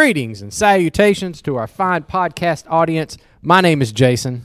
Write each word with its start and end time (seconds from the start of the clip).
Greetings 0.00 0.42
and 0.42 0.52
salutations 0.52 1.40
to 1.40 1.56
our 1.56 1.66
fine 1.66 2.02
podcast 2.02 2.64
audience. 2.68 3.16
My 3.40 3.62
name 3.62 3.80
is 3.80 3.92
Jason. 3.92 4.44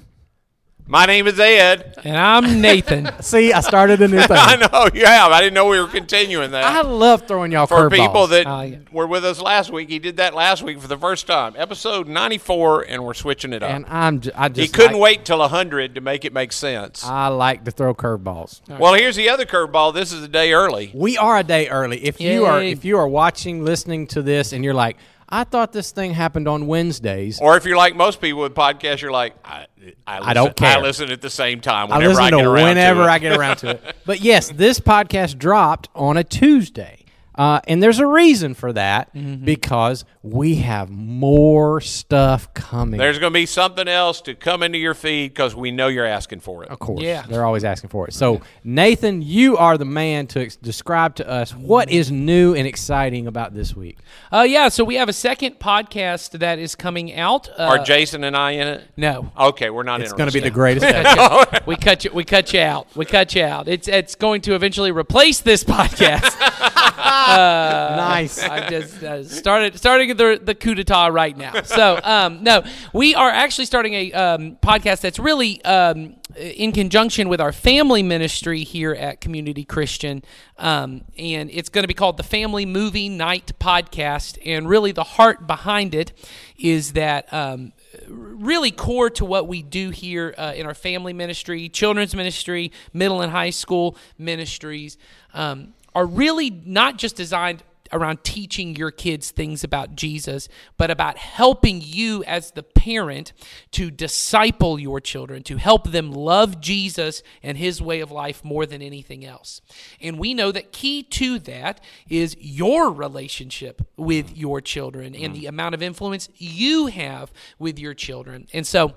My 0.88 1.06
name 1.06 1.28
is 1.28 1.38
Ed. 1.42 1.96
And 2.06 2.16
I'm 2.18 2.62
Nathan. 2.62 3.10
See, 3.22 3.52
I 3.52 3.60
started 3.60 4.02
a 4.02 4.08
new 4.08 4.20
thing. 4.22 4.28
I 4.32 4.56
know 4.56 4.88
you 4.94 5.06
have. 5.06 5.34
I 5.34 5.42
didn't 5.42 5.56
know 5.56 5.66
we 5.66 5.78
were 5.78 5.88
continuing 5.90 6.52
that. 6.52 6.64
I 6.64 6.82
love 6.84 7.28
throwing 7.28 7.52
y'all 7.52 7.68
for 7.68 7.90
curveballs. 7.90 7.92
people 7.98 8.28
that 8.28 8.48
Oh, 8.48 8.62
yeah. 8.62 8.78
were 8.94 9.06
with 9.08 9.26
us 9.26 9.42
last 9.42 9.74
week, 9.74 9.90
he 9.90 10.00
did 10.00 10.16
that 10.18 10.34
last 10.34 10.64
week 10.64 10.80
for 10.80 10.88
the 10.88 10.98
first 10.98 11.28
time. 11.28 11.54
Episode 11.58 12.08
94, 12.08 12.84
and 12.88 13.04
we're 13.04 13.14
switching 13.14 13.52
it 13.52 13.62
up. 13.62 13.72
and 13.72 13.86
I'm 13.90 14.22
j- 14.22 14.32
I 14.34 14.48
he 14.48 14.54
just 14.54 14.74
couldn't 14.74 14.94
like, 14.94 15.02
wait 15.02 15.26
till 15.26 15.40
100 15.40 15.96
to 15.96 16.02
make 16.02 16.24
it 16.24 16.32
make 16.32 16.54
sense. 16.54 17.04
I 17.04 17.28
like 17.28 17.66
to 17.66 17.72
throw 17.72 17.94
curveballs. 17.94 18.62
well, 18.80 18.94
here's 18.94 19.18
the 19.18 19.28
other 19.28 19.46
curveball. 19.46 19.94
This 19.94 20.14
is 20.14 20.24
a 20.24 20.30
day 20.30 20.54
early. 20.54 20.92
We 20.94 21.18
are 21.18 21.40
a 21.40 21.44
day 21.44 21.68
early. 21.68 22.02
If 22.06 22.22
you 22.22 22.46
are 22.46 22.64
if 22.64 22.86
you 22.86 22.98
are 22.98 23.08
watching, 23.08 23.66
listening 23.66 24.08
to 24.08 24.22
this, 24.22 24.54
and 24.54 24.64
you're 24.64 24.74
like, 24.74 24.96
I 25.32 25.46
thought 25.46 25.72
this 25.72 25.92
thing 25.92 26.14
happened 26.14 26.48
on 26.48 26.68
Wednesdays. 26.68 27.40
Or 27.40 27.56
if 27.56 27.66
you're 27.66 27.78
like 27.78 27.96
most 27.96 28.20
people 28.20 28.42
with 28.42 28.54
podcasts, 28.54 29.02
you're 29.02 29.12
like, 29.12 29.34
I, 29.46 29.68
I, 30.06 30.20
listen, 30.20 30.34
don't 30.36 30.56
care. 30.56 30.78
I 30.78 30.82
listen 30.82 31.10
at 31.12 31.22
the 31.22 31.30
same 31.30 31.62
time 31.62 31.92
I 31.92 31.98
whenever 31.98 32.14
listen 32.16 32.24
I, 32.24 32.30
get 32.32 32.46
around 32.46 32.68
whenever 32.68 33.00
to 33.02 33.08
it. 33.08 33.10
I 33.10 33.20
get 33.20 33.38
around 33.38 33.56
to 33.58 33.70
it. 33.72 33.96
But 34.06 34.22
yes, 34.22 34.50
this 34.50 34.80
podcast 34.80 35.38
dropped 35.38 35.90
on 35.96 36.18
a 36.18 36.24
Tuesday. 36.24 37.01
Uh, 37.36 37.60
and 37.68 37.82
there's 37.82 38.00
a 38.00 38.06
reason 38.08 38.54
for 38.54 38.74
that 38.74 39.14
Mm-hmm. 39.16 39.46
because 39.46 40.06
we 40.24 40.56
have 40.56 40.90
more 40.90 41.82
stuff 41.82 42.54
coming. 42.54 42.98
There's 43.00 43.18
going 43.20 43.32
to 43.34 43.40
be 43.40 43.46
something 43.46 43.88
else 43.88 44.22
to 44.22 44.36
come 44.36 44.64
into 44.64 44.78
your 44.78 44.94
feed 44.94 45.30
because 45.32 45.56
we 45.56 45.72
know 45.72 45.88
you're 45.88 46.06
asking 46.06 46.42
for 46.42 46.64
it. 46.64 46.70
Of 46.70 46.80
course. 46.80 47.02
Yeah. 47.02 47.24
They're 47.28 47.44
always 47.46 47.64
asking 47.64 47.90
for 47.90 48.08
it. 48.08 48.14
So, 48.14 48.42
Nathan, 48.64 49.22
you 49.22 49.58
are 49.58 49.78
the 49.78 49.86
man 49.86 50.28
to 50.28 50.42
ex- 50.42 50.56
describe 50.56 51.16
to 51.16 51.28
us 51.28 51.52
what 51.56 51.90
is 51.90 52.12
new 52.12 52.54
and 52.54 52.68
exciting 52.68 53.28
about 53.28 53.54
this 53.54 53.76
week. 53.76 53.98
Uh, 54.32 54.42
yeah, 54.48 54.70
so 54.70 54.84
we 54.84 54.96
have 54.96 55.10
a 55.10 55.14
second 55.14 55.60
podcast 55.60 56.40
that 56.40 56.60
is 56.60 56.76
coming 56.76 57.16
out. 57.16 57.50
Uh, 57.50 57.64
Are 57.64 57.80
Jason 57.84 58.24
and 58.24 58.36
I 58.38 58.52
in 58.52 58.68
it? 58.68 58.84
no. 58.98 59.32
Okay, 59.38 59.70
we're 59.70 59.84
not 59.84 60.02
It's 60.02 60.14
going 60.14 60.30
to 60.30 60.34
be 60.34 60.40
the 60.42 60.52
greatest 60.52 60.86
we 61.66 61.76
cut 61.76 62.04
you. 62.06 62.12
We 62.14 62.24
cut 62.26 62.54
you 62.54 62.60
out. 62.62 62.96
We 62.96 63.06
cut 63.06 63.34
you 63.36 63.44
out. 63.44 63.68
It's 63.68 63.88
it's 63.88 64.16
going 64.16 64.42
to 64.42 64.54
eventually 64.56 64.92
replace 64.92 65.40
this 65.40 65.64
podcast. 65.64 66.36
nice. 67.28 68.42
I 68.42 68.70
just 68.70 69.04
uh, 69.04 69.24
started 69.24 69.78
starting 69.78 70.16
the 70.16 70.40
the 70.42 70.56
coup 70.56 70.76
d'état 70.76 71.12
right 71.12 71.38
now. 71.38 71.62
So 71.64 72.00
um, 72.04 72.44
no, 72.44 72.64
we 72.94 73.16
are 73.16 73.30
actually 73.30 73.66
starting 73.66 73.94
a 73.94 74.12
um, 74.14 74.58
podcast 74.58 75.02
that's 75.02 75.20
really 75.20 75.64
um, 75.64 76.16
in 76.36 76.72
conjunction 76.72 77.30
with 77.30 77.42
our 77.42 77.52
family 77.52 78.04
ministry 78.04 78.64
here 78.64 78.94
at 78.94 79.22
Community 79.22 79.64
Christian, 79.64 80.24
um, 80.58 81.04
and 81.18 81.50
it's 81.52 81.70
going 81.70 81.84
to 81.84 81.88
be 81.88 81.94
called 81.94 82.18
the 82.18 82.24
Family 82.24 82.66
Movie 82.66 83.10
Night 83.10 83.52
Podcast. 83.60 84.38
And 84.46 84.68
really, 84.68 84.92
the 84.92 85.04
heart 85.04 85.48
behind 85.48 85.96
it 85.96 86.12
is 86.58 86.94
that. 86.94 87.32
Um, 87.34 87.74
really 88.08 88.72
core 88.72 89.10
to 89.10 89.26
what 89.26 89.48
we 89.48 89.62
do 89.62 89.90
here 89.90 90.34
uh, 90.38 90.54
in 90.56 90.66
our 90.66 90.74
family 90.74 91.14
ministry, 91.14 91.70
children's 91.70 92.16
ministry, 92.16 92.72
middle 92.94 93.22
and 93.22 93.32
high 93.32 93.50
school 93.50 93.98
ministries, 94.18 94.98
um, 95.34 95.74
are 95.94 96.06
really 96.06 96.50
not 96.50 96.98
just 96.98 97.16
designed 97.16 97.64
around 97.94 98.24
teaching 98.24 98.76
your 98.76 98.92
kids 98.92 99.32
things 99.32 99.64
about 99.64 99.96
Jesus, 99.96 100.48
but 100.78 100.90
about 100.90 101.18
helping 101.18 101.82
you 101.82 102.24
as 102.24 102.52
the 102.52 102.64
parent 102.64 103.34
to 103.72 103.92
disciple 103.92 104.80
your 104.80 105.00
children, 105.00 105.44
to 105.44 105.58
help 105.58 105.92
them 105.92 106.12
love 106.12 106.62
Jesus 106.62 107.22
and 107.44 107.58
his 107.58 107.82
way 107.82 108.00
of 108.00 108.12
life 108.12 108.44
more 108.44 108.66
than 108.66 108.82
anything 108.82 109.26
else. 109.26 109.62
And 110.00 110.18
we 110.18 110.34
know 110.34 110.52
that 110.52 110.72
key 110.72 111.04
to 111.04 111.40
that 111.40 111.82
is 112.10 112.36
your 112.40 112.92
relationship 112.92 113.82
with 113.98 114.36
your 114.36 114.62
children 114.62 115.16
and 115.16 115.36
the 115.36 115.48
amount 115.48 115.76
of 115.76 115.82
influence 115.82 116.30
you 116.38 116.88
have 116.88 117.32
with 117.60 117.78
your 117.78 117.94
children. 117.94 118.48
And 118.54 118.66
so, 118.66 118.96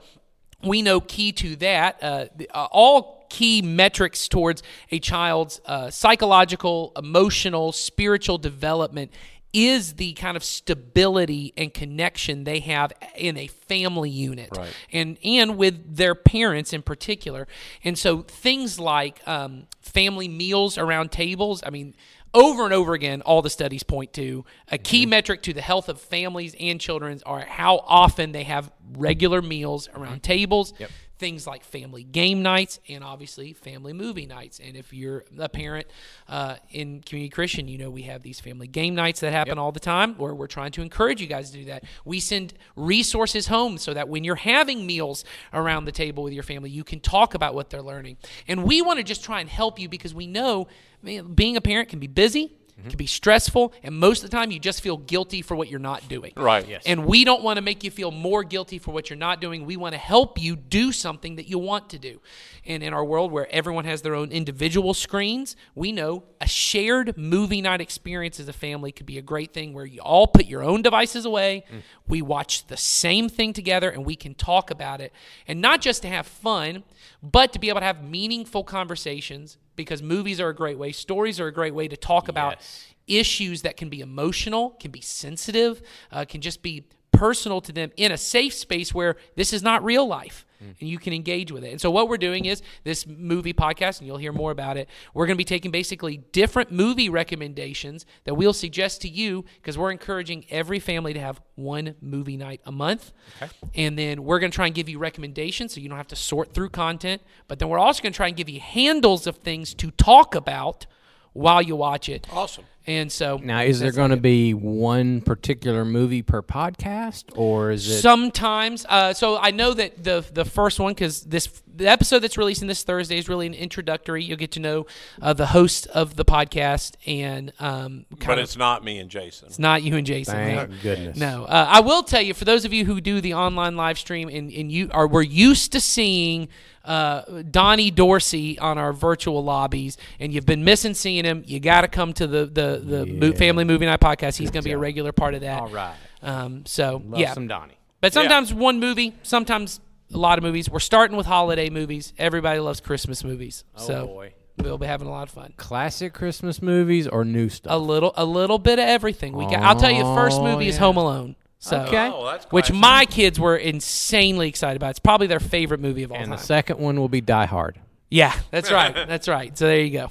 we 0.62 0.80
know 0.80 0.98
key 0.98 1.30
to 1.32 1.56
that 1.56 2.02
uh, 2.02 2.26
uh, 2.54 2.68
all 2.70 3.23
key 3.34 3.60
metrics 3.62 4.28
towards 4.28 4.62
a 4.92 5.00
child's 5.00 5.60
uh, 5.66 5.90
psychological 5.90 6.92
emotional 6.96 7.72
spiritual 7.72 8.38
development 8.38 9.10
is 9.52 9.94
the 9.94 10.12
kind 10.12 10.36
of 10.36 10.44
stability 10.44 11.52
and 11.56 11.74
connection 11.74 12.44
they 12.44 12.60
have 12.60 12.92
in 13.16 13.36
a 13.36 13.48
family 13.48 14.08
unit. 14.08 14.50
And 14.92 15.18
and 15.24 15.56
with 15.56 15.96
their 15.96 16.14
parents 16.14 16.72
in 16.72 16.82
particular. 16.82 17.48
And 17.82 17.98
so 17.98 18.22
things 18.22 18.78
like 18.78 19.20
um, 19.26 19.66
family 19.80 20.28
meals 20.28 20.78
around 20.78 21.10
tables 21.10 21.62
i 21.66 21.70
mean 21.70 21.94
over 22.34 22.64
and 22.64 22.74
over 22.74 22.94
again, 22.94 23.22
all 23.22 23.42
the 23.42 23.50
studies 23.50 23.84
point 23.84 24.12
to 24.14 24.44
a 24.70 24.76
key 24.76 25.06
metric 25.06 25.40
to 25.42 25.52
the 25.52 25.60
health 25.60 25.88
of 25.88 26.00
families 26.00 26.54
and 26.58 26.80
children 26.80 27.20
are 27.24 27.40
how 27.40 27.76
often 27.86 28.32
they 28.32 28.42
have 28.42 28.72
regular 28.96 29.40
meals 29.40 29.88
around 29.94 30.22
tables. 30.24 30.74
Things 31.18 31.46
like 31.46 31.64
family 31.64 32.02
game 32.02 32.42
nights 32.42 32.80
and 32.88 33.04
obviously 33.04 33.52
family 33.52 33.92
movie 33.92 34.26
nights. 34.26 34.60
And 34.62 34.76
if 34.76 34.92
you're 34.92 35.24
a 35.38 35.48
parent 35.48 35.86
uh, 36.28 36.56
in 36.70 37.00
Community 37.02 37.28
Christian, 37.30 37.68
you 37.68 37.78
know 37.78 37.90
we 37.90 38.02
have 38.02 38.22
these 38.22 38.40
family 38.40 38.66
game 38.66 38.94
nights 38.94 39.20
that 39.20 39.32
happen 39.32 39.58
all 39.58 39.72
the 39.72 39.80
time 39.80 40.14
where 40.16 40.34
we're 40.34 40.46
trying 40.46 40.72
to 40.72 40.82
encourage 40.82 41.20
you 41.20 41.26
guys 41.26 41.50
to 41.50 41.58
do 41.58 41.64
that. 41.66 41.84
We 42.04 42.20
send 42.20 42.54
resources 42.76 43.46
home 43.46 43.78
so 43.78 43.94
that 43.94 44.08
when 44.08 44.24
you're 44.24 44.34
having 44.34 44.86
meals 44.86 45.24
around 45.52 45.84
the 45.84 45.92
table 45.92 46.24
with 46.24 46.32
your 46.32 46.42
family, 46.42 46.70
you 46.70 46.84
can 46.84 47.00
talk 47.00 47.34
about 47.34 47.54
what 47.54 47.70
they're 47.70 47.82
learning. 47.82 48.16
And 48.48 48.64
we 48.64 48.82
want 48.82 48.98
to 48.98 49.04
just 49.04 49.22
try 49.22 49.40
and 49.40 49.48
help 49.48 49.78
you 49.78 49.88
because 49.88 50.14
we 50.14 50.26
know 50.26 50.66
man, 51.04 51.34
being 51.34 51.56
a 51.56 51.60
parent 51.60 51.88
can 51.88 51.98
be 51.98 52.06
busy, 52.06 52.52
Mm-hmm. 52.84 52.90
can 52.90 52.98
be 52.98 53.06
stressful, 53.06 53.72
and 53.82 53.94
most 53.94 54.22
of 54.22 54.30
the 54.30 54.36
time 54.36 54.50
you 54.50 54.58
just 54.58 54.82
feel 54.82 54.98
guilty 54.98 55.40
for 55.40 55.56
what 55.56 55.68
you're 55.68 55.80
not 55.80 56.06
doing. 56.08 56.32
Right. 56.36 56.66
Yes. 56.68 56.82
And 56.84 57.06
we 57.06 57.24
don't 57.24 57.42
want 57.42 57.56
to 57.56 57.62
make 57.62 57.82
you 57.82 57.90
feel 57.90 58.10
more 58.10 58.44
guilty 58.44 58.78
for 58.78 58.90
what 58.90 59.08
you're 59.08 59.16
not 59.16 59.40
doing. 59.40 59.64
We 59.64 59.76
want 59.76 59.94
to 59.94 59.98
help 59.98 60.40
you 60.40 60.54
do 60.54 60.92
something 60.92 61.36
that 61.36 61.48
you 61.48 61.58
want 61.58 61.88
to 61.90 61.98
do. 61.98 62.20
And 62.66 62.82
in 62.82 62.92
our 62.92 63.04
world 63.04 63.32
where 63.32 63.48
everyone 63.50 63.84
has 63.86 64.02
their 64.02 64.14
own 64.14 64.30
individual 64.30 64.92
screens, 64.92 65.56
we 65.74 65.92
know 65.92 66.24
a 66.40 66.46
shared 66.46 67.16
movie 67.16 67.62
night 67.62 67.80
experience 67.80 68.38
as 68.38 68.48
a 68.48 68.52
family 68.52 68.92
could 68.92 69.06
be 69.06 69.16
a 69.16 69.22
great 69.22 69.52
thing 69.52 69.72
where 69.72 69.86
you 69.86 70.00
all 70.00 70.26
put 70.26 70.46
your 70.46 70.62
own 70.62 70.82
devices 70.82 71.24
away. 71.24 71.64
Mm. 71.72 71.82
We 72.06 72.22
watch 72.22 72.66
the 72.66 72.76
same 72.76 73.28
thing 73.28 73.52
together 73.52 73.88
and 73.88 74.04
we 74.04 74.16
can 74.16 74.34
talk 74.34 74.70
about 74.70 75.00
it. 75.00 75.12
And 75.48 75.60
not 75.60 75.80
just 75.80 76.02
to 76.02 76.08
have 76.08 76.26
fun, 76.26 76.84
but 77.22 77.52
to 77.54 77.58
be 77.58 77.70
able 77.70 77.80
to 77.80 77.86
have 77.86 78.04
meaningful 78.04 78.62
conversations 78.62 79.56
because 79.76 80.02
movies 80.02 80.40
are 80.40 80.48
a 80.48 80.54
great 80.54 80.78
way, 80.78 80.92
stories 80.92 81.40
are 81.40 81.46
a 81.46 81.52
great 81.52 81.74
way 81.74 81.88
to 81.88 81.96
talk 81.96 82.28
about 82.28 82.58
issues 83.06 83.62
that 83.62 83.76
can 83.76 83.88
be 83.88 84.00
emotional, 84.00 84.70
can 84.80 84.90
be 84.90 85.00
sensitive, 85.00 85.82
uh, 86.10 86.24
can 86.24 86.40
just 86.40 86.62
be 86.62 86.86
personal 87.12 87.60
to 87.60 87.72
them 87.72 87.90
in 87.96 88.10
a 88.10 88.16
safe 88.16 88.54
space 88.54 88.92
where 88.92 89.16
this 89.36 89.52
is 89.52 89.62
not 89.62 89.84
real 89.84 90.06
life 90.06 90.44
Mm. 90.64 90.80
and 90.80 90.88
you 90.88 90.98
can 90.98 91.12
engage 91.12 91.52
with 91.52 91.64
it. 91.64 91.70
And 91.70 91.80
so, 91.80 91.90
what 91.90 92.08
we're 92.08 92.16
doing 92.16 92.44
is 92.44 92.62
this 92.84 93.06
movie 93.06 93.52
podcast, 93.52 93.98
and 93.98 94.06
you'll 94.06 94.18
hear 94.18 94.32
more 94.32 94.50
about 94.50 94.76
it. 94.76 94.88
We're 95.12 95.26
going 95.26 95.36
to 95.36 95.38
be 95.38 95.44
taking 95.44 95.70
basically 95.70 96.18
different 96.32 96.70
movie 96.72 97.08
recommendations 97.08 98.06
that 98.24 98.34
we'll 98.34 98.52
suggest 98.52 99.02
to 99.02 99.08
you 99.08 99.44
because 99.56 99.76
we're 99.76 99.90
encouraging 99.90 100.46
every 100.50 100.78
family 100.78 101.12
to 101.14 101.20
have 101.20 101.40
one 101.54 101.94
movie 102.00 102.36
night 102.36 102.60
a 102.64 102.72
month. 102.72 103.12
Okay. 103.42 103.52
And 103.74 103.98
then 103.98 104.24
we're 104.24 104.38
going 104.38 104.50
to 104.50 104.56
try 104.56 104.66
and 104.66 104.74
give 104.74 104.88
you 104.88 104.98
recommendations 104.98 105.74
so 105.74 105.80
you 105.80 105.88
don't 105.88 105.98
have 105.98 106.08
to 106.08 106.16
sort 106.16 106.54
through 106.54 106.70
content. 106.70 107.22
But 107.48 107.58
then 107.58 107.68
we're 107.68 107.78
also 107.78 108.02
going 108.02 108.12
to 108.12 108.16
try 108.16 108.28
and 108.28 108.36
give 108.36 108.48
you 108.48 108.60
handles 108.60 109.26
of 109.26 109.36
things 109.38 109.74
to 109.74 109.90
talk 109.92 110.34
about 110.34 110.86
while 111.32 111.60
you 111.60 111.76
watch 111.76 112.08
it. 112.08 112.26
Awesome. 112.32 112.64
And 112.86 113.10
so 113.10 113.40
Now, 113.42 113.62
is 113.62 113.80
there 113.80 113.92
going 113.92 114.10
to 114.10 114.16
be 114.18 114.52
one 114.52 115.22
particular 115.22 115.84
movie 115.84 116.20
per 116.22 116.42
podcast, 116.42 117.24
or 117.34 117.70
is 117.70 117.88
it? 117.88 118.00
sometimes 118.00 118.84
uh, 118.88 119.12
so 119.14 119.38
i 119.38 119.50
know 119.50 119.72
that 119.74 120.02
the 120.02 120.24
the 120.32 120.44
first 120.44 120.78
one 120.78 120.92
because 120.92 121.22
this 121.22 121.62
the 121.76 121.86
episode 121.88 122.20
that's 122.20 122.36
releasing 122.38 122.68
this 122.68 122.82
thursday 122.82 123.16
is 123.18 123.28
really 123.28 123.46
an 123.46 123.54
introductory 123.54 124.22
you'll 124.22 124.36
get 124.36 124.50
to 124.52 124.60
know 124.60 124.86
uh, 125.22 125.32
the 125.32 125.46
host 125.46 125.86
of 125.88 126.16
the 126.16 126.24
podcast 126.24 126.94
and 127.06 127.52
um 127.60 128.04
kind 128.18 128.26
But 128.26 128.38
of, 128.38 128.44
it's 128.44 128.56
not 128.56 128.84
me 128.84 128.98
and 128.98 129.10
Jason. 129.10 129.48
it's 129.48 129.58
not 129.58 129.82
you 129.82 129.96
and 129.96 130.06
jason 130.06 130.36
no. 130.36 130.56
Thank 130.66 130.82
goodness. 130.82 131.16
no 131.16 131.44
uh, 131.44 131.66
i 131.68 131.80
will 131.80 132.02
tell 132.02 132.22
you 132.22 132.34
for 132.34 132.44
those 132.44 132.64
of 132.64 132.72
you 132.72 132.84
who 132.84 133.00
do 133.00 133.20
the 133.20 133.34
online 133.34 133.76
live 133.76 133.98
stream 133.98 134.28
and, 134.28 134.52
and 134.52 134.70
you 134.70 134.88
are 134.92 135.06
we're 135.08 135.22
used 135.22 135.72
to 135.72 135.80
seeing 135.80 136.48
uh, 136.84 137.22
Donnie 137.50 137.90
Dorsey 137.90 138.58
on 138.58 138.76
our 138.76 138.92
virtual 138.92 139.42
lobbies, 139.42 139.96
and 140.20 140.34
you've 140.34 140.44
been 140.44 140.64
missing 140.64 140.92
seeing 140.92 141.24
him. 141.24 141.42
You 141.46 141.58
got 141.58 141.80
to 141.80 141.88
come 141.88 142.12
to 142.12 142.26
the 142.26 142.44
the 142.44 142.73
the 142.78 143.06
mo- 143.06 143.32
family 143.32 143.64
movie 143.64 143.86
night 143.86 144.00
podcast. 144.00 144.36
He's 144.36 144.50
going 144.50 144.62
to 144.62 144.68
be 144.68 144.72
a 144.72 144.78
regular 144.78 145.12
part 145.12 145.34
of 145.34 145.40
that. 145.42 145.60
All 145.60 145.68
right. 145.68 145.94
Um, 146.22 146.64
so 146.66 147.02
Love 147.06 147.20
yeah, 147.20 147.32
some 147.34 147.46
Donnie. 147.46 147.76
but 148.00 148.12
sometimes 148.12 148.52
one 148.54 148.80
movie, 148.80 149.14
sometimes 149.22 149.80
a 150.12 150.18
lot 150.18 150.38
of 150.38 150.44
movies. 150.44 150.70
We're 150.70 150.78
starting 150.80 151.16
with 151.16 151.26
holiday 151.26 151.70
movies. 151.70 152.12
Everybody 152.18 152.60
loves 152.60 152.80
Christmas 152.80 153.22
movies, 153.24 153.64
so 153.76 154.06
boy. 154.06 154.34
we'll 154.58 154.78
be 154.78 154.86
having 154.86 155.06
a 155.06 155.10
lot 155.10 155.24
of 155.28 155.30
fun. 155.34 155.52
Classic 155.56 156.12
Christmas 156.14 156.62
movies 156.62 157.06
or 157.08 157.24
new 157.24 157.48
stuff? 157.48 157.72
A 157.72 157.74
stuff? 157.76 157.82
little, 157.82 158.12
a 158.16 158.24
little 158.24 158.58
bit 158.58 158.78
of 158.78 158.86
everything. 158.86 159.34
We 159.34 159.44
got. 159.46 159.60
I'll 159.62 159.76
tell 159.76 159.90
you, 159.90 160.02
the 160.04 160.14
first 160.14 160.38
Oh, 160.40 160.44
movie 160.44 160.68
is. 160.68 160.76
Home 160.78 160.96
Alone. 160.96 161.36
So, 161.58 161.80
Okay. 161.80 162.10
Oh, 162.12 162.26
that's 162.26 162.44
which 162.46 162.66
classic. 162.66 162.80
my 162.80 163.06
kids 163.06 163.40
were 163.40 163.56
insanely 163.56 164.48
excited 164.48 164.76
about. 164.76 164.90
It's 164.90 164.98
probably 164.98 165.26
their 165.26 165.40
favorite 165.40 165.80
movie 165.80 166.02
of 166.02 166.10
all 166.12 166.16
and 166.18 166.26
time. 166.26 166.32
And 166.32 166.40
the 166.40 166.44
second 166.44 166.78
one 166.78 167.00
will 167.00 167.08
be 167.08 167.22
Die 167.22 167.46
Hard. 167.46 167.78
yeah, 168.10 168.34
that's 168.50 168.70
right. 168.70 168.94
That's 169.08 169.28
right. 169.28 169.56
So 169.56 169.66
there 169.66 169.80
you 169.80 169.90
go. 169.90 170.10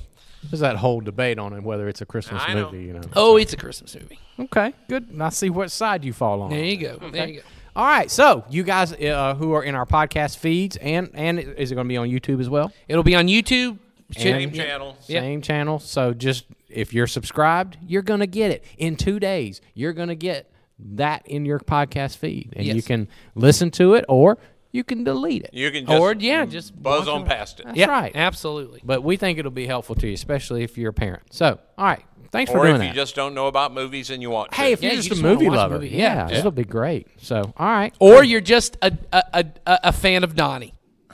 There's 0.50 0.60
that 0.62 0.75
whole 0.78 1.01
debate 1.01 1.40
on 1.40 1.54
it 1.54 1.63
whether 1.63 1.88
it's 1.88 2.01
a 2.01 2.06
Christmas 2.06 2.42
I 2.45 2.54
know. 2.54 2.72
movie. 2.72 2.86
You 2.86 2.94
know. 2.94 3.01
Oh, 3.16 3.38
it's 3.38 3.54
a 3.54 3.57
Christmas 3.57 3.95
movie. 3.95 4.19
Okay, 4.40 4.74
good. 4.90 5.10
And 5.10 5.22
I 5.24 5.30
see 5.30 5.50
what 5.50 5.72
side 5.72 6.04
you 6.04 6.13
fall 6.13 6.42
on. 6.42 6.50
There 6.50 6.63
you 6.63 6.78
go. 6.78 6.98
There 7.12 7.28
you 7.28 7.40
go. 7.42 7.45
All 7.75 7.86
right, 7.86 8.10
so 8.12 8.45
you 8.51 8.62
guys 8.63 8.94
uh, 8.94 9.34
who 9.36 9.54
are 9.54 9.63
in 9.63 9.74
our 9.74 9.86
podcast 9.86 10.38
feeds, 10.38 10.78
and 10.78 11.10
and 11.16 11.40
is 11.40 11.72
it 11.72 11.75
going 11.75 11.88
to 11.88 11.90
be 11.90 11.98
on 11.98 12.07
YouTube 12.07 12.40
as 12.40 12.50
well? 12.50 12.72
It'll 12.88 13.04
be 13.04 13.16
on 13.16 13.28
YouTube. 13.28 13.80
Same 14.12 14.50
And- 14.50 14.56
channel. 14.56 14.98
Yeah. 15.07 15.22
Same 15.22 15.42
channel. 15.42 15.80
So 15.80 16.13
just 16.13 16.45
if 16.69 16.94
you're 16.94 17.07
subscribed, 17.07 17.78
you're 17.88 18.01
going 18.04 18.19
to 18.19 18.28
get 18.28 18.51
it 18.51 18.63
in 18.78 18.95
two 18.95 19.19
days. 19.19 19.60
You're 19.74 19.94
going 19.94 20.10
to 20.10 20.16
get 20.16 20.51
that 20.80 21.25
in 21.28 21.45
your 21.45 21.60
podcast 21.60 22.18
feed, 22.18 22.54
and 22.56 22.66
you 22.66 22.81
can 22.84 23.07
listen 23.36 23.72
to 23.72 23.94
it 23.95 24.06
or 24.07 24.38
you 24.74 24.84
can 24.84 25.06
delete 25.06 25.44
it. 25.44 25.52
You 25.54 25.72
can 25.72 25.86
just 25.86 26.02
Or 26.02 26.14
yeah, 26.14 26.46
mm, 26.46 26.52
just 26.52 26.81
buzz 26.84 27.08
on 27.08 27.20
around. 27.22 27.25
past 27.28 27.62
it. 27.62 27.68
That's 27.68 27.78
Yeah, 27.78 27.86
right. 27.90 28.12
Absolutely. 28.14 28.81
But 28.84 29.04
we 29.04 29.16
think 29.16 29.40
it'll 29.40 29.52
be 29.52 29.66
helpful 29.68 29.96
to 29.96 30.08
you, 30.08 30.14
especially 30.14 30.64
if 30.64 30.78
you're 30.78 30.90
a 30.90 30.94
parent. 30.94 31.24
So, 31.31 31.60
all 31.78 31.86
right, 31.86 32.04
thanks 32.31 32.52
for 32.52 32.58
Or 32.60 32.68
doing 32.68 32.81
if 32.81 32.88
you 32.90 32.94
just 32.94 33.16
don't 33.16 33.34
know 33.34 33.48
about 33.48 33.74
movies 33.74 34.10
and 34.10 34.22
you 34.22 34.30
want 34.31 34.52
to. 34.52 34.58
hey, 34.58 34.74
if 34.74 34.81
Yeah, 34.81 34.90
you're 34.90 34.96
you 34.96 34.98
just, 34.98 35.10
just 35.10 35.22
a 35.22 35.24
movie 35.24 35.48
watch 35.48 35.54
a 35.54 35.58
lover, 35.58 35.75
movie, 35.75 35.90
yeah, 35.90 36.28
yeah. 36.30 36.38
it'll 36.40 36.52
be 36.52 36.66
great. 36.66 37.08
So, 37.22 37.54
all 37.56 37.68
right. 37.68 37.94
Or 38.00 38.24
you're 38.24 38.42
just 38.42 38.75
a 38.81 38.92
a, 39.14 39.24
a, 39.34 39.46
a 39.68 39.80
a 39.86 39.92
fan 39.94 40.24
of 40.25 40.36
Donnie. 40.36 40.74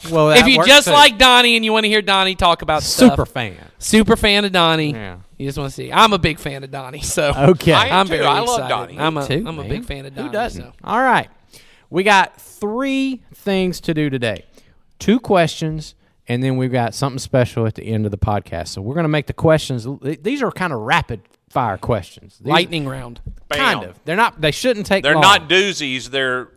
well, 0.10 0.30
If 0.32 0.48
you 0.48 0.64
just 0.66 0.88
too. 0.88 0.94
like 0.94 1.18
Donnie 1.18 1.58
and 1.58 1.66
you 1.66 1.74
want 1.74 1.84
to 1.84 1.90
hear 1.90 2.02
Donnie 2.02 2.36
talk 2.36 2.62
about 2.62 2.84
super 2.84 3.26
stuff, 3.26 3.30
fan. 3.32 3.58
super 3.80 4.16
fan 4.16 4.46
of 4.46 4.54
Donnie. 4.54 4.94
Yeah. 4.94 5.18
You 5.38 5.46
just 5.46 5.58
want 5.58 5.70
to 5.72 5.76
see. 5.76 5.92
I'm 5.92 6.14
a 6.14 6.18
big 6.18 6.40
fan 6.40 6.64
of 6.64 6.72
Donnie, 6.72 7.02
so 7.02 7.34
Okay. 7.36 7.74
I 7.74 7.88
am 7.88 7.94
I'm 7.94 8.06
too. 8.08 8.12
very 8.14 8.26
I 8.26 8.40
love 8.40 8.60
excited. 8.60 8.70
Donnie. 8.70 9.00
I'm 9.00 9.18
a 9.18 9.28
too, 9.28 9.46
am 9.46 9.60
a 9.60 9.64
big 9.66 9.84
fan 9.84 10.06
of 10.06 10.16
Donnie. 10.16 10.28
Who 10.30 10.34
doesn't? 10.34 10.64
so. 10.64 10.72
All 10.86 11.02
right. 11.02 11.30
We 11.90 12.04
got 12.04 12.40
three 12.40 13.24
things 13.34 13.80
to 13.82 13.94
do 13.94 14.10
today. 14.10 14.46
Two 15.00 15.20
questions, 15.20 15.96
and 16.28 16.44
then 16.44 16.58
we've 16.58 16.72
got 16.72 16.94
something 16.94 17.20
special 17.20 17.66
at 17.66 17.76
the 17.76 17.84
end 17.84 18.06
of 18.06 18.12
the 18.12 18.18
podcast. 18.18 18.70
So 18.70 18.82
we're 18.82 18.94
going 18.94 19.06
to 19.06 19.10
make 19.10 19.28
the 19.28 19.34
questions. 19.34 19.88
These 20.22 20.44
are 20.44 20.52
kind 20.52 20.74
of 20.74 20.80
rapid 20.80 21.22
fire 21.50 21.78
questions. 21.78 22.38
These- 22.40 22.48
Lightning 22.52 22.88
round. 22.88 23.22
Kind 23.50 23.82
Bam. 23.82 23.90
of. 23.90 24.00
They're 24.06 24.16
not. 24.16 24.40
They 24.40 24.52
shouldn't 24.52 24.86
take. 24.86 25.04
They're 25.04 25.14
long. 25.14 25.22
not 25.22 25.50
doozies. 25.50 26.10
They're. 26.10 26.50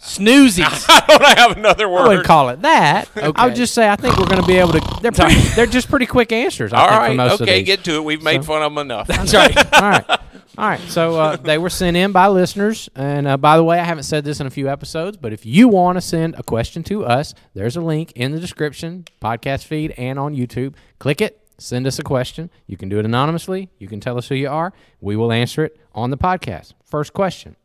Snoozies. 0.00 0.84
I 0.88 1.04
don't 1.06 1.38
have 1.38 1.56
another 1.56 1.88
word. 1.88 2.00
I 2.02 2.08
wouldn't 2.08 2.26
call 2.26 2.50
it 2.50 2.62
that. 2.62 3.08
I 3.16 3.46
would 3.46 3.54
just 3.54 3.74
say 3.74 3.88
I 3.88 3.96
think 3.96 4.18
we're 4.18 4.26
going 4.26 4.40
to 4.40 4.46
be 4.46 4.56
able 4.58 4.72
to. 4.72 4.98
They're 5.00 5.12
pretty, 5.12 5.34
they're 5.56 5.66
just 5.66 5.88
pretty 5.88 6.06
quick 6.06 6.30
answers. 6.32 6.72
I 6.72 6.76
All 6.78 6.88
think, 6.88 6.94
for 6.94 7.00
right. 7.08 7.16
most 7.16 7.40
Okay. 7.40 7.58
these. 7.60 7.66
Get 7.66 7.84
to 7.84 7.94
it. 7.96 8.04
We've 8.04 8.22
made 8.22 8.44
fun 8.44 8.62
of 8.62 8.72
them 8.74 8.78
enough. 8.78 9.06
That's 9.06 9.32
right. 9.32 9.56
All 9.74 9.90
right. 9.90 10.10
All 10.10 10.68
right. 10.68 10.80
So 10.80 11.16
uh, 11.18 11.36
they 11.36 11.58
were 11.58 11.70
sent 11.70 11.96
in 11.96 12.12
by 12.12 12.28
listeners. 12.28 12.88
And 12.94 13.26
uh, 13.26 13.36
by 13.38 13.56
the 13.56 13.64
way, 13.64 13.80
I 13.80 13.84
haven't 13.84 14.04
said 14.04 14.24
this 14.24 14.40
in 14.40 14.46
a 14.46 14.50
few 14.50 14.68
episodes, 14.68 15.16
but 15.16 15.32
if 15.32 15.46
you 15.46 15.68
want 15.68 15.96
to 15.96 16.00
send 16.02 16.34
a 16.36 16.42
question 16.42 16.82
to 16.84 17.04
us, 17.04 17.34
there's 17.54 17.76
a 17.76 17.80
link 17.80 18.12
in 18.12 18.32
the 18.32 18.40
description, 18.40 19.04
podcast 19.22 19.64
feed, 19.64 19.92
and 19.96 20.18
on 20.18 20.34
YouTube. 20.34 20.74
Click 20.98 21.20
it. 21.20 21.40
Send 21.56 21.86
us 21.86 21.98
a 21.98 22.02
question. 22.02 22.50
You 22.66 22.76
can 22.76 22.88
do 22.88 22.98
it 22.98 23.04
anonymously. 23.04 23.70
You 23.78 23.88
can 23.88 24.00
tell 24.00 24.18
us 24.18 24.28
who 24.28 24.34
you 24.34 24.48
are. 24.48 24.72
We 25.00 25.16
will 25.16 25.32
answer 25.32 25.64
it 25.64 25.78
on 25.94 26.10
the 26.10 26.18
podcast. 26.18 26.72
First 26.84 27.12
question 27.14 27.56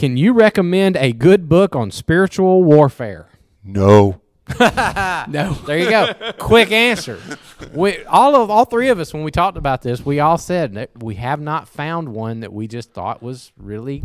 Can 0.00 0.16
you 0.16 0.32
recommend 0.32 0.96
a 0.96 1.12
good 1.12 1.46
book 1.46 1.76
on 1.76 1.90
spiritual 1.90 2.64
warfare? 2.64 3.28
No. 3.62 4.22
no. 4.58 5.58
There 5.66 5.76
you 5.76 5.90
go. 5.90 6.14
Quick 6.38 6.72
answer. 6.72 7.20
We 7.74 8.02
all 8.06 8.34
of 8.34 8.48
all 8.48 8.64
three 8.64 8.88
of 8.88 8.98
us 8.98 9.12
when 9.12 9.24
we 9.24 9.30
talked 9.30 9.58
about 9.58 9.82
this, 9.82 10.02
we 10.02 10.18
all 10.18 10.38
said 10.38 10.72
that 10.72 10.88
we 11.02 11.16
have 11.16 11.38
not 11.38 11.68
found 11.68 12.14
one 12.14 12.40
that 12.40 12.50
we 12.50 12.66
just 12.66 12.94
thought 12.94 13.22
was 13.22 13.52
really 13.58 14.04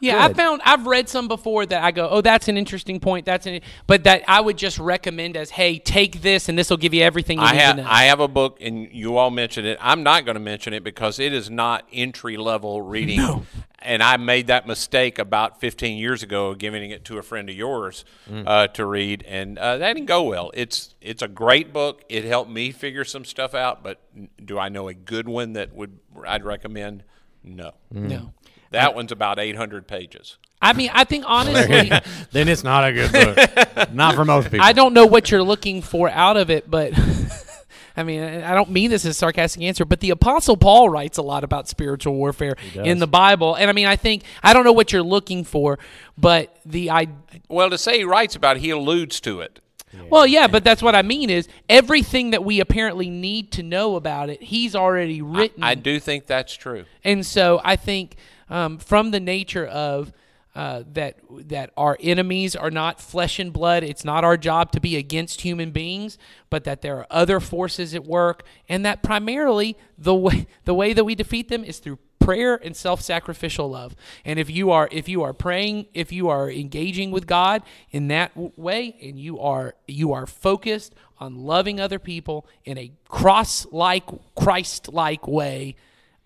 Yeah, 0.00 0.24
I 0.24 0.32
found 0.32 0.62
I've 0.64 0.86
read 0.86 1.08
some 1.08 1.28
before 1.28 1.66
that 1.66 1.82
I 1.82 1.90
go, 1.90 2.08
oh, 2.08 2.20
that's 2.20 2.48
an 2.48 2.56
interesting 2.56 3.00
point. 3.00 3.26
That's 3.26 3.46
an, 3.46 3.60
but 3.86 4.04
that 4.04 4.24
I 4.26 4.40
would 4.40 4.56
just 4.56 4.78
recommend 4.78 5.36
as, 5.36 5.50
hey, 5.50 5.78
take 5.78 6.22
this 6.22 6.48
and 6.48 6.58
this 6.58 6.70
will 6.70 6.78
give 6.78 6.94
you 6.94 7.02
everything 7.02 7.38
you 7.38 7.44
I 7.44 7.52
need 7.52 7.58
have 7.58 7.76
to 7.76 7.82
know. 7.82 7.88
I 7.88 8.04
have 8.04 8.20
a 8.20 8.28
book, 8.28 8.58
and 8.60 8.88
you 8.92 9.18
all 9.18 9.30
mentioned 9.30 9.66
it. 9.66 9.78
I'm 9.80 10.02
not 10.02 10.24
going 10.24 10.34
to 10.34 10.40
mention 10.40 10.72
it 10.72 10.82
because 10.82 11.18
it 11.18 11.32
is 11.32 11.50
not 11.50 11.86
entry 11.92 12.36
level 12.36 12.82
reading. 12.82 13.46
And 13.82 14.02
I 14.02 14.18
made 14.18 14.48
that 14.48 14.66
mistake 14.66 15.18
about 15.18 15.58
15 15.58 15.96
years 15.96 16.22
ago, 16.22 16.54
giving 16.54 16.90
it 16.90 17.02
to 17.06 17.16
a 17.16 17.22
friend 17.22 17.48
of 17.48 17.56
yours 17.56 18.04
uh, 18.30 18.66
to 18.68 18.84
read, 18.84 19.24
and 19.26 19.58
uh, 19.58 19.78
that 19.78 19.94
didn't 19.94 20.06
go 20.06 20.24
well. 20.24 20.50
It's 20.52 20.94
it's 21.00 21.22
a 21.22 21.28
great 21.28 21.72
book. 21.72 22.04
It 22.10 22.24
helped 22.24 22.50
me 22.50 22.72
figure 22.72 23.04
some 23.04 23.24
stuff 23.24 23.54
out, 23.54 23.82
but 23.82 24.02
do 24.44 24.58
I 24.58 24.68
know 24.68 24.88
a 24.88 24.94
good 24.94 25.28
one 25.28 25.54
that 25.54 25.74
would 25.74 25.98
I'd 26.26 26.44
recommend? 26.44 27.04
No. 27.42 27.72
no. 27.90 28.34
That 28.70 28.94
one's 28.94 29.12
about 29.12 29.38
800 29.38 29.86
pages. 29.86 30.36
I 30.62 30.74
mean, 30.74 30.90
I 30.92 31.04
think 31.04 31.24
honestly, 31.26 31.90
then 32.32 32.48
it's 32.48 32.62
not 32.62 32.88
a 32.88 32.92
good 32.92 33.12
book. 33.12 33.92
not 33.92 34.14
for 34.14 34.24
most 34.24 34.50
people. 34.50 34.64
I 34.64 34.72
don't 34.72 34.92
know 34.92 35.06
what 35.06 35.30
you're 35.30 35.42
looking 35.42 35.82
for 35.82 36.08
out 36.08 36.36
of 36.36 36.50
it, 36.50 36.70
but 36.70 36.92
I 37.96 38.02
mean, 38.02 38.22
I 38.22 38.52
I 38.52 38.54
don't 38.54 38.70
mean 38.70 38.90
this 38.90 39.04
as 39.04 39.12
a 39.12 39.14
sarcastic 39.14 39.62
answer, 39.62 39.84
but 39.84 40.00
the 40.00 40.10
Apostle 40.10 40.56
Paul 40.56 40.88
writes 40.90 41.18
a 41.18 41.22
lot 41.22 41.44
about 41.44 41.68
spiritual 41.68 42.14
warfare 42.14 42.56
in 42.74 42.98
the 42.98 43.06
Bible, 43.06 43.54
and 43.54 43.70
I 43.70 43.72
mean, 43.72 43.86
I 43.86 43.96
think 43.96 44.22
I 44.42 44.52
don't 44.52 44.64
know 44.64 44.72
what 44.72 44.92
you're 44.92 45.02
looking 45.02 45.44
for, 45.44 45.78
but 46.18 46.54
the 46.66 46.90
I. 46.90 47.08
Well, 47.48 47.70
to 47.70 47.78
say 47.78 47.98
he 47.98 48.04
writes 48.04 48.36
about 48.36 48.56
it, 48.56 48.60
he 48.60 48.70
alludes 48.70 49.20
to 49.20 49.40
it. 49.40 49.60
Well, 50.08 50.26
yeah, 50.26 50.46
but 50.46 50.62
that's 50.62 50.82
what 50.82 50.94
I 50.94 51.02
mean 51.02 51.30
is 51.30 51.48
everything 51.68 52.30
that 52.30 52.44
we 52.44 52.60
apparently 52.60 53.10
need 53.10 53.50
to 53.52 53.62
know 53.62 53.96
about 53.96 54.30
it, 54.30 54.40
he's 54.40 54.76
already 54.76 55.20
written. 55.20 55.64
I 55.64 55.74
do 55.74 55.98
think 55.98 56.26
that's 56.26 56.54
true. 56.54 56.84
And 57.02 57.26
so 57.26 57.60
I 57.64 57.74
think 57.74 58.16
um, 58.50 58.78
from 58.78 59.12
the 59.12 59.20
nature 59.20 59.66
of 59.66 60.12
uh, 60.54 60.82
that 60.92 61.16
that 61.30 61.70
our 61.76 61.96
enemies 62.00 62.56
are 62.56 62.72
not 62.72 63.00
flesh 63.00 63.38
and 63.38 63.52
blood. 63.52 63.84
It's 63.84 64.04
not 64.04 64.24
our 64.24 64.36
job 64.36 64.72
to 64.72 64.80
be 64.80 64.96
against 64.96 65.42
human 65.42 65.70
beings, 65.70 66.18
but 66.50 66.64
that 66.64 66.82
there 66.82 66.98
are 66.98 67.06
other 67.08 67.40
forces 67.40 67.94
at 67.94 68.04
work, 68.04 68.42
and 68.68 68.84
that 68.84 69.02
primarily 69.02 69.76
the 69.96 70.14
way 70.14 70.48
the 70.64 70.74
way 70.74 70.92
that 70.92 71.04
we 71.04 71.14
defeat 71.14 71.48
them 71.48 71.64
is 71.64 71.78
through 71.78 71.98
prayer 72.18 72.60
and 72.62 72.76
self-sacrificial 72.76 73.70
love. 73.70 73.94
And 74.24 74.38
if 74.38 74.50
you 74.50 74.72
are 74.72 74.88
if 74.90 75.08
you 75.08 75.22
are 75.22 75.32
praying, 75.32 75.86
if 75.94 76.12
you 76.12 76.28
are 76.28 76.50
engaging 76.50 77.12
with 77.12 77.26
God 77.26 77.62
in 77.90 78.08
that 78.08 78.32
way, 78.58 78.96
and 79.00 79.18
you 79.18 79.38
are 79.38 79.74
you 79.86 80.12
are 80.12 80.26
focused 80.26 80.94
on 81.18 81.44
loving 81.46 81.78
other 81.80 81.98
people 81.98 82.46
in 82.64 82.76
a 82.76 82.92
cross-like, 83.08 84.04
Christ-like 84.34 85.28
way, 85.28 85.76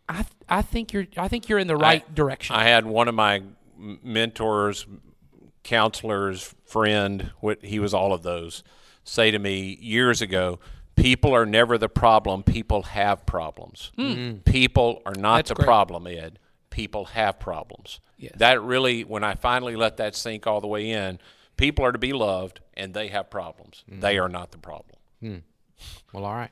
I 0.08 0.14
th- 0.14 0.26
I 0.48 0.62
think 0.62 0.92
you're 0.92 1.06
I 1.16 1.28
think 1.28 1.48
you're 1.48 1.58
in 1.58 1.66
the 1.66 1.76
right 1.76 2.14
direction. 2.14 2.56
I 2.56 2.64
had 2.64 2.86
one 2.86 3.08
of 3.08 3.14
my 3.14 3.42
mentors, 3.76 4.86
counselors, 5.62 6.54
friend, 6.64 7.30
what 7.40 7.64
he 7.64 7.78
was 7.78 7.94
all 7.94 8.12
of 8.12 8.22
those, 8.22 8.62
say 9.02 9.30
to 9.30 9.38
me 9.38 9.78
years 9.80 10.20
ago, 10.22 10.58
people 10.96 11.34
are 11.34 11.46
never 11.46 11.78
the 11.78 11.88
problem, 11.88 12.42
people 12.42 12.82
have 12.82 13.26
problems. 13.26 13.92
Hmm. 13.96 14.02
Mm. 14.02 14.44
People 14.44 15.02
are 15.06 15.14
not. 15.16 15.36
That's 15.36 15.48
the 15.50 15.54
great. 15.56 15.66
problem, 15.66 16.06
Ed. 16.06 16.38
People 16.70 17.06
have 17.06 17.38
problems. 17.38 18.00
Yes. 18.18 18.34
That 18.36 18.62
really 18.62 19.04
when 19.04 19.24
I 19.24 19.34
finally 19.34 19.76
let 19.76 19.96
that 19.98 20.14
sink 20.14 20.46
all 20.46 20.60
the 20.60 20.66
way 20.66 20.90
in, 20.90 21.18
people 21.56 21.84
are 21.84 21.92
to 21.92 21.98
be 21.98 22.12
loved 22.12 22.60
and 22.74 22.94
they 22.94 23.08
have 23.08 23.30
problems. 23.30 23.84
Hmm. 23.88 24.00
They 24.00 24.18
are 24.18 24.28
not 24.28 24.52
the 24.52 24.58
problem. 24.58 24.98
Hmm. 25.20 25.36
well, 26.12 26.24
all 26.24 26.34
right. 26.34 26.50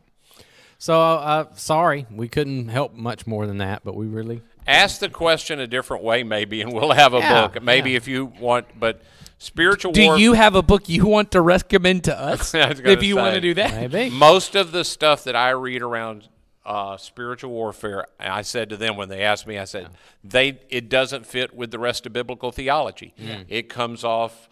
So, 0.82 1.00
uh, 1.00 1.46
sorry, 1.54 2.06
we 2.10 2.26
couldn't 2.26 2.66
help 2.66 2.92
much 2.92 3.24
more 3.24 3.46
than 3.46 3.58
that, 3.58 3.82
but 3.84 3.94
we 3.94 4.06
really. 4.06 4.42
Ask 4.66 4.98
the 4.98 5.08
question 5.08 5.60
a 5.60 5.68
different 5.68 6.02
way 6.02 6.24
maybe 6.24 6.60
and 6.60 6.72
we'll 6.72 6.90
have 6.90 7.14
a 7.14 7.18
Yeah, 7.18 7.46
book. 7.46 7.62
Maybe 7.62 7.92
yeah. 7.92 7.98
if 7.98 8.08
you 8.08 8.24
want 8.40 8.66
but 8.80 9.00
spiritual 9.38 9.92
do 9.92 10.04
war- 10.04 10.18
you 10.18 10.32
have 10.32 10.56
a 10.56 10.62
book 10.62 10.88
you 10.88 11.06
want 11.06 11.30
to 11.32 11.40
recommend 11.40 12.02
to 12.04 12.18
us 12.18 12.52
I 12.56 12.68
was 12.68 12.80
gonna 12.80 12.90
if 12.96 13.04
you 13.04 13.14
want 13.14 13.34
to 13.36 13.40
do 13.40 13.54
that? 13.54 13.92
Maybe. 13.92 14.10
most 14.10 14.56
of 14.56 14.72
the 14.72 14.84
stuff 14.84 15.22
that 15.22 15.36
I 15.36 15.50
read 15.50 15.82
around 15.82 16.28
uh, 16.66 16.96
spiritual 16.96 17.52
warfare, 17.52 18.06
I 18.18 18.42
said 18.42 18.68
to 18.70 18.76
them 18.76 18.96
when 18.96 19.08
they 19.08 19.22
asked 19.22 19.46
me, 19.46 19.58
I 19.58 19.64
said, 19.66 19.88
they 20.24 20.58
it 20.68 20.88
doesn't 20.88 21.26
fit 21.26 21.54
with 21.54 21.70
the 21.70 21.78
rest 21.78 22.06
of 22.06 22.12
biblical 22.12 22.50
theology. 22.50 23.14
It 23.48 23.68
comes 23.68 24.02
off. 24.02 24.48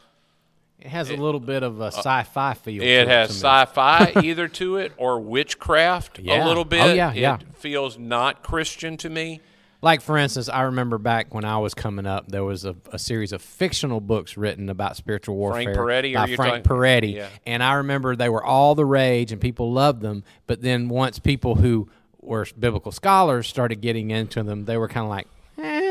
It 0.81 0.89
has 0.89 1.11
a 1.11 1.17
little 1.17 1.41
bit 1.41 1.63
of 1.63 1.81
a 1.81 1.85
uh, 1.85 1.91
sci-fi 1.91 2.55
feel. 2.55 2.81
to 2.83 2.87
It 2.89 3.07
has 3.09 3.31
sci-fi 3.31 4.13
either 4.23 4.49
to 4.49 4.77
it 4.77 4.93
or 4.97 5.21
witchcraft 5.21 6.19
Yeah. 6.19 6.45
a 6.45 6.47
little 6.47 6.65
bit. 6.65 6.81
Oh, 6.81 6.87
bit. 6.89 6.97
yeah, 6.97 7.11
it 7.13 7.17
yeah. 7.17 7.39
feels 7.55 7.99
not 7.99 8.43
Christian 8.43 8.97
to 8.99 9.11
me. 9.11 9.41
Like 9.83 10.03
for 10.03 10.19
instance, 10.19 10.49
I 10.51 10.63
remember 10.63 10.99
back 10.99 11.33
when 11.35 11.45
I 11.47 11.57
was 11.59 11.73
coming 11.73 12.07
up, 12.07 12.29
there 12.29 12.45
was 12.45 12.65
a, 12.67 12.77
a 12.93 12.99
series 12.99 13.33
of 13.33 13.41
fictional 13.41 14.01
books 14.01 14.37
written 14.37 14.69
about 14.69 14.97
spiritual 14.97 15.37
warfare 15.37 15.75
Peretti, 15.75 16.15
by 16.15 16.35
Frank 16.35 16.65
talking- 16.65 16.79
Peretti, 16.79 17.15
Yeah. 17.15 17.29
and 17.47 17.63
I 17.63 17.75
remember 17.75 18.15
they 18.15 18.29
were 18.29 18.45
all 18.45 18.75
the 18.75 18.85
rage 18.85 19.33
and 19.33 19.41
people 19.41 19.73
loved 19.73 20.03
them. 20.03 20.23
But 20.47 20.61
then 20.61 20.89
once 20.91 21.19
people 21.19 21.55
who 21.57 21.89
were 22.21 22.47
biblical 22.59 22.93
scholars 22.93 23.47
started 23.47 23.81
getting 23.81 24.11
into 24.11 24.43
them, 24.43 24.67
they 24.67 24.77
were 24.77 24.89
kind 24.89 25.05
of 25.05 25.11
like, 25.11 25.27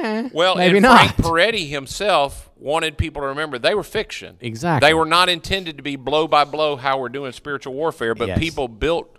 eh, 0.04 0.30
Well, 0.34 0.56
maybe 0.56 0.78
and 0.78 0.84
not. 0.84 1.16
Frank 1.16 1.18
Peretti 1.18 1.70
himself 1.70 2.50
wanted 2.58 2.98
people 2.98 3.22
to 3.22 3.28
remember 3.28 3.58
they 3.60 3.74
were 3.76 3.84
fiction. 3.84 4.38
Exactly. 4.42 4.88
They 4.88 4.94
were 4.94 5.06
not 5.06 5.30
intended 5.30 5.78
to 5.78 5.84
be 5.84 5.96
blow 5.96 6.28
by 6.28 6.44
blow 6.44 6.76
how 6.76 7.00
we're 7.00 7.10
doing 7.10 7.32
spiritual 7.32 7.74
warfare, 7.74 8.16
but 8.16 8.28
Yes. 8.30 8.40
people 8.40 8.68
built 8.68 9.16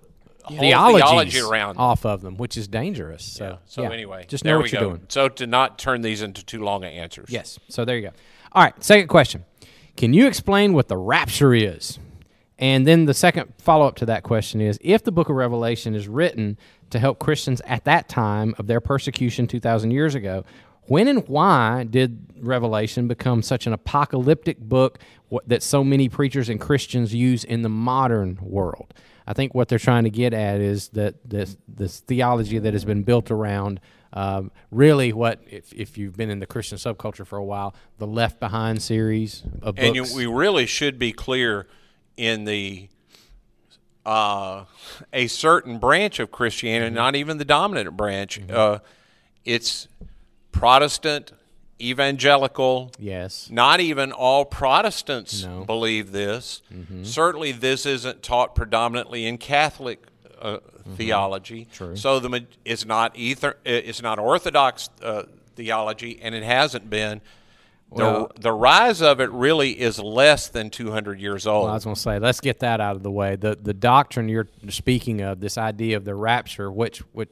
theology 0.49 1.41
around. 1.41 1.75
them. 1.77 1.83
off 1.83 2.05
of 2.05 2.23
them, 2.23 2.37
which 2.37 2.57
is 2.57 2.69
dangerous. 2.69 3.23
So, 3.25 3.59
So 3.67 3.83
yeah. 3.83 3.93
anyway, 3.93 4.25
just 4.29 4.45
know 4.45 4.59
what 4.59 4.73
you're 4.73 4.81
go. 4.81 4.89
doing. 4.91 5.03
So 5.09 5.29
to 5.29 5.47
not 5.47 5.79
turn 5.79 6.03
these 6.03 6.23
into 6.23 6.45
too 6.45 6.63
long 6.63 6.85
of 6.85 6.91
answers. 6.91 7.29
Yes. 7.31 7.59
So 7.69 7.85
there 7.85 7.97
you 7.97 8.03
go. 8.03 8.11
All 8.53 8.63
right. 8.63 8.75
Second 8.83 9.09
question: 9.09 9.45
Can 9.97 10.13
you 10.13 10.27
explain 10.27 10.73
what 10.73 10.89
the 10.89 10.97
rapture 10.97 11.55
is, 11.55 11.99
And 12.59 12.87
then 12.87 13.07
the 13.07 13.15
second 13.15 13.55
follow 13.59 13.87
up 13.87 13.97
to 13.97 14.07
that 14.07 14.23
question 14.23 14.61
is 14.61 14.79
if 14.83 15.03
the 15.03 15.13
book 15.13 15.31
of 15.31 15.37
Revelation 15.37 15.95
is 15.95 16.09
written 16.09 16.59
to 16.91 16.99
help 16.99 17.19
Christians 17.19 17.63
at 17.65 17.85
that 17.85 18.07
time 18.09 18.55
of 18.59 18.67
their 18.67 18.81
persecution 18.83 19.47
2,000 19.47 19.93
years 19.93 20.15
ago, 20.15 20.45
when 20.91 21.07
and 21.07 21.29
why 21.29 21.85
did 21.89 22.27
Revelation 22.41 23.07
become 23.07 23.43
such 23.43 23.65
an 23.69 23.73
apocalyptic 23.73 24.59
book 24.59 24.99
that 25.47 25.63
so 25.63 25.85
many 25.85 26.09
preachers 26.09 26.49
and 26.49 26.61
Christians 26.61 27.15
use 27.15 27.45
in 27.45 27.63
the 27.63 27.69
modern 27.69 28.41
world? 28.43 28.93
I 29.25 29.33
think 29.33 29.55
what 29.55 29.69
they're 29.69 29.79
trying 29.79 30.03
to 30.03 30.11
get 30.11 30.35
at 30.35 30.61
is 30.61 30.89
that 30.89 31.15
this, 31.25 31.57
this 31.69 32.01
theology 32.01 32.59
that 32.59 32.73
has 32.73 32.85
been 32.85 33.05
built 33.05 33.31
around 33.31 33.79
um, 34.13 34.51
really 34.73 35.13
what, 35.13 35.41
if, 35.49 35.73
if 35.73 35.97
you've 35.97 36.17
been 36.17 36.29
in 36.29 36.41
the 36.41 36.47
Christian 36.47 36.77
subculture 36.77 37.25
for 37.25 37.39
a 37.39 37.45
while, 37.45 37.73
the 37.99 38.09
Left 38.09 38.41
Behind 38.41 38.83
series 38.83 39.45
of 39.63 39.77
books. 39.77 39.87
And 39.87 39.95
you, 39.95 40.05
we 40.17 40.27
really 40.27 40.67
should 40.67 40.99
be 40.99 41.13
clear 41.13 41.69
in 42.17 42.47
the 42.47 42.89
uh, 44.05 44.65
a 45.13 45.29
certain 45.29 45.79
branch 45.79 46.19
of 46.19 46.33
Christianity, 46.33 46.87
Mm-hmm. 46.87 46.97
not 46.97 47.15
even 47.15 47.39
the 47.39 47.45
dominant 47.45 47.97
branch. 47.97 48.41
Uh, 48.51 48.81
it's 49.45 49.87
Protestant, 50.61 51.33
evangelical. 51.81 52.91
yes. 52.99 53.49
Not 53.51 53.81
even 53.81 54.13
all 54.13 54.45
Protestants 54.45 55.43
No. 55.45 55.49
Mm-hmm. 55.51 55.63
believe 55.65 56.13
this. 56.13 56.63
Certainly, 57.03 57.53
this 57.53 57.87
isn't 57.87 58.23
taught 58.23 58.55
predominantly 58.55 59.27
in 59.27 59.39
Catholic 59.39 60.05
uh, 60.41 60.59
theology. 60.97 61.63
Mm-hmm. 61.63 61.73
True. 61.73 61.97
So 61.97 62.19
the 62.21 62.47
it's 62.65 62.85
not 62.85 63.17
ether. 63.17 63.57
It's 63.65 64.03
not 64.03 64.19
Orthodox 64.19 64.91
uh, 65.03 65.25
theology, 65.57 66.19
and 66.23 66.35
it 66.35 66.43
hasn't 66.43 66.89
been. 66.91 67.21
The, 67.93 68.05
Well- 68.05 68.33
the 68.39 68.53
rise 68.53 69.03
of 69.03 69.21
it 69.21 69.31
really 69.33 69.73
is 69.81 69.99
less 69.99 70.47
than 70.49 70.71
200 70.71 71.19
years 71.21 71.45
old. 71.47 71.65
Well, 71.65 71.73
I 71.73 71.75
was 71.75 71.85
going 71.85 71.97
to 71.97 72.01
say, 72.01 72.19
let's 72.21 72.41
get 72.41 72.61
that 72.61 72.81
out 72.81 72.95
of 72.95 73.03
the 73.03 73.11
way. 73.11 73.35
The 73.37 73.57
the 73.61 73.75
doctrine 73.75 74.29
you're 74.29 74.47
speaking 74.69 75.23
of, 75.23 75.41
this 75.41 75.59
idea 75.59 75.97
of 75.97 76.05
the 76.05 76.15
rapture, 76.15 76.71
which 76.71 76.99
which 77.13 77.31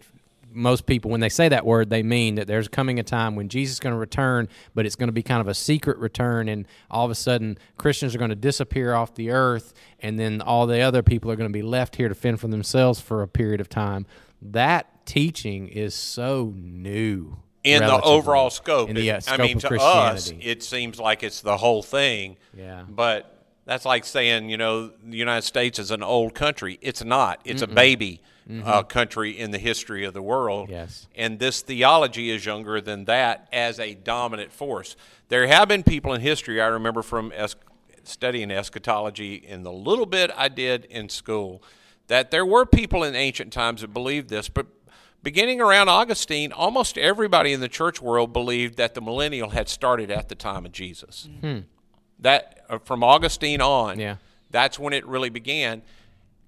most 0.53 0.87
people, 0.87 1.11
when 1.11 1.21
they 1.21 1.29
say 1.29 1.49
that 1.49 1.65
word, 1.65 1.91
they 1.91 2.03
mean 2.03 2.37
that 2.37 2.47
there's 2.47 2.69
coming 2.69 2.99
a 2.99 3.03
time 3.03 3.37
when 3.37 3.49
Jesus 3.49 3.75
is 3.75 3.81
going 3.81 3.93
to 3.93 3.99
return, 3.99 4.49
but 4.75 4.87
it's 4.87 4.97
going 4.97 5.09
to 5.09 5.13
be 5.13 5.23
kind 5.23 5.41
of 5.41 5.49
a 5.49 5.55
secret 5.55 5.99
return, 5.99 6.49
and 6.49 6.67
all 6.91 7.05
of 7.05 7.11
a 7.11 7.15
sudden 7.15 7.59
Christians 7.77 8.15
are 8.15 8.19
going 8.19 8.31
to 8.31 8.37
disappear 8.37 8.95
off 8.95 9.15
the 9.15 9.31
earth, 9.31 9.75
and 10.01 10.19
then 10.19 10.41
all 10.41 10.67
the 10.67 10.81
other 10.81 11.03
people 11.03 11.31
are 11.31 11.37
going 11.37 11.49
to 11.49 11.53
be 11.53 11.63
left 11.63 11.97
here 11.97 12.09
to 12.09 12.15
fend 12.15 12.41
for 12.41 12.49
themselves 12.49 13.01
for 13.01 13.23
a 13.23 13.29
period 13.29 13.61
of 13.61 13.69
time. 13.69 14.07
That 14.41 15.07
teaching 15.07 15.69
is 15.69 15.95
so 15.95 16.53
new 16.57 17.39
in 17.65 17.83
the 17.83 18.01
overall 18.03 18.51
scope. 18.51 18.89
In 18.89 18.97
the 18.97 19.11
uh, 19.11 19.21
scope 19.21 19.41
I 19.41 19.43
mean, 19.43 19.59
to 19.59 19.81
us, 19.81 20.33
it 20.41 20.63
seems 20.63 20.99
like 20.99 21.23
it's 21.23 21.41
the 21.41 21.57
whole 21.57 21.83
thing. 21.83 22.37
Yeah. 22.57 22.85
But 22.89 23.45
that's 23.65 23.85
like 23.85 24.05
saying, 24.05 24.49
you 24.49 24.57
know, 24.57 24.93
the 25.05 25.17
United 25.17 25.43
States 25.43 25.79
is 25.79 25.91
an 25.91 26.03
old 26.03 26.35
country. 26.35 26.79
It's 26.81 27.05
not. 27.05 27.41
It's 27.45 27.63
a 27.63 27.67
baby 27.67 28.23
uh, 28.65 28.83
country 28.83 29.31
in 29.39 29.51
the 29.51 29.59
history 29.59 30.05
of 30.05 30.15
the 30.15 30.23
world. 30.23 30.65
Mm-hmm. 30.65 30.73
Yes. 30.73 31.07
And 31.15 31.39
this 31.39 31.61
theology 31.63 32.31
is 32.31 32.47
younger 32.47 32.81
than 32.81 33.05
that 33.07 33.49
as 33.53 33.79
a 33.79 33.95
dominant 33.95 34.53
force. 34.53 34.97
There 35.29 35.47
have 35.47 35.69
been 35.69 35.83
people 35.83 36.13
in 36.15 36.21
history, 36.21 36.61
I 36.61 36.67
remember 36.69 37.03
from 37.03 37.33
es- 37.35 37.57
studying 38.05 38.51
eschatology 38.51 39.35
in 39.35 39.63
the 39.63 39.73
little 39.73 40.07
bit 40.07 40.31
I 40.37 40.49
did 40.49 40.87
in 40.87 41.09
school, 41.11 41.63
that 42.07 42.31
there 42.31 42.47
were 42.47 42.65
people 42.65 43.05
in 43.05 43.15
ancient 43.15 43.53
times 43.53 43.83
that 43.83 43.93
believed 43.93 44.31
this, 44.31 44.49
but 44.49 44.67
beginning 45.23 45.61
around 45.61 45.89
Augustine, 45.91 46.51
almost 46.53 46.97
everybody 46.97 47.53
in 47.53 47.61
the 47.61 47.69
church 47.69 48.01
world 48.01 48.33
believed 48.33 48.77
that 48.79 48.95
the 48.95 49.01
millennial 49.03 49.51
had 49.51 49.69
started 49.69 50.11
at 50.11 50.29
the 50.31 50.35
time 50.35 50.65
of 50.65 50.73
Jesus. 50.73 51.29
That 52.21 52.65
uh, 52.71 52.79
from 52.79 53.05
Augustine 53.05 53.61
on, 53.61 53.99
Yeah. 54.01 54.17
that's 54.51 54.79
when 54.79 54.93
it 54.93 55.07
really 55.07 55.29
began. 55.29 55.83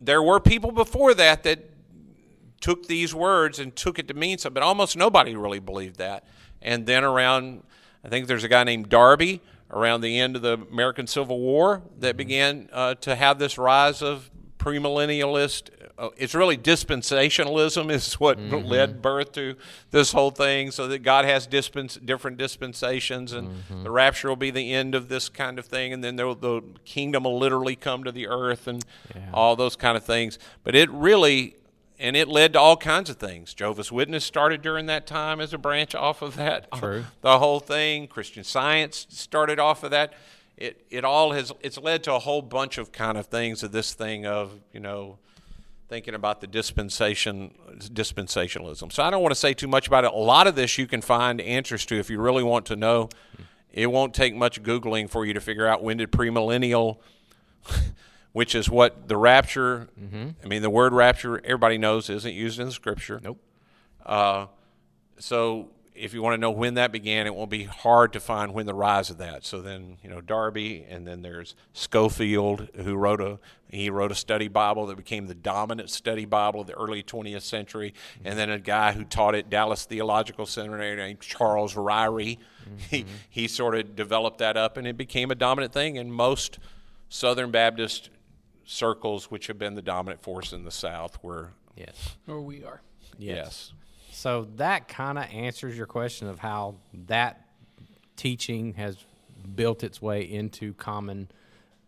There 0.01 0.23
were 0.23 0.41
people 0.41 0.73
before 0.73 1.13
that 1.15 1.43
that 1.43 1.70
took 2.61 2.87
these 2.87 3.15
words 3.15 3.59
and 3.59 3.75
took 3.75 3.99
it 3.99 4.09
to 4.09 4.15
mean 4.15 4.39
something, 4.39 4.55
but 4.55 4.63
almost 4.63 4.97
nobody 4.97 5.35
really 5.35 5.61
believed 5.61 5.97
that. 5.97 6.25
And 6.63 6.87
then 6.87 7.05
around, 7.05 7.63
I 8.05 8.09
think 8.09 8.27
there's 8.27 8.45
a 8.45 8.49
guy 8.49 8.65
named 8.65 8.89
Darby 8.89 9.41
around 9.71 10.01
the 10.01 10.19
end 10.19 10.37
of 10.37 10.43
the 10.43 10.55
American 10.71 11.07
Civil 11.07 11.39
War 11.39 11.83
that 11.99 12.17
began 12.17 12.69
uh, 12.73 12.95
to 12.97 13.15
have 13.15 13.39
this 13.39 13.57
rise 13.57 14.03
of 14.03 14.31
premillennialist. 14.59 15.71
Uh, 15.99 16.09
it's 16.17 16.35
really 16.35 16.57
dispensationalism 16.57 17.91
is 17.91 18.15
what 18.15 18.39
led 18.67 19.01
birth 19.01 19.33
to 19.33 19.55
this 19.91 20.13
whole 20.13 20.31
thing. 20.31 20.71
So 20.71 20.89
that 20.89 21.01
God 21.01 21.25
has 21.25 21.47
dispens- 21.47 21.97
different 22.05 22.37
dispensations, 22.37 23.33
and 23.33 23.51
the 23.83 23.91
rapture 23.91 24.29
will 24.29 24.37
be 24.37 24.51
the 24.51 24.73
end 24.73 24.95
of 24.95 25.09
this 25.09 25.29
kind 25.29 25.59
of 25.59 25.67
thing, 25.67 25.93
and 25.93 26.03
then 26.03 26.17
the 26.17 26.63
kingdom 26.85 27.25
will 27.25 27.39
literally 27.39 27.77
come 27.77 28.05
to 28.05 28.13
the 28.13 28.29
earth, 28.29 28.67
and 28.67 28.85
all 29.33 29.57
those 29.57 29.77
kind 29.77 29.97
of 29.97 30.05
things. 30.05 30.39
But 30.65 30.75
it 30.75 30.91
really 30.91 31.57
and 32.01 32.17
it 32.17 32.29
led 32.29 32.55
to 32.55 32.59
all 32.59 32.79
kinds 32.79 33.11
of 33.11 33.19
things. 33.19 33.53
Jehovah's 33.53 33.93
Witness 33.93 34.25
started 34.25 34.63
during 34.63 34.87
that 34.87 35.07
time 35.07 35.39
as 35.39 35.53
a 35.53 35.59
branch 35.59 35.95
off 35.95 36.23
of 36.23 36.35
that. 36.37 36.73
True. 36.75 37.05
The 37.21 37.39
whole 37.39 37.61
thing, 37.61 38.09
Christian 38.09 38.43
Science 38.43 39.07
started 39.11 39.59
off 39.59 39.85
of 39.85 39.91
that. 39.91 40.15
It 40.57 40.85
it 40.91 41.05
all 41.05 41.33
has 41.33 41.53
it's 41.61 41.79
led 41.79 42.03
to 42.05 42.15
a 42.15 42.19
whole 42.19 42.43
bunch 42.43 42.79
of 42.79 42.91
kind 42.91 43.17
of 43.17 43.27
things 43.27 43.63
of 43.63 43.73
this 43.73 43.95
thing 43.95 44.27
of 44.27 44.53
you 44.73 44.81
know 44.81 45.19
thinking 45.89 46.15
about 46.15 46.41
the 46.41 46.47
dispensation 46.47 47.55
dispensationalism. 47.79 48.93
So 48.93 49.03
I 49.03 49.11
don't 49.11 49.23
want 49.23 49.33
to 49.33 49.41
say 49.41 49.55
too 49.55 49.69
much 49.69 49.87
about 49.87 50.05
it. 50.05 50.13
A 50.13 50.17
lot 50.17 50.47
of 50.47 50.55
this 50.55 50.79
you 50.79 50.87
can 50.87 51.03
find 51.03 51.41
answers 51.41 51.85
to 51.87 51.99
if 51.99 52.09
you 52.09 52.21
really 52.21 52.43
want 52.43 52.67
to 52.67 52.77
know. 52.77 53.11
It 53.73 53.87
won't 53.87 54.15
take 54.15 54.35
much 54.35 54.63
googling 54.63 55.09
for 55.09 55.25
you 55.25 55.33
to 55.35 55.41
figure 55.41 55.67
out 55.67 55.83
when 55.83 55.99
did 55.99 56.11
premillennial 56.11 56.99
which 58.33 58.55
is 58.55 58.69
what 58.69 59.09
the 59.09 59.17
rapture. 59.17 59.89
Mm-hmm. 60.01 60.29
I 60.43 60.47
mean, 60.47 60.63
the 60.63 60.71
word 60.71 60.93
rapture, 60.93 61.39
everybody 61.45 61.79
knows, 61.79 62.09
isn't 62.11 62.35
used 62.35 62.61
in 62.61 62.67
the 62.67 62.73
scripture. 62.73 63.21
Nope. 63.23 63.39
Uh, 64.05 64.47
so 65.19 65.71
if 66.01 66.15
you 66.15 66.23
want 66.23 66.35
to 66.35 66.41
know 66.41 66.51
when 66.51 66.75
that 66.75 66.93
began, 66.93 67.27
it 67.27 67.35
won't 67.35 67.51
be 67.51 67.65
hard 67.65 68.13
to 68.15 68.21
find 68.21 68.55
when 68.55 68.67
the 68.67 68.75
rise 68.75 69.11
of 69.11 69.19
that. 69.19 69.45
So 69.45 69.61
then, 69.61 69.99
you 70.03 70.09
know, 70.09 70.21
Darby, 70.21 70.87
and 70.89 71.07
then 71.07 71.23
there's 71.23 71.55
Scofield, 71.73 72.69
who 72.77 72.97
wrote 72.97 73.21
a 73.21 73.39
he 73.69 73.89
wrote 73.89 74.11
a 74.11 74.17
study 74.17 74.49
Bible 74.49 74.87
that 74.87 74.97
became 74.97 75.29
the 75.29 75.35
dominant 75.35 75.91
study 75.91 76.25
Bible 76.25 76.63
of 76.63 76.67
the 76.67 76.75
early 76.75 77.05
20th 77.05 77.43
century, 77.43 77.95
mm-hmm. 78.17 78.29
and 78.29 78.39
then 78.39 78.51
a 78.51 78.59
guy 78.59 78.93
who 78.93 79.05
taught 79.05 79.35
at 79.35 79.51
Dallas 79.51 79.85
Theological 79.85 80.47
Seminary 80.47 80.97
named 80.97 81.21
Charles 81.21 81.75
Ryrie. 81.75 82.39
Mm-hmm. 82.39 82.77
He 82.89 83.05
he 83.29 83.49
sort 83.49 83.75
of 83.75 83.95
developed 83.95 84.39
that 84.39 84.57
up, 84.57 84.77
and 84.77 84.87
it 84.87 84.97
became 84.97 85.31
a 85.31 85.35
dominant 85.35 85.73
thing 85.73 85.99
And 85.99 86.13
most 86.13 86.59
Southern 87.09 87.51
Baptist 87.51 88.09
circles, 88.71 89.31
which 89.33 89.49
have 89.49 89.59
been 89.59 89.75
the 89.75 89.83
dominant 89.83 90.23
force 90.23 90.53
in 90.53 90.65
the 90.65 90.71
South, 90.71 91.23
were 91.23 91.51
Yes. 91.77 92.17
Where 92.27 92.41
we 92.41 92.63
are. 92.65 92.81
yes. 93.19 93.73
So 94.13 94.47
that 94.57 94.87
kind 94.87 95.19
of 95.19 95.25
answers 95.33 95.77
your 95.77 95.87
question 95.87 96.29
of 96.29 96.39
how 96.39 96.77
that 97.07 97.47
teaching 98.17 98.75
has 98.75 98.97
built 99.57 99.83
its 99.83 100.01
way 100.03 100.23
into 100.23 100.75
common, 100.75 101.29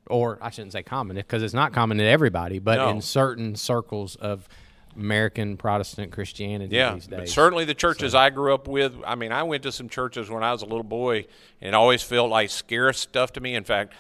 or 0.07 0.39
I 0.41 0.51
shouldn't 0.51 0.73
say 0.73 0.83
common 0.83 1.17
because 1.17 1.43
it's 1.43 1.53
not 1.55 1.73
common 1.73 1.99
to 1.99 2.05
everybody, 2.05 2.59
but 2.59 2.77
No. 2.77 2.89
in 2.89 3.01
certain 3.03 3.55
circles 3.55 4.17
of 4.17 4.49
American 4.97 5.57
Protestant 5.57 6.11
Christianity 6.13 6.75
Yeah, 6.77 6.95
these 6.95 7.07
but 7.07 7.29
certainly 7.29 7.65
the 7.65 7.75
churches 7.75 8.15
I 8.15 8.31
grew 8.31 8.55
up 8.55 8.67
with. 8.67 8.95
I 9.07 9.15
mean, 9.15 9.31
I 9.33 9.43
went 9.43 9.63
to 9.65 9.73
some 9.73 9.89
churches 9.89 10.31
when 10.31 10.43
I 10.43 10.53
was 10.53 10.63
a 10.63 10.67
little 10.67 10.83
boy, 10.85 11.27
and 11.61 11.69
it 11.69 11.75
always 11.75 12.03
felt 12.03 12.31
like 12.31 12.51
scarce 12.51 12.99
stuff 12.99 13.33
to 13.35 13.41
me. 13.41 13.55
In 13.55 13.65
fact, 13.65 13.93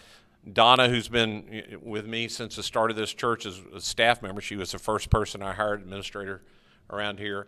Donna, 0.51 0.89
who's 0.89 1.09
been 1.09 1.79
with 1.83 2.07
me 2.07 2.27
since 2.29 2.57
the 2.57 2.63
start 2.63 2.91
of 2.91 2.97
this 2.97 3.13
church 3.15 3.47
as 3.47 3.61
a 3.75 3.81
staff 3.81 4.23
member, 4.23 4.41
she 4.41 4.57
was 4.57 4.73
the 4.73 4.79
first 4.79 5.09
person 5.11 5.43
I 5.43 5.53
hired 5.53 5.83
administrator 5.83 6.43
around 6.91 7.19
here. 7.21 7.47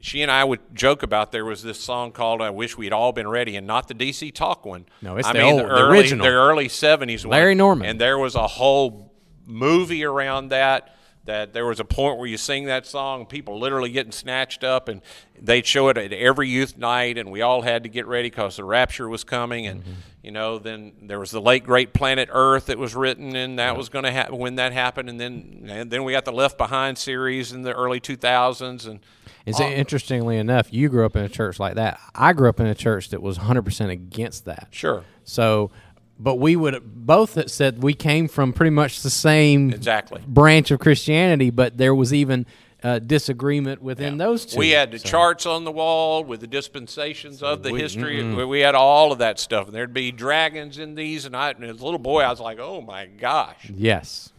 She 0.00 0.22
and 0.22 0.30
I 0.32 0.42
would 0.42 0.58
joke 0.74 1.04
about 1.04 1.30
there 1.30 1.44
was 1.44 1.62
this 1.62 1.78
song 1.78 2.10
called 2.10 2.42
"I 2.42 2.50
Wish 2.50 2.76
We'd 2.76 2.92
All 2.92 3.12
Been 3.12 3.28
Ready," 3.28 3.54
and 3.54 3.64
not 3.66 3.86
the 3.86 3.94
DC 3.94 4.34
Talk 4.34 4.66
one. 4.66 4.86
No, 5.00 5.16
it's 5.16 5.28
I 5.28 5.32
the 5.34 5.38
mean 5.38 5.52
old- 5.52 5.62
the 5.62 5.68
early, 5.68 5.98
original. 5.98 6.26
the 6.26 6.32
early 6.32 6.66
'70s 6.68 7.24
one. 7.24 7.30
Larry 7.30 7.54
Norman. 7.54 7.88
and 7.88 8.00
there 8.00 8.18
was 8.18 8.34
a 8.34 8.48
whole 8.48 9.12
movie 9.46 10.04
around 10.04 10.48
that 10.48 10.96
that 11.24 11.52
there 11.52 11.66
was 11.66 11.78
a 11.78 11.84
point 11.84 12.18
where 12.18 12.26
you 12.26 12.36
sing 12.36 12.64
that 12.66 12.86
song 12.86 13.26
people 13.26 13.58
literally 13.58 13.90
getting 13.90 14.12
snatched 14.12 14.64
up 14.64 14.88
and 14.88 15.00
they'd 15.40 15.66
show 15.66 15.88
it 15.88 15.96
at 15.96 16.12
every 16.12 16.48
youth 16.48 16.76
night 16.76 17.16
and 17.16 17.30
we 17.30 17.40
all 17.42 17.62
had 17.62 17.84
to 17.84 17.88
get 17.88 18.06
ready 18.06 18.28
because 18.28 18.56
the 18.56 18.64
rapture 18.64 19.08
was 19.08 19.22
coming 19.22 19.66
and 19.66 19.82
mm-hmm. 19.82 19.92
you 20.22 20.30
know 20.30 20.58
then 20.58 20.92
there 21.02 21.20
was 21.20 21.30
the 21.30 21.40
late 21.40 21.64
great 21.64 21.92
planet 21.92 22.28
earth 22.32 22.66
that 22.66 22.78
was 22.78 22.94
written 22.94 23.36
and 23.36 23.58
that 23.58 23.76
was 23.76 23.88
going 23.88 24.04
to 24.04 24.10
happen 24.10 24.36
when 24.38 24.56
that 24.56 24.72
happened 24.72 25.08
and 25.08 25.20
then 25.20 25.66
and 25.68 25.90
then 25.90 26.02
we 26.02 26.12
got 26.12 26.24
the 26.24 26.32
left 26.32 26.58
behind 26.58 26.98
series 26.98 27.52
in 27.52 27.62
the 27.62 27.72
early 27.72 28.00
2000s 28.00 28.86
and 28.86 29.00
And 29.44 29.56
so, 29.56 29.64
interestingly 29.64 30.38
enough, 30.38 30.72
you 30.72 30.88
grew 30.88 31.04
up 31.04 31.16
in 31.16 31.24
a 31.24 31.28
church 31.28 31.58
like 31.58 31.74
that. 31.74 31.98
I 32.14 32.32
grew 32.32 32.48
up 32.48 32.60
in 32.60 32.66
a 32.66 32.76
church 32.76 33.08
that 33.08 33.20
was 33.20 33.38
100% 33.38 33.90
against 33.90 34.44
that. 34.44 34.68
sure 34.70 35.02
So, 35.24 35.72
but 36.18 36.36
we 36.36 36.54
would 36.56 36.80
both 37.06 37.34
had 37.34 37.50
said 37.50 37.82
we 37.82 37.94
came 37.94 38.28
from 38.28 38.52
pretty 38.52 38.70
much 38.70 39.02
the 39.02 39.10
same 39.10 39.70
Exactly. 39.70 40.20
branch 40.26 40.70
of 40.70 40.78
Christianity, 40.80 41.50
but 41.50 41.78
there 41.78 41.94
was 41.94 42.12
even 42.14 42.46
uh, 42.84 42.98
disagreement 42.98 43.80
within 43.80 44.16
those 44.18 44.44
two. 44.44 44.58
We 44.58 44.70
had 44.70 44.90
the 44.90 44.98
So- 44.98 45.08
charts 45.08 45.46
on 45.46 45.62
the 45.64 45.70
wall 45.70 46.24
with 46.24 46.40
the 46.40 46.48
dispensations 46.48 47.40
of 47.40 47.62
the 47.62 47.70
we- 47.72 47.80
history. 47.80 48.22
We- 48.34 48.44
We 48.44 48.60
had 48.60 48.74
all 48.74 49.12
of 49.12 49.18
that 49.18 49.38
stuff. 49.38 49.66
And 49.66 49.74
there'd 49.76 49.94
be 49.94 50.10
dragons 50.10 50.78
in 50.78 50.96
these, 50.96 51.24
and 51.24 51.36
I, 51.36 51.50
and 51.50 51.62
as 51.62 51.80
a 51.80 51.84
little 51.84 52.00
boy, 52.00 52.22
I 52.22 52.30
was 52.30 52.40
like, 52.40 52.58
"Oh 52.60 52.80
my 52.80 53.06
gosh!" 53.06 53.70
Yes. 53.72 54.32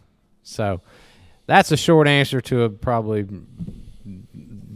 So 0.44 0.82
that's 1.46 1.72
a 1.72 1.78
short 1.78 2.06
answer 2.06 2.42
to 2.42 2.64
a 2.64 2.70
probably 2.70 3.26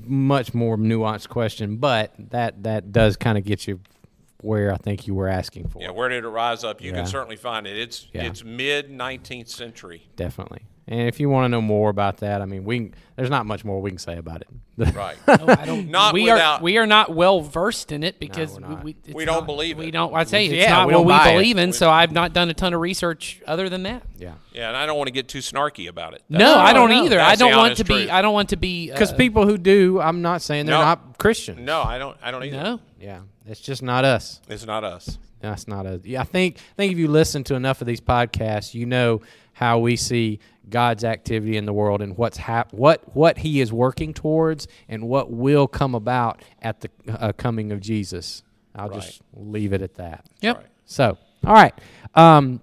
much 0.06 0.54
more 0.54 0.78
nuanced 0.78 1.28
question, 1.30 1.78
but 1.78 2.14
that 2.32 2.64
that 2.64 2.92
does 2.92 3.18
kind 3.18 3.38
of 3.38 3.44
get 3.44 3.68
you 3.68 3.80
where 4.42 4.72
I 4.74 4.78
think 4.78 5.08
you 5.08 5.16
were 5.16 5.28
asking 5.28 5.68
for. 5.70 5.82
Yeah, 5.82 5.92
where 5.92 6.10
did 6.10 6.24
it 6.24 6.28
rise 6.28 6.64
up? 6.64 6.82
You 6.82 6.92
Yeah. 6.92 6.98
can 6.98 7.06
certainly 7.08 7.36
find 7.38 7.66
it. 7.68 7.78
It's 7.78 8.08
Yeah. 8.14 8.24
it's 8.24 8.44
mid 8.44 8.90
19th 8.92 9.50
century. 9.50 10.04
Definitely. 10.16 10.62
And 10.90 11.02
if 11.10 11.20
you 11.20 11.30
want 11.30 11.44
to 11.44 11.50
know 11.50 11.60
more 11.60 11.90
about 11.90 12.18
that, 12.20 12.42
I 12.42 12.46
mean, 12.46 12.64
we 12.64 12.78
can, 12.80 12.94
there's 13.18 13.30
not 13.30 13.46
much 13.46 13.66
more 13.66 13.82
we 13.82 13.90
can 13.92 13.98
say 13.98 14.16
about 14.18 14.42
it. 14.42 14.48
Right. 14.96 15.18
No, 15.28 15.34
I 15.48 15.66
don't. 15.66 15.90
Not 15.92 16.14
we 16.14 16.22
without- 16.26 16.62
are 16.62 16.64
we 16.64 16.78
are 16.78 16.86
not 16.86 17.14
well 17.14 17.42
versed 17.42 17.92
in 17.92 18.04
it 18.04 18.20
because 18.20 18.60
we're 18.60 18.76
we, 18.84 18.96
we, 19.08 19.14
We 19.16 19.26
don't 19.26 19.38
not- 19.40 19.46
believe 19.48 19.80
We 19.80 19.88
it. 19.88 19.92
don't. 19.92 20.14
I 20.14 20.24
say 20.24 20.46
it's 20.46 20.54
Yeah, 20.54 20.70
not 20.74 20.88
we 20.88 20.94
what 20.94 21.06
we 21.06 21.12
buy 21.14 21.30
it. 21.30 21.34
believe 21.34 21.58
in. 21.58 21.74
So 21.74 21.90
I've 21.90 22.12
not 22.12 22.32
done 22.32 22.50
a 22.52 22.54
ton 22.54 22.76
of 22.76 22.80
research 22.80 23.42
other 23.48 23.70
than 23.70 23.84
that. 23.84 24.04
yeah. 24.20 24.34
Yeah, 24.54 24.68
and 24.70 24.78
I 24.78 24.86
don't 24.86 24.96
want 24.98 25.08
to 25.08 25.12
get 25.12 25.28
too 25.28 25.40
snarky 25.40 25.90
about 25.90 26.14
it. 26.14 26.22
No, 26.30 26.56
I 26.60 26.74
don't 26.74 26.92
either. 26.92 27.20
I 27.20 27.30
That's 27.30 27.40
the 27.40 27.46
don't 27.46 27.56
want 27.58 27.66
honest 27.66 27.80
to 27.80 27.86
be. 27.86 27.94
truth. 27.96 28.10
I 28.12 28.22
don't 28.22 28.34
want 28.34 28.50
to 28.50 28.56
be. 28.56 28.90
Because 28.92 29.12
uh, 29.12 29.16
people 29.18 29.46
who 29.48 29.58
do, 29.58 30.00
I'm 30.00 30.22
not 30.22 30.42
saying 30.44 30.68
they're 30.68 30.78
No. 30.78 30.84
not 30.84 31.18
Christian. 31.18 31.66
No, 31.66 31.82
I 31.82 31.98
don't. 31.98 32.16
I 32.22 32.30
don't 32.32 32.44
either. 32.46 32.64
no. 32.64 32.80
Yeah. 33.00 33.22
It's 33.46 33.62
just 33.62 33.84
not 33.84 34.06
us. 34.06 34.42
It's 34.48 34.66
not 34.66 34.84
us. 34.84 35.18
That's 35.40 35.68
not 35.68 35.86
a. 35.86 36.02
Yeah, 36.04 36.22
I 36.22 36.24
think. 36.24 36.58
I 36.58 36.76
think 36.76 36.94
if 36.94 36.98
you 36.98 37.08
listen 37.08 37.44
to 37.46 37.56
enough 37.56 37.82
of 37.82 37.88
these 37.88 38.02
podcasts, 38.02 38.74
you 38.74 38.86
know 38.86 39.22
how 39.54 39.80
we 39.80 39.96
see 39.96 40.40
God's 40.70 41.04
activity 41.04 41.58
in 41.58 41.66
the 41.66 41.74
world 41.74 42.02
and 42.02 42.18
what's 42.18 42.38
hap- 42.38 42.74
what 42.74 43.16
what 43.16 43.38
He 43.38 43.62
is 43.62 43.72
working 43.72 44.14
towards 44.14 44.68
and 44.90 45.08
what 45.08 45.32
will 45.32 45.68
come 45.68 45.94
about 45.94 46.42
at 46.62 46.82
the 46.82 46.90
uh, 47.08 47.34
coming 47.34 47.72
of 47.72 47.80
Jesus. 47.80 48.44
I'll 48.76 48.90
just 48.90 49.22
leave 49.34 49.74
it 49.74 49.82
at 49.82 49.96
that. 49.96 50.26
Yep. 50.42 50.58
Right. 50.58 50.66
So, 50.86 51.18
all 51.46 51.54
right. 51.54 51.74
Um, 52.14 52.62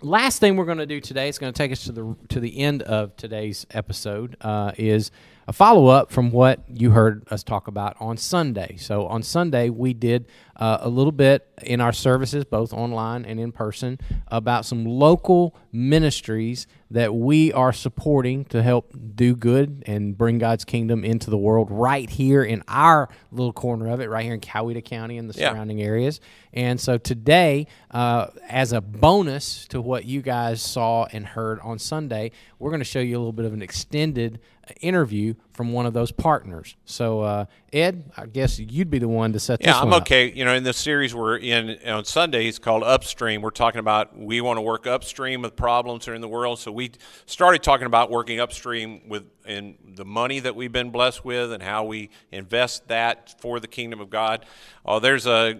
last 0.00 0.40
thing 0.40 0.56
we're 0.56 0.64
going 0.64 0.78
to 0.78 0.86
do 0.86 1.00
today 1.00 1.28
is 1.28 1.38
going 1.38 1.52
to 1.52 1.56
take 1.56 1.72
us 1.72 1.84
to 1.84 1.92
the 1.92 2.16
to 2.28 2.40
the 2.40 2.58
end 2.58 2.82
of 2.82 3.16
today's 3.16 3.66
episode. 3.70 4.36
Uh, 4.40 4.72
is 4.76 5.10
a 5.48 5.52
follow 5.52 5.86
up 5.88 6.10
from 6.10 6.30
what 6.30 6.60
you 6.68 6.90
heard 6.90 7.26
us 7.30 7.42
talk 7.42 7.66
about 7.68 7.96
on 8.00 8.16
Sunday. 8.16 8.76
So 8.78 9.06
on 9.06 9.22
Sunday 9.22 9.68
we 9.70 9.94
did 9.94 10.26
uh, 10.56 10.78
a 10.80 10.88
little 10.88 11.12
bit 11.12 11.48
in 11.62 11.80
our 11.80 11.92
services, 11.92 12.44
both 12.44 12.72
online 12.72 13.24
and 13.24 13.40
in 13.40 13.50
person, 13.50 13.98
about 14.28 14.64
some 14.66 14.84
local 14.84 15.56
ministries 15.72 16.66
that 16.90 17.14
we 17.14 17.52
are 17.52 17.72
supporting 17.72 18.44
to 18.46 18.62
help 18.62 18.92
do 19.14 19.34
good 19.34 19.82
and 19.86 20.18
bring 20.18 20.38
God's 20.38 20.64
kingdom 20.64 21.04
into 21.04 21.30
the 21.30 21.38
world 21.38 21.68
right 21.70 22.10
here 22.10 22.42
in 22.42 22.62
our 22.68 23.08
little 23.32 23.52
corner 23.52 23.88
of 23.88 24.00
it, 24.00 24.10
right 24.10 24.24
here 24.24 24.34
in 24.34 24.40
Coweta 24.40 24.84
County 24.84 25.16
and 25.16 25.30
the 25.30 25.38
Yeah. 25.38 25.50
surrounding 25.52 25.80
areas. 25.80 26.20
And 26.52 26.78
so 26.80 26.98
today, 26.98 27.66
uh, 27.90 28.26
as 28.48 28.72
a 28.72 28.80
bonus 28.80 29.66
to 29.68 29.80
what 29.80 30.04
you 30.04 30.20
guys 30.20 30.60
saw 30.60 31.06
and 31.12 31.24
heard 31.26 31.60
on 31.60 31.78
Sunday, 31.78 32.32
we're 32.58 32.70
going 32.70 32.80
to 32.80 32.84
show 32.84 33.00
you 33.00 33.16
a 33.16 33.20
little 33.20 33.32
bit 33.32 33.46
of 33.46 33.54
an 33.54 33.62
extended 33.62 34.40
interview 34.80 35.34
from 35.52 35.72
one 35.72 35.86
of 35.86 35.92
those 35.92 36.12
partners. 36.12 36.76
So, 36.84 37.20
uh, 37.20 37.44
Ed, 37.72 38.10
I 38.16 38.26
guess 38.26 38.58
you'd 38.58 38.90
be 38.90 38.98
the 38.98 39.08
one 39.08 39.32
to 39.32 39.40
set 39.40 39.58
this 39.60 39.66
Yeah, 39.68 39.80
I'm 39.80 39.86
one 39.90 39.94
up. 39.96 40.02
okay. 40.02 40.32
You 40.32 40.44
know, 40.44 40.54
in 40.54 40.62
this 40.64 40.76
series 40.76 41.14
we're 41.14 41.36
in 41.36 41.78
on 41.86 42.04
Sundays 42.04 42.58
called 42.58 42.82
Upstream, 42.82 43.42
we're 43.42 43.50
talking 43.50 43.78
about 43.80 44.18
we 44.18 44.40
want 44.40 44.56
to 44.58 44.62
work 44.62 44.86
upstream 44.86 45.42
with 45.42 45.56
problems 45.56 46.04
that 46.04 46.12
are 46.12 46.14
in 46.14 46.20
the 46.20 46.28
world. 46.28 46.58
So 46.58 46.72
we 46.72 46.92
started 47.26 47.62
talking 47.62 47.86
about 47.86 48.10
working 48.10 48.40
upstream 48.40 49.02
with 49.08 49.24
in 49.46 49.76
the 49.96 50.04
money 50.04 50.40
that 50.40 50.54
we've 50.56 50.72
been 50.72 50.90
blessed 50.90 51.24
with 51.24 51.52
and 51.52 51.62
how 51.62 51.84
we 51.84 52.10
invest 52.32 52.88
that 52.88 53.34
for 53.40 53.60
the 53.60 53.68
kingdom 53.68 54.00
of 54.00 54.10
God. 54.10 54.46
Oh, 54.84 54.98
there's 55.00 55.26
a 55.26 55.58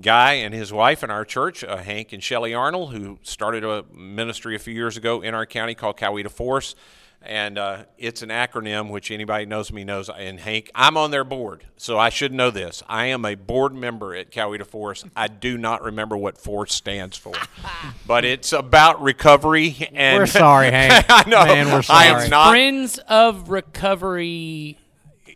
guy 0.00 0.34
and 0.34 0.52
his 0.52 0.72
wife 0.72 1.02
in 1.02 1.10
our 1.10 1.24
church, 1.24 1.64
uh, 1.64 1.76
Hank 1.78 2.12
and 2.12 2.22
Shelley 2.22 2.52
Arnold, 2.54 2.92
who 2.92 3.18
started 3.22 3.64
a 3.64 3.84
ministry 3.94 4.54
a 4.54 4.58
few 4.58 4.74
years 4.74 4.96
ago 4.96 5.22
in 5.22 5.34
our 5.34 5.46
county 5.46 5.74
called 5.74 5.96
Coweta 5.96 6.30
Force. 6.30 6.74
And 7.20 7.58
uh, 7.58 7.84
it's 7.98 8.22
an 8.22 8.28
acronym, 8.28 8.90
which 8.90 9.10
anybody 9.10 9.44
knows 9.44 9.72
me 9.72 9.84
knows. 9.84 10.08
And 10.08 10.38
Hank, 10.38 10.70
I'm 10.74 10.96
on 10.96 11.10
their 11.10 11.24
board, 11.24 11.64
so 11.76 11.98
I 11.98 12.10
should 12.10 12.32
know 12.32 12.50
this. 12.50 12.82
I 12.88 13.06
am 13.06 13.24
a 13.24 13.34
board 13.34 13.74
member 13.74 14.14
at 14.14 14.30
Coweta 14.30 14.64
Force. 14.64 15.04
I 15.16 15.26
do 15.28 15.58
not 15.58 15.82
remember 15.82 16.16
what 16.16 16.38
Force 16.38 16.72
stands 16.72 17.16
for, 17.16 17.34
but 18.06 18.24
it's 18.24 18.52
about 18.52 19.02
recovery. 19.02 19.88
And 19.92 20.18
We're 20.20 20.26
sorry, 20.26 20.70
Hank. 20.70 21.06
I 21.08 21.28
know. 21.28 21.44
Man, 21.44 21.66
we're 21.66 21.78
I 21.78 21.80
sorry. 21.80 22.24
am 22.24 22.30
not. 22.30 22.50
Friends 22.50 22.98
of 23.08 23.50
Recovery 23.50 24.78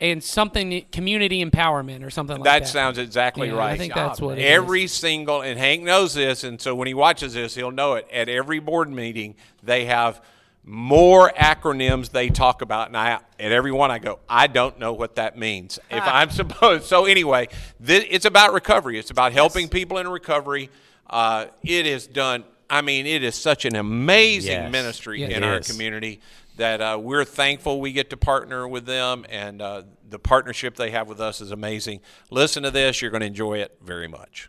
and 0.03 0.23
something 0.23 0.85
community 0.91 1.45
empowerment 1.45 2.05
or 2.05 2.11
something 2.11 2.39
like 2.39 2.45
that. 2.45 2.59
That 2.61 2.69
sounds 2.69 2.99
exactly 2.99 3.49
Yeah, 3.49 3.59
I 3.59 3.77
think 3.77 3.95
that's 3.95 4.21
what 4.21 4.37
it 4.39 4.43
every 4.43 4.89
single 4.89 5.43
and 5.43 5.59
Hank 5.59 5.83
knows 5.83 6.13
this, 6.15 6.43
and 6.45 6.61
so 6.61 6.75
when 6.75 6.89
he 6.89 6.95
watches 6.95 7.35
this, 7.35 7.55
he'll 7.55 7.71
know 7.71 7.95
it. 7.95 8.09
At 8.13 8.29
every 8.29 8.59
board 8.59 8.91
meeting, 8.91 9.37
they 9.63 9.85
have 9.87 10.21
more 10.65 11.31
acronyms 11.31 12.11
they 12.11 12.29
talk 12.29 12.63
about, 12.63 12.87
and 12.89 12.97
I 12.97 13.13
at 13.39 13.53
every 13.53 13.73
one 13.73 13.91
I 13.91 13.99
go, 13.99 14.21
I 14.29 14.47
don't 14.47 14.79
know 14.79 14.93
what 14.93 15.17
that 15.17 15.37
means. 15.37 15.79
If 15.91 16.03
I'm 16.05 16.31
supposed, 16.41 16.85
so 16.85 17.05
anyway, 17.07 17.49
thi- 17.83 17.97
it's 18.09 18.25
about 18.27 18.53
recovery. 18.53 18.99
It's 18.99 19.11
about 19.11 19.33
helping 19.33 19.69
people 19.69 19.99
in 19.99 20.07
recovery. 20.09 20.71
Uh, 21.09 21.47
it 21.63 21.87
is 21.87 22.07
done. 22.07 22.45
I 22.71 22.81
mean, 22.81 23.07
it 23.07 23.23
is 23.25 23.35
such 23.35 23.65
an 23.65 23.77
amazing 23.77 24.53
Yes. 24.53 24.73
ministry 24.73 25.21
Yes. 25.21 25.33
in 25.33 25.45
our 25.45 25.59
is. 25.59 25.71
community 25.71 26.21
that 26.57 26.81
uh, 26.81 26.99
we're 27.01 27.25
thankful 27.25 27.81
we 27.81 27.93
get 27.93 28.11
to 28.11 28.17
partner 28.17 28.69
with 28.69 28.87
them, 28.87 29.27
and 29.29 29.61
uh, 29.61 29.83
the 30.09 30.19
partnership 30.19 30.77
they 30.77 30.91
have 30.91 31.09
with 31.09 31.21
us 31.21 31.41
is 31.41 31.51
amazing. 31.51 32.01
Listen 32.31 32.63
to 32.63 32.71
this; 32.71 33.03
you're 33.03 33.11
going 33.11 33.21
to 33.23 33.27
enjoy 33.27 33.59
it 33.59 33.77
very 33.83 34.07
much. 34.09 34.49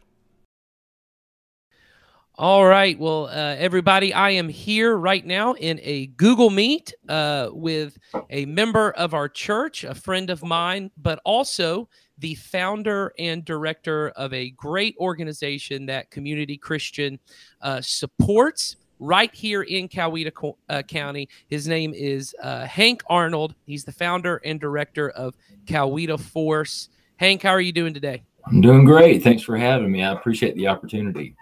All 2.35 2.65
right. 2.65 2.97
Well, 2.97 3.27
uh, 3.27 3.55
everybody, 3.59 4.11
I 4.11 4.31
am 4.31 4.49
here 4.49 4.97
right 4.97 5.23
now 5.23 5.53
in 5.53 5.79
a 5.83 6.07
Google 6.07 6.49
Meet 6.49 6.91
uh, 7.07 7.49
with 7.51 7.95
a 8.31 8.45
member 8.45 8.89
of 8.93 9.13
our 9.13 9.29
church, 9.29 9.83
a 9.83 9.93
friend 9.93 10.31
of 10.31 10.43
mine, 10.43 10.89
but 10.97 11.19
also 11.25 11.87
the 12.17 12.33
founder 12.33 13.13
and 13.19 13.45
director 13.45 14.09
of 14.15 14.33
a 14.33 14.49
great 14.51 14.95
organization 14.99 15.85
that 15.85 16.09
Community 16.09 16.57
Christian 16.57 17.19
uh, 17.61 17.81
supports 17.81 18.77
right 18.99 19.33
here 19.35 19.61
in 19.61 19.87
Coweta 19.87 20.33
Co- 20.33 20.57
uh, 20.69 20.81
County. 20.81 21.29
His 21.49 21.67
name 21.67 21.93
is 21.93 22.33
uh, 22.41 22.65
Hank 22.65 23.03
Arnold. 23.05 23.53
He's 23.67 23.83
the 23.83 23.91
founder 23.91 24.41
and 24.43 24.59
director 24.59 25.11
of 25.11 25.35
Coweta 25.65 26.19
Force. 26.19 26.89
Hank, 27.17 27.43
how 27.43 27.51
are 27.51 27.61
you 27.61 27.71
doing 27.71 27.93
today? 27.93 28.23
I'm 28.47 28.59
doing 28.59 28.85
great. 28.85 29.21
Thanks 29.21 29.43
for 29.43 29.55
having 29.55 29.91
me. 29.91 30.01
I 30.01 30.13
appreciate 30.13 30.55
the 30.55 30.67
opportunity. 30.67 31.35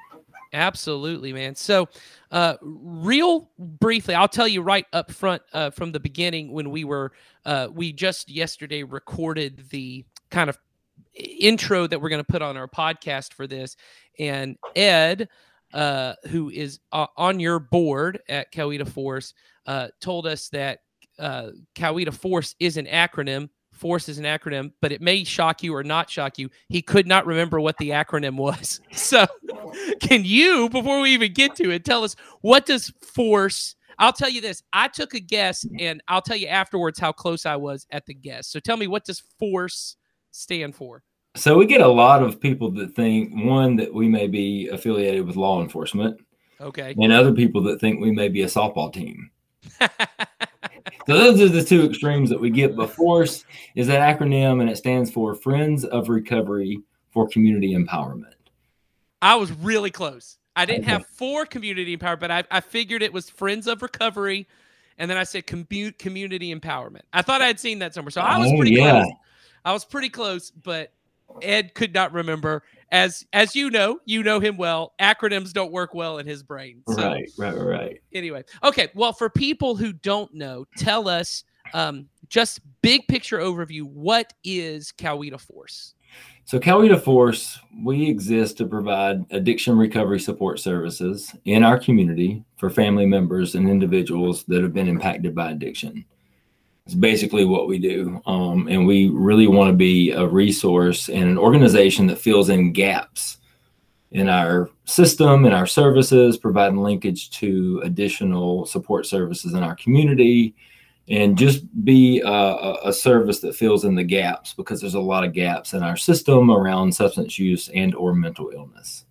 Absolutely, 0.54 1.32
man. 1.32 1.56
So, 1.56 1.88
uh, 2.32 2.56
real 2.62 3.50
briefly, 3.58 4.16
I'll 4.16 4.28
tell 4.28 4.48
you 4.48 4.62
right 4.62 4.86
up 4.92 5.12
front 5.12 5.42
uh, 5.54 5.70
from 5.70 5.92
the 5.92 6.00
beginning 6.00 6.52
when 6.52 6.72
we 6.72 6.84
were, 6.84 7.14
uh, 7.46 7.70
we 7.72 7.94
just 7.94 8.30
yesterday 8.30 8.84
recorded 8.84 9.70
the 9.70 10.04
kind 10.30 10.50
of 10.50 10.58
intro 11.16 11.88
that 11.88 12.02
we're 12.02 12.10
going 12.10 12.24
to 12.24 12.32
put 12.32 12.42
on 12.42 12.58
our 12.58 12.68
podcast 12.68 13.34
for 13.34 13.48
this. 13.48 13.78
And 14.20 14.58
Ed, 14.76 15.30
uh, 15.74 16.16
who 16.30 16.50
is 16.50 16.80
uh, 16.92 17.08
on 17.16 17.40
your 17.40 17.60
board 17.60 18.20
at 18.28 18.52
Coweta 18.52 18.88
Force, 18.88 19.34
uh, 19.68 19.88
told 20.02 20.28
us 20.28 20.50
that 20.50 20.80
uh, 21.18 21.52
Coweta 21.76 22.14
Force 22.14 22.56
is 22.60 22.76
an 22.76 22.88
acronym. 22.88 23.50
Force 23.82 24.08
is 24.08 24.20
an 24.20 24.26
acronym, 24.26 24.72
but 24.80 24.92
it 24.92 25.02
may 25.02 25.24
shock 25.24 25.64
you 25.64 25.74
or 25.76 25.84
not 25.84 26.08
shock 26.08 26.38
you. 26.38 26.52
He 26.70 26.84
could 26.84 27.08
not 27.08 27.26
remember 27.26 27.60
what 27.60 27.76
the 27.80 27.90
acronym 27.90 28.38
was. 28.38 28.80
So, 28.92 29.26
can 30.00 30.24
you, 30.24 30.70
before 30.70 31.02
we 31.02 31.10
even 31.12 31.34
get 31.34 31.56
to 31.56 31.72
it, 31.72 31.84
tell 31.84 32.04
us 32.04 32.16
what 32.42 32.68
does 32.68 32.94
force? 33.02 33.76
I'll 33.98 34.14
tell 34.14 34.30
you 34.30 34.40
this. 34.40 34.62
I 34.72 34.88
took 34.88 35.16
a 35.16 35.20
guess, 35.20 35.66
and 35.80 36.04
I'll 36.08 36.22
tell 36.22 36.38
you 36.38 36.48
afterwards 36.48 37.00
how 37.00 37.12
close 37.12 37.46
I 37.48 37.56
was 37.56 37.88
at 37.92 38.06
the 38.06 38.14
guess. 38.14 38.48
So, 38.48 38.60
tell 38.60 38.78
me 38.78 38.86
what 38.86 39.04
does 39.04 39.24
force 39.40 39.98
stand 40.30 40.76
for? 40.76 41.02
So 41.36 41.58
we 41.58 41.66
get 41.66 41.82
a 41.82 41.88
lot 41.88 42.22
of 42.22 42.40
people 42.40 42.70
that 42.72 42.94
think 42.94 43.32
one 43.46 43.78
that 43.78 43.92
we 43.94 44.08
may 44.08 44.28
be 44.28 44.68
affiliated 44.68 45.26
with 45.26 45.38
law 45.38 45.62
enforcement, 45.62 46.20
Okay. 46.60 46.94
and 47.02 47.12
other 47.12 47.32
people 47.34 47.64
that 47.64 47.80
think 47.80 48.00
we 48.00 48.12
may 48.12 48.28
be 48.28 48.44
a 48.44 48.48
softball 48.48 48.94
team. 48.94 49.32
So 51.08 51.18
those 51.18 51.42
are 51.42 51.50
the 51.50 51.64
two 51.64 51.84
extremes 51.86 52.30
that 52.30 52.40
we 52.40 52.50
get. 52.50 52.76
But 52.76 52.92
FORCE 52.92 53.46
is 53.76 53.88
that 53.88 54.20
acronym, 54.20 54.62
and 54.62 54.70
it 54.70 54.78
stands 54.78 55.12
for 55.12 55.34
Friends 55.36 55.84
of 55.86 56.10
Recovery 56.10 56.82
for 57.10 57.28
Community 57.28 57.76
Empowerment. 57.76 58.34
I 59.22 59.36
was 59.36 59.52
really 59.52 59.92
close. 59.92 60.38
I 60.56 60.66
didn't 60.66 60.84
have 60.84 61.06
four 61.08 61.46
community 61.46 61.96
empowerment, 61.96 62.20
but 62.20 62.32
I, 62.32 62.44
I 62.52 62.60
figured 62.60 63.02
it 63.02 63.14
was 63.14 63.30
Friends 63.30 63.68
of 63.68 63.82
Recovery, 63.82 64.48
and 64.98 65.10
then 65.10 65.18
I 65.18 65.24
said 65.24 65.48
commu- 65.48 65.98
community 65.98 66.54
empowerment. 66.54 67.02
I 67.14 67.22
thought 67.22 67.42
I 67.42 67.48
had 67.48 67.60
seen 67.60 67.80
that 67.80 67.94
somewhere, 67.94 68.12
so 68.12 68.22
I 68.22 68.38
was 68.38 68.52
Oh, 68.52 68.58
pretty 68.58 68.74
yeah. 68.74 69.02
close. 69.04 69.14
I 69.64 69.74
was 69.74 69.86
pretty 69.86 70.10
close, 70.10 70.52
but 70.52 70.92
Ed 71.42 71.74
could 71.74 71.94
not 71.94 72.12
remember. 72.12 72.64
As 72.92 73.26
as 73.32 73.56
you 73.56 73.70
know, 73.70 74.00
you 74.06 74.22
know 74.22 74.40
him 74.40 74.58
well. 74.58 74.94
Acronyms 75.00 75.54
don't 75.54 75.72
work 75.72 75.94
well 75.94 76.18
in 76.18 76.28
his 76.28 76.44
brain. 76.44 76.84
So 76.90 76.96
Right, 76.98 77.30
right, 77.38 77.56
right. 77.56 78.02
anyway, 78.14 78.44
okay. 78.64 78.90
Well, 78.94 79.14
for 79.14 79.30
people 79.30 79.76
who 79.76 79.94
don't 79.94 80.34
know, 80.34 80.66
tell 80.78 81.08
us 81.08 81.44
um, 81.74 82.08
just 82.28 82.60
big 82.82 83.08
picture 83.08 83.40
overview. 83.40 83.84
What 83.84 84.34
is 84.44 84.92
Coweta 84.98 85.40
Force? 85.40 85.94
So, 86.46 86.60
Coweta 86.60 87.02
Force, 87.02 87.60
we 87.84 88.10
exist 88.10 88.58
to 88.58 88.66
provide 88.66 89.24
addiction 89.32 89.78
recovery 89.78 90.20
support 90.20 90.60
services 90.60 91.34
in 91.46 91.64
our 91.64 91.80
community 91.80 92.44
for 92.58 92.70
family 92.70 93.06
members 93.06 93.56
and 93.56 93.70
individuals 93.70 94.44
that 94.46 94.62
have 94.62 94.74
been 94.74 94.90
impacted 94.90 95.34
by 95.34 95.52
addiction. 95.52 96.04
It's 96.92 97.00
basically 97.00 97.46
what 97.46 97.70
we 97.70 97.80
do. 97.80 98.22
Um, 98.26 98.68
and 98.68 98.86
we 98.86 99.08
really 99.08 99.48
want 99.48 99.70
to 99.70 99.78
be 99.78 100.12
a 100.12 100.28
resource 100.28 101.08
and 101.08 101.24
an 101.24 101.38
organization 101.38 102.08
that 102.08 102.20
fills 102.20 102.50
in 102.50 102.74
gaps 102.74 103.38
in 104.12 104.28
our 104.28 104.70
system 104.84 105.46
and 105.46 105.56
our 105.56 105.66
services, 105.66 106.36
providing 106.36 106.80
linkage 106.80 107.30
to 107.40 107.80
additional 107.86 108.66
support 108.66 109.06
services 109.06 109.54
in 109.54 109.64
our 109.64 109.74
community, 109.74 110.54
and 111.08 111.38
just 111.38 111.64
be 111.86 112.20
a, 112.20 112.76
a, 112.84 112.92
service 112.92 113.40
that 113.40 113.56
fills 113.56 113.86
in 113.86 113.96
the 113.96 114.04
gaps 114.04 114.54
because 114.54 114.82
there's 114.82 114.94
a 114.94 115.00
lot 115.00 115.24
of 115.24 115.32
gaps 115.32 115.72
in 115.74 115.84
our 115.84 115.96
system 115.96 116.52
around 116.52 116.94
substance 116.94 117.40
use 117.40 117.70
and 117.70 117.96
or 117.96 118.14
mental 118.14 118.52
illness. 118.54 119.06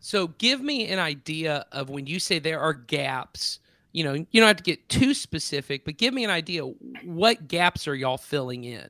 So, 0.00 0.26
give 0.26 0.60
me 0.60 0.88
an 0.88 0.98
idea 0.98 1.64
of 1.72 1.88
when 1.88 2.06
you 2.06 2.20
say 2.20 2.38
there 2.38 2.60
are 2.60 2.74
gaps. 2.74 3.60
You 3.92 4.04
know, 4.04 4.12
you 4.14 4.40
don't 4.40 4.46
have 4.46 4.56
to 4.56 4.62
get 4.62 4.88
too 4.88 5.14
specific, 5.14 5.84
but 5.84 5.96
give 5.96 6.12
me 6.14 6.24
an 6.24 6.30
idea. 6.30 6.62
What 6.62 7.48
gaps 7.48 7.88
are 7.88 7.94
y'all 7.94 8.18
filling 8.18 8.64
in? 8.64 8.88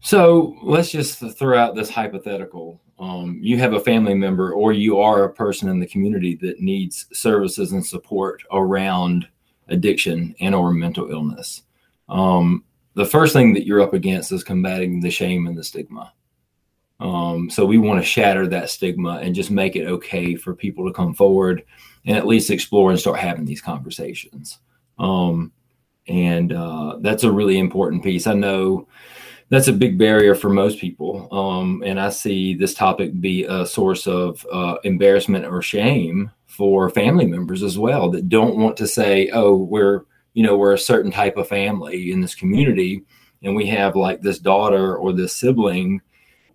So 0.00 0.56
let's 0.62 0.90
just 0.90 1.18
throw 1.38 1.58
out 1.58 1.74
this 1.74 1.90
hypothetical 1.90 2.80
um, 2.98 3.38
you 3.42 3.58
have 3.58 3.72
a 3.72 3.80
family 3.80 4.14
member 4.14 4.52
or 4.52 4.72
you 4.72 4.98
are 5.00 5.24
a 5.24 5.32
person 5.32 5.68
in 5.68 5.80
the 5.80 5.86
community 5.86 6.36
that 6.36 6.60
needs 6.60 7.06
services 7.12 7.72
and 7.72 7.84
support 7.84 8.42
around 8.52 9.26
addiction 9.68 10.34
and 10.40 10.54
or 10.54 10.72
mental 10.72 11.10
illness 11.10 11.62
um, 12.08 12.64
the 12.94 13.06
first 13.06 13.32
thing 13.32 13.52
that 13.54 13.66
you're 13.66 13.80
up 13.80 13.94
against 13.94 14.30
is 14.30 14.44
combating 14.44 15.00
the 15.00 15.10
shame 15.10 15.46
and 15.46 15.56
the 15.56 15.64
stigma 15.64 16.12
um, 17.04 17.48
so 17.48 17.64
we 17.64 17.78
want 17.78 18.00
to 18.00 18.06
shatter 18.06 18.46
that 18.46 18.70
stigma 18.70 19.18
and 19.22 19.34
just 19.34 19.50
make 19.50 19.76
it 19.76 19.86
okay 19.86 20.34
for 20.34 20.54
people 20.54 20.86
to 20.86 20.92
come 20.92 21.14
forward 21.14 21.64
and 22.06 22.16
at 22.16 22.26
least 22.26 22.50
explore 22.50 22.90
and 22.90 22.98
start 22.98 23.18
having 23.18 23.44
these 23.44 23.60
conversations 23.60 24.58
um, 24.98 25.52
and 26.08 26.52
uh, 26.52 26.96
that's 27.00 27.24
a 27.24 27.32
really 27.32 27.58
important 27.58 28.02
piece 28.02 28.26
i 28.26 28.34
know 28.34 28.86
that's 29.50 29.68
a 29.68 29.72
big 29.72 29.98
barrier 29.98 30.34
for 30.34 30.48
most 30.48 30.78
people. 30.78 31.28
Um, 31.32 31.82
and 31.84 32.00
I 32.00 32.10
see 32.10 32.54
this 32.54 32.74
topic 32.74 33.20
be 33.20 33.44
a 33.44 33.66
source 33.66 34.06
of 34.06 34.44
uh, 34.52 34.76
embarrassment 34.84 35.44
or 35.44 35.62
shame 35.62 36.30
for 36.46 36.88
family 36.90 37.26
members 37.26 37.62
as 37.62 37.78
well 37.78 38.10
that 38.10 38.28
don't 38.28 38.56
want 38.56 38.76
to 38.78 38.86
say, 38.86 39.28
oh, 39.32 39.56
we're, 39.56 40.02
you 40.32 40.42
know, 40.42 40.56
we're 40.56 40.74
a 40.74 40.78
certain 40.78 41.10
type 41.10 41.36
of 41.36 41.48
family 41.48 42.10
in 42.10 42.20
this 42.20 42.34
community. 42.34 43.04
And 43.42 43.54
we 43.54 43.66
have 43.66 43.96
like 43.96 44.22
this 44.22 44.38
daughter 44.38 44.96
or 44.96 45.12
this 45.12 45.36
sibling 45.36 46.00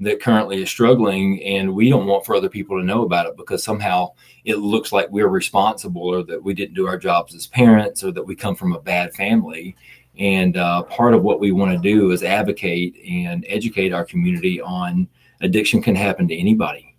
that 0.02 0.22
currently 0.22 0.62
is 0.62 0.70
struggling. 0.70 1.44
And 1.44 1.74
we 1.74 1.90
don't 1.90 2.08
want 2.08 2.26
for 2.26 2.36
other 2.36 2.50
people 2.50 2.80
to 2.80 2.86
know 2.86 3.04
about 3.04 3.26
it 3.26 3.38
because 3.38 3.64
somehow 3.64 4.14
it 4.46 4.58
looks 4.58 4.92
like 4.92 5.10
we're 5.10 5.28
responsible 5.28 6.04
or 6.04 6.24
that 6.24 6.44
we 6.44 6.54
didn't 6.54 6.76
do 6.76 6.88
our 6.88 6.98
jobs 6.98 7.36
as 7.36 7.48
parents 7.48 8.04
or 8.04 8.12
that 8.12 8.24
we 8.24 8.36
come 8.36 8.56
from 8.56 8.74
a 8.74 8.80
bad 8.82 9.14
family 9.14 9.76
and 10.20 10.58
uh, 10.58 10.84
part 10.84 11.14
of 11.14 11.24
what 11.24 11.40
we 11.40 11.52
want 11.52 11.72
to 11.72 11.78
do 11.78 12.12
is 12.12 12.24
advocate 12.24 12.96
and 13.08 13.46
educate 13.48 13.94
our 13.94 14.04
community 14.04 14.60
on 14.60 15.08
addiction 15.42 15.82
can 15.82 15.96
happen 15.96 16.28
to 16.28 16.38
anybody, 16.38 16.94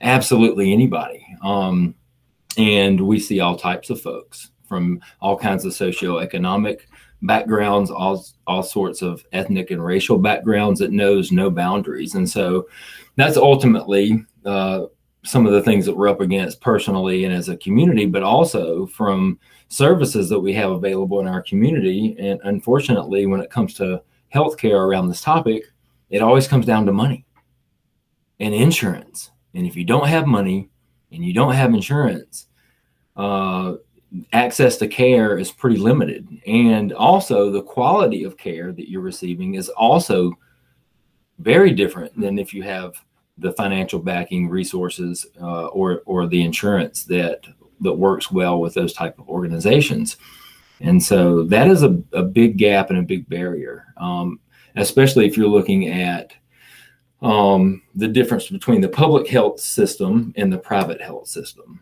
absolutely 0.00 0.72
anybody. 0.72 1.24
Um, 1.42 1.94
and 2.58 3.00
we 3.00 3.20
see 3.20 3.38
all 3.38 3.56
types 3.56 3.90
of 3.90 4.00
folks 4.00 4.50
from 4.68 5.00
all 5.20 5.38
kinds 5.38 5.64
of 5.64 5.72
socioeconomic 5.72 6.80
backgrounds, 7.22 7.90
all 7.90 8.24
all 8.46 8.62
sorts 8.62 9.02
of 9.02 9.24
ethnic 9.32 9.70
and 9.70 9.84
racial 9.84 10.18
backgrounds 10.18 10.80
that 10.80 10.92
knows 10.92 11.32
no 11.32 11.50
boundaries. 11.50 12.14
And 12.14 12.28
so 12.28 12.68
that's 13.16 13.36
ultimately 13.36 14.24
uh, 14.44 14.86
some 15.24 15.46
of 15.46 15.52
the 15.52 15.62
things 15.62 15.84
that 15.86 15.96
we're 15.96 16.08
up 16.08 16.20
against 16.20 16.60
personally 16.60 17.24
and 17.24 17.34
as 17.34 17.48
a 17.48 17.56
community, 17.56 18.06
but 18.06 18.22
also 18.22 18.86
from 18.86 19.38
services 19.68 20.28
that 20.28 20.38
we 20.38 20.52
have 20.52 20.70
available 20.70 21.20
in 21.20 21.26
our 21.26 21.42
community. 21.42 22.14
And 22.18 22.40
unfortunately, 22.44 23.26
when 23.26 23.40
it 23.40 23.50
comes 23.50 23.74
to 23.74 24.02
healthcare 24.32 24.78
around 24.78 25.08
this 25.08 25.20
topic, 25.20 25.64
it 26.10 26.22
always 26.22 26.46
comes 26.46 26.66
down 26.66 26.86
to 26.86 26.92
money 26.92 27.26
and 28.38 28.54
insurance. 28.54 29.30
And 29.54 29.66
if 29.66 29.74
you 29.74 29.84
don't 29.84 30.06
have 30.08 30.26
money 30.26 30.68
and 31.10 31.24
you 31.24 31.32
don't 31.32 31.54
have 31.54 31.74
insurance, 31.74 32.46
uh, 33.16 33.74
access 34.32 34.76
to 34.78 34.88
care 34.88 35.38
is 35.38 35.50
pretty 35.50 35.76
limited. 35.76 36.28
And 36.46 36.92
also, 36.92 37.50
the 37.50 37.62
quality 37.62 38.24
of 38.24 38.36
care 38.36 38.72
that 38.72 38.90
you're 38.90 39.00
receiving 39.00 39.54
is 39.54 39.68
also 39.70 40.32
very 41.38 41.72
different 41.72 42.18
than 42.18 42.38
if 42.38 42.54
you 42.54 42.62
have 42.62 42.94
the 43.38 43.52
financial 43.52 43.98
backing 43.98 44.48
resources 44.48 45.26
uh, 45.40 45.66
or 45.66 46.02
or 46.06 46.26
the 46.26 46.42
insurance 46.42 47.04
that 47.04 47.40
that 47.80 47.92
works 47.92 48.30
well 48.30 48.60
with 48.60 48.74
those 48.74 48.92
type 48.92 49.18
of 49.18 49.28
organizations. 49.28 50.16
And 50.80 51.02
so 51.02 51.42
that 51.44 51.68
is 51.68 51.82
a, 51.82 52.02
a 52.12 52.22
big 52.22 52.56
gap 52.56 52.90
and 52.90 52.98
a 52.98 53.02
big 53.02 53.28
barrier, 53.28 53.86
um, 53.96 54.40
especially 54.76 55.26
if 55.26 55.36
you're 55.36 55.48
looking 55.48 55.88
at 55.88 56.32
um, 57.22 57.82
the 57.94 58.08
difference 58.08 58.48
between 58.48 58.80
the 58.80 58.88
public 58.88 59.26
health 59.26 59.60
system 59.60 60.32
and 60.36 60.52
the 60.52 60.58
private 60.58 61.00
health 61.00 61.28
system. 61.28 61.80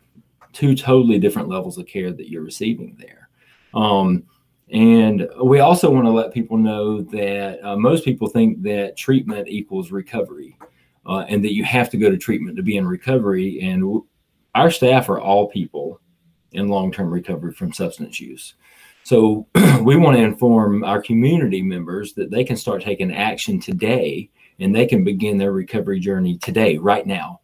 Two 0.55 0.75
totally 0.75 1.19
different 1.19 1.49
levels 1.49 1.77
of 1.77 1.87
care 1.87 2.13
that 2.13 2.31
you're 2.31 2.43
receiving 2.43 2.97
there. 2.99 3.29
Um, 3.75 4.25
and 4.71 5.29
we 5.43 5.61
also 5.61 5.91
want 5.91 6.07
to 6.07 6.11
let 6.11 6.33
people 6.33 6.57
know 6.57 7.03
that 7.03 7.63
uh, 7.63 7.77
most 7.77 8.05
people 8.05 8.29
think 8.29 8.63
that 8.63 8.97
treatment 8.97 9.49
equals 9.49 9.91
recovery 9.91 10.57
uh, 11.07 11.25
and 11.29 11.45
that 11.45 11.53
you 11.53 11.65
have 11.65 11.91
to 11.91 11.99
go 11.99 12.11
to 12.11 12.17
treatment 12.17 12.57
to 12.57 12.63
be 12.63 12.77
in 12.77 12.87
recovery. 12.87 13.61
And 13.61 14.03
our 14.55 14.71
staff 14.71 15.09
are 15.09 15.21
all 15.21 15.49
people 15.49 16.01
in 16.53 16.69
long-term 16.69 17.11
recovery 17.11 17.53
from 17.53 17.73
substance 17.73 18.21
use. 18.21 18.55
So 19.03 19.47
we 19.83 19.97
want 19.97 20.17
to 20.17 20.23
inform 20.23 20.83
our 20.83 21.03
community 21.03 21.61
members 21.61 22.15
that 22.15 22.31
they 22.31 22.43
can 22.43 22.57
start 22.57 22.83
taking 22.83 23.13
action 23.13 23.61
today 23.61 24.31
and 24.61 24.75
they 24.75 24.87
can 24.87 25.05
begin 25.05 25.37
their 25.37 25.53
recovery 25.53 26.01
journey 26.01 26.39
today, 26.39 26.79
right 26.79 27.07
now. 27.07 27.41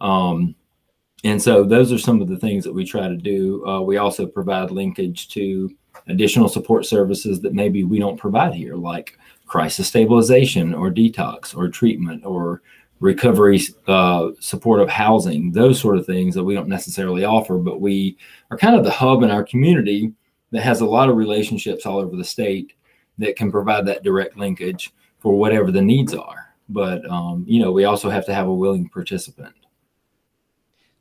Um, 0.00 0.54
and 1.24 1.40
so 1.40 1.64
those 1.64 1.92
are 1.92 1.98
some 1.98 2.20
of 2.20 2.28
the 2.28 2.38
things 2.38 2.64
that 2.64 2.72
we 2.72 2.84
try 2.84 3.08
to 3.08 3.16
do. 3.16 3.64
Uh, 3.66 3.80
we 3.80 3.96
also 3.96 4.26
provide 4.26 4.70
linkage 4.70 5.28
to 5.28 5.70
additional 6.08 6.48
support 6.48 6.84
services 6.84 7.40
that 7.40 7.54
maybe 7.54 7.84
we 7.84 7.98
don't 7.98 8.16
provide 8.16 8.54
here, 8.54 8.74
like 8.74 9.18
crisis 9.46 9.88
stabilization 9.88 10.74
or 10.74 10.90
detox 10.90 11.56
or 11.56 11.68
treatment 11.68 12.24
or 12.24 12.62
recovery 13.00 13.60
uh, 13.88 14.30
supportive 14.40 14.88
housing, 14.88 15.52
those 15.52 15.80
sort 15.80 15.98
of 15.98 16.06
things 16.06 16.34
that 16.34 16.44
we 16.44 16.54
don't 16.54 16.68
necessarily 16.68 17.24
offer, 17.24 17.58
but 17.58 17.80
we 17.80 18.16
are 18.50 18.56
kind 18.56 18.76
of 18.76 18.84
the 18.84 18.90
hub 18.90 19.22
in 19.22 19.30
our 19.30 19.44
community 19.44 20.12
that 20.52 20.62
has 20.62 20.80
a 20.80 20.86
lot 20.86 21.08
of 21.08 21.16
relationships 21.16 21.84
all 21.84 21.98
over 21.98 22.16
the 22.16 22.24
state 22.24 22.74
that 23.18 23.36
can 23.36 23.50
provide 23.50 23.84
that 23.86 24.04
direct 24.04 24.36
linkage 24.36 24.92
for 25.18 25.38
whatever 25.38 25.70
the 25.70 25.82
needs 25.82 26.14
are. 26.14 26.54
But 26.68 27.04
um, 27.10 27.44
you 27.46 27.60
know, 27.60 27.72
we 27.72 27.84
also 27.84 28.08
have 28.08 28.24
to 28.26 28.34
have 28.34 28.46
a 28.46 28.54
willing 28.54 28.88
participant. 28.88 29.54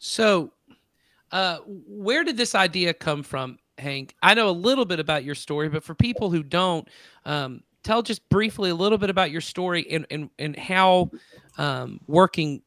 So, 0.03 0.51
uh, 1.31 1.59
where 1.65 2.23
did 2.23 2.35
this 2.35 2.55
idea 2.55 2.91
come 2.91 3.21
from, 3.21 3.59
Hank? 3.77 4.15
I 4.23 4.33
know 4.33 4.49
a 4.49 4.51
little 4.51 4.83
bit 4.83 4.99
about 4.99 5.23
your 5.23 5.35
story, 5.35 5.69
but 5.69 5.83
for 5.83 5.93
people 5.93 6.31
who 6.31 6.41
don't, 6.41 6.87
um, 7.23 7.61
tell 7.83 8.01
just 8.01 8.27
briefly 8.29 8.71
a 8.71 8.75
little 8.75 8.97
bit 8.97 9.11
about 9.11 9.29
your 9.29 9.41
story 9.41 9.85
and 9.91 10.07
and, 10.09 10.31
and 10.39 10.57
how 10.57 11.11
um, 11.59 11.99
working 12.07 12.63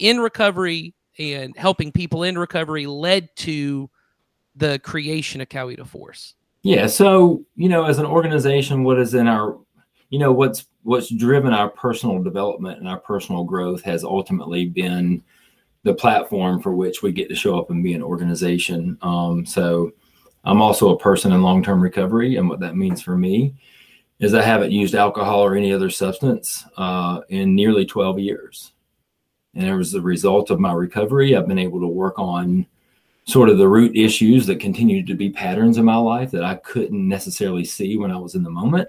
in 0.00 0.18
recovery 0.18 0.94
and 1.20 1.56
helping 1.56 1.92
people 1.92 2.24
in 2.24 2.36
recovery 2.36 2.86
led 2.86 3.34
to 3.36 3.88
the 4.56 4.80
creation 4.80 5.40
of 5.40 5.48
Coweta 5.48 5.86
Force. 5.86 6.34
Yeah, 6.62 6.88
so 6.88 7.44
you 7.54 7.68
know, 7.68 7.84
as 7.84 7.98
an 7.98 8.06
organization, 8.06 8.82
what 8.82 8.98
is 8.98 9.14
in 9.14 9.28
our, 9.28 9.56
you 10.10 10.18
know, 10.18 10.32
what's 10.32 10.66
what's 10.82 11.08
driven 11.08 11.52
our 11.52 11.70
personal 11.70 12.20
development 12.20 12.80
and 12.80 12.88
our 12.88 12.98
personal 12.98 13.44
growth 13.44 13.82
has 13.82 14.02
ultimately 14.02 14.66
been 14.66 15.22
the 15.88 15.94
platform 15.94 16.60
for 16.60 16.74
which 16.74 17.02
we 17.02 17.10
get 17.12 17.30
to 17.30 17.34
show 17.34 17.58
up 17.58 17.70
and 17.70 17.82
be 17.82 17.94
an 17.94 18.02
organization. 18.02 18.98
Um, 19.00 19.46
so 19.46 19.92
I'm 20.44 20.60
also 20.60 20.90
a 20.90 20.98
person 20.98 21.32
in 21.32 21.42
long-term 21.42 21.80
recovery, 21.80 22.36
and 22.36 22.46
what 22.46 22.60
that 22.60 22.76
means 22.76 23.00
for 23.00 23.16
me 23.16 23.54
is 24.20 24.34
I 24.34 24.42
haven't 24.42 24.70
used 24.70 24.94
alcohol 24.94 25.40
or 25.40 25.56
any 25.56 25.72
other 25.72 25.88
substance 25.88 26.64
uh, 26.76 27.22
in 27.30 27.54
nearly 27.54 27.86
12 27.86 28.18
years. 28.18 28.72
And 29.54 29.80
as 29.80 29.94
a 29.94 30.00
result 30.02 30.50
of 30.50 30.60
my 30.60 30.72
recovery, 30.72 31.34
I've 31.34 31.48
been 31.48 31.58
able 31.58 31.80
to 31.80 31.86
work 31.86 32.18
on 32.18 32.66
sort 33.24 33.48
of 33.48 33.56
the 33.56 33.68
root 33.68 33.96
issues 33.96 34.46
that 34.46 34.60
continue 34.60 35.04
to 35.06 35.14
be 35.14 35.30
patterns 35.30 35.78
in 35.78 35.84
my 35.86 35.96
life 35.96 36.30
that 36.32 36.44
I 36.44 36.56
couldn't 36.56 37.08
necessarily 37.08 37.64
see 37.64 37.96
when 37.96 38.10
I 38.10 38.18
was 38.18 38.34
in 38.34 38.42
the 38.42 38.50
moment. 38.50 38.88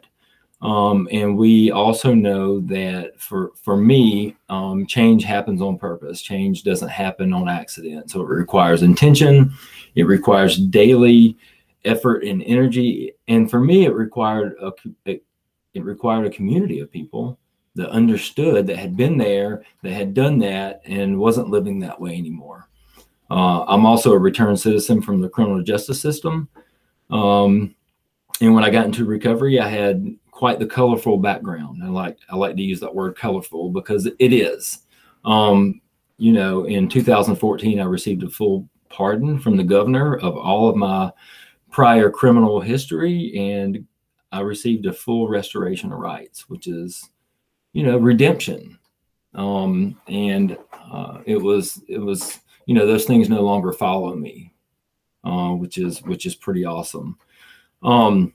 Um, 0.61 1.07
and 1.11 1.37
we 1.37 1.71
also 1.71 2.13
know 2.13 2.59
that 2.61 3.19
for 3.19 3.51
for 3.55 3.77
me, 3.77 4.35
um, 4.49 4.85
change 4.85 5.23
happens 5.23 5.61
on 5.61 5.77
purpose. 5.77 6.21
Change 6.21 6.63
doesn't 6.63 6.89
happen 6.89 7.33
on 7.33 7.47
accident. 7.47 8.11
So 8.11 8.21
it 8.21 8.27
requires 8.27 8.83
intention. 8.83 9.53
It 9.95 10.03
requires 10.03 10.57
daily 10.57 11.37
effort 11.85 12.23
and 12.23 12.43
energy. 12.43 13.13
And 13.29 13.49
for 13.49 13.61
me, 13.61 13.85
it 13.85 13.93
required 13.93 14.55
a 14.61 14.73
it, 15.05 15.23
it 15.73 15.83
required 15.85 16.25
a 16.25 16.31
community 16.31 16.79
of 16.79 16.91
people 16.91 17.39
that 17.75 17.89
understood 17.91 18.67
that 18.67 18.77
had 18.77 18.97
been 18.97 19.17
there, 19.17 19.63
that 19.83 19.93
had 19.93 20.13
done 20.13 20.39
that, 20.39 20.81
and 20.85 21.17
wasn't 21.17 21.49
living 21.49 21.79
that 21.79 21.99
way 22.01 22.17
anymore. 22.17 22.67
Uh, 23.31 23.63
I'm 23.65 23.85
also 23.85 24.11
a 24.11 24.17
returned 24.17 24.59
citizen 24.59 25.01
from 25.01 25.21
the 25.21 25.29
criminal 25.29 25.63
justice 25.63 26.01
system. 26.01 26.49
Um, 27.11 27.75
and 28.41 28.53
when 28.53 28.63
I 28.63 28.69
got 28.69 28.85
into 28.85 29.05
recovery, 29.05 29.59
I 29.59 29.67
had 29.67 30.15
quite 30.39 30.57
the 30.57 30.65
colorful 30.65 31.17
background. 31.17 31.83
I 31.83 31.87
like 31.89 32.17
I 32.29 32.37
like 32.37 32.55
to 32.55 32.61
use 32.61 32.79
that 32.79 32.95
word 32.95 33.17
colorful 33.17 33.71
because 33.71 34.05
it 34.05 34.31
is. 34.31 34.85
Um, 35.25 35.81
you 36.17 36.31
know, 36.31 36.63
in 36.63 36.87
2014, 36.87 37.77
I 37.77 37.83
received 37.83 38.23
a 38.23 38.29
full 38.29 38.69
pardon 38.87 39.37
from 39.37 39.57
the 39.57 39.65
governor 39.65 40.15
of 40.19 40.37
all 40.37 40.69
of 40.69 40.77
my 40.77 41.11
prior 41.71 42.09
criminal 42.09 42.61
history, 42.61 43.33
and 43.35 43.85
I 44.31 44.39
received 44.39 44.85
a 44.85 44.93
full 44.93 45.27
restoration 45.27 45.91
of 45.91 45.99
rights, 45.99 46.47
which 46.47 46.67
is, 46.67 47.09
you 47.73 47.83
know, 47.83 47.97
redemption. 47.97 48.79
Um, 49.35 49.99
and 50.07 50.57
uh, 50.89 51.19
it 51.25 51.41
was 51.41 51.83
it 51.89 51.99
was 51.99 52.39
you 52.65 52.75
know 52.75 52.87
those 52.87 53.03
things 53.03 53.27
no 53.27 53.41
longer 53.41 53.73
follow 53.73 54.15
me, 54.15 54.53
uh, 55.25 55.49
which 55.49 55.77
is 55.77 56.01
which 56.03 56.25
is 56.25 56.35
pretty 56.35 56.63
awesome. 56.63 57.17
Um, 57.83 58.33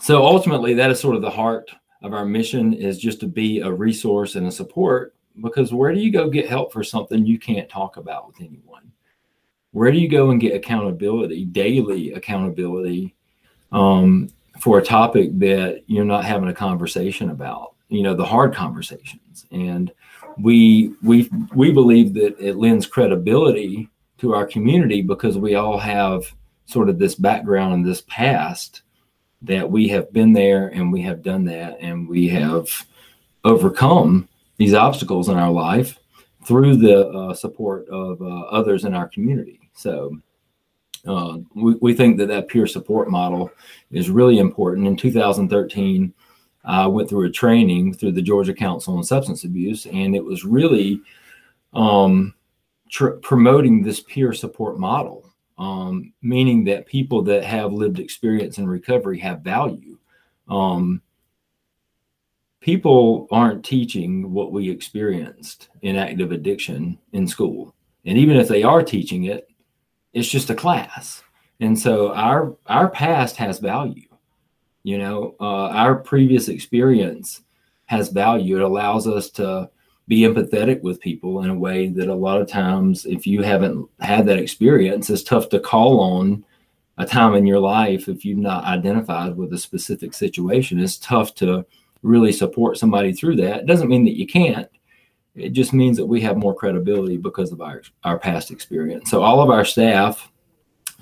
so 0.00 0.24
ultimately, 0.24 0.74
that 0.74 0.90
is 0.90 1.00
sort 1.00 1.16
of 1.16 1.22
the 1.22 1.30
heart 1.30 1.70
of 2.02 2.12
our 2.12 2.24
mission 2.24 2.72
is 2.72 2.98
just 2.98 3.20
to 3.20 3.26
be 3.26 3.60
a 3.60 3.70
resource 3.70 4.36
and 4.36 4.46
a 4.46 4.52
support. 4.52 5.14
Because 5.42 5.72
where 5.72 5.92
do 5.92 6.00
you 6.00 6.10
go 6.10 6.30
get 6.30 6.48
help 6.48 6.72
for 6.72 6.82
something 6.82 7.26
you 7.26 7.38
can't 7.38 7.68
talk 7.68 7.96
about 7.96 8.26
with 8.26 8.40
anyone? 8.40 8.90
Where 9.72 9.92
do 9.92 9.98
you 9.98 10.08
go 10.08 10.30
and 10.30 10.40
get 10.40 10.54
accountability, 10.54 11.44
daily 11.44 12.12
accountability, 12.12 13.14
um, 13.72 14.30
for 14.58 14.78
a 14.78 14.84
topic 14.84 15.38
that 15.38 15.82
you're 15.86 16.06
not 16.06 16.24
having 16.24 16.48
a 16.48 16.54
conversation 16.54 17.30
about? 17.30 17.74
You 17.88 18.02
know, 18.02 18.14
the 18.14 18.24
hard 18.24 18.54
conversations. 18.54 19.46
And 19.50 19.92
we 20.38 20.94
we 21.02 21.30
we 21.54 21.72
believe 21.72 22.14
that 22.14 22.38
it 22.38 22.56
lends 22.56 22.86
credibility 22.86 23.90
to 24.18 24.34
our 24.34 24.46
community 24.46 25.02
because 25.02 25.36
we 25.36 25.54
all 25.54 25.78
have 25.78 26.24
sort 26.64 26.88
of 26.88 26.98
this 26.98 27.14
background 27.14 27.74
and 27.74 27.86
this 27.86 28.02
past 28.08 28.82
that 29.42 29.70
we 29.70 29.88
have 29.88 30.12
been 30.12 30.32
there 30.32 30.68
and 30.68 30.92
we 30.92 31.02
have 31.02 31.22
done 31.22 31.44
that 31.44 31.78
and 31.80 32.08
we 32.08 32.28
have 32.28 32.86
overcome 33.44 34.28
these 34.56 34.74
obstacles 34.74 35.28
in 35.28 35.36
our 35.36 35.50
life 35.50 35.98
through 36.46 36.76
the 36.76 37.08
uh, 37.08 37.34
support 37.34 37.88
of 37.88 38.20
uh, 38.22 38.40
others 38.46 38.84
in 38.84 38.94
our 38.94 39.08
community. 39.08 39.60
So 39.74 40.16
uh, 41.06 41.38
we, 41.54 41.74
we 41.80 41.94
think 41.94 42.18
that 42.18 42.28
that 42.28 42.48
peer 42.48 42.66
support 42.66 43.10
model 43.10 43.50
is 43.90 44.10
really 44.10 44.38
important. 44.38 44.86
In 44.86 44.96
2013, 44.96 46.12
I 46.64 46.86
went 46.86 47.08
through 47.08 47.26
a 47.26 47.30
training 47.30 47.94
through 47.94 48.12
the 48.12 48.22
Georgia 48.22 48.54
Council 48.54 48.96
on 48.96 49.04
Substance 49.04 49.44
Abuse, 49.44 49.86
and 49.86 50.16
it 50.16 50.24
was 50.24 50.44
really 50.44 51.00
um, 51.74 52.34
tr- 52.90 53.10
promoting 53.22 53.82
this 53.82 54.00
peer 54.00 54.32
support 54.32 54.78
model 54.78 55.25
um, 55.58 56.12
meaning 56.22 56.64
that 56.64 56.86
people 56.86 57.22
that 57.22 57.44
have 57.44 57.72
lived 57.72 57.98
experience 57.98 58.58
in 58.58 58.68
recovery 58.68 59.18
have 59.20 59.40
value. 59.40 59.98
Um, 60.48 61.02
people 62.60 63.26
aren't 63.30 63.64
teaching 63.64 64.32
what 64.32 64.52
we 64.52 64.68
experienced 64.68 65.68
in 65.82 65.96
active 65.96 66.32
addiction 66.32 66.98
in 67.12 67.26
school. 67.26 67.74
And 68.04 68.18
even 68.18 68.36
if 68.36 68.48
they 68.48 68.62
are 68.62 68.82
teaching 68.82 69.24
it, 69.24 69.48
it's 70.12 70.28
just 70.28 70.50
a 70.50 70.54
class. 70.54 71.22
And 71.60 71.78
so 71.78 72.12
our 72.12 72.56
our 72.66 72.88
past 72.88 73.36
has 73.36 73.58
value. 73.58 74.08
You 74.82 74.98
know, 74.98 75.34
uh, 75.40 75.68
our 75.68 75.96
previous 75.96 76.48
experience 76.48 77.42
has 77.86 78.08
value. 78.10 78.56
It 78.56 78.62
allows 78.62 79.06
us 79.06 79.30
to 79.30 79.70
be 80.08 80.20
empathetic 80.20 80.82
with 80.82 81.00
people 81.00 81.42
in 81.42 81.50
a 81.50 81.54
way 81.54 81.88
that 81.88 82.08
a 82.08 82.14
lot 82.14 82.40
of 82.40 82.48
times, 82.48 83.06
if 83.06 83.26
you 83.26 83.42
haven't 83.42 83.88
had 84.00 84.26
that 84.26 84.38
experience, 84.38 85.10
it's 85.10 85.22
tough 85.22 85.48
to 85.48 85.58
call 85.60 86.00
on 86.00 86.44
a 86.98 87.04
time 87.04 87.34
in 87.34 87.44
your 87.44 87.58
life 87.58 88.08
if 88.08 88.24
you've 88.24 88.38
not 88.38 88.64
identified 88.64 89.36
with 89.36 89.52
a 89.52 89.58
specific 89.58 90.14
situation. 90.14 90.78
It's 90.78 90.98
tough 90.98 91.34
to 91.36 91.66
really 92.02 92.32
support 92.32 92.78
somebody 92.78 93.12
through 93.12 93.36
that. 93.36 93.60
It 93.60 93.66
doesn't 93.66 93.88
mean 93.88 94.04
that 94.04 94.16
you 94.16 94.26
can't. 94.26 94.68
It 95.34 95.50
just 95.50 95.72
means 95.72 95.96
that 95.98 96.06
we 96.06 96.20
have 96.22 96.36
more 96.36 96.54
credibility 96.54 97.18
because 97.18 97.52
of 97.52 97.60
our, 97.60 97.82
our 98.04 98.18
past 98.18 98.50
experience. 98.50 99.10
So 99.10 99.22
all 99.22 99.40
of 99.42 99.50
our 99.50 99.64
staff, 99.64 100.30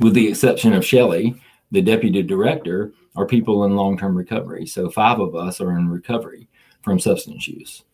with 0.01 0.15
the 0.15 0.27
exception 0.27 0.73
of 0.73 0.85
Shelly, 0.85 1.41
the 1.71 1.83
deputy 1.83 2.23
director, 2.23 2.93
are 3.17 3.27
people 3.27 3.65
in 3.65 3.77
long-term 3.77 4.17
recovery. 4.17 4.67
So 4.67 4.91
five 4.91 5.21
of 5.21 5.37
us 5.37 5.61
are 5.61 5.79
in 5.79 5.89
recovery 5.89 6.49
from 6.83 6.99
substance 6.99 7.47
use. 7.47 7.85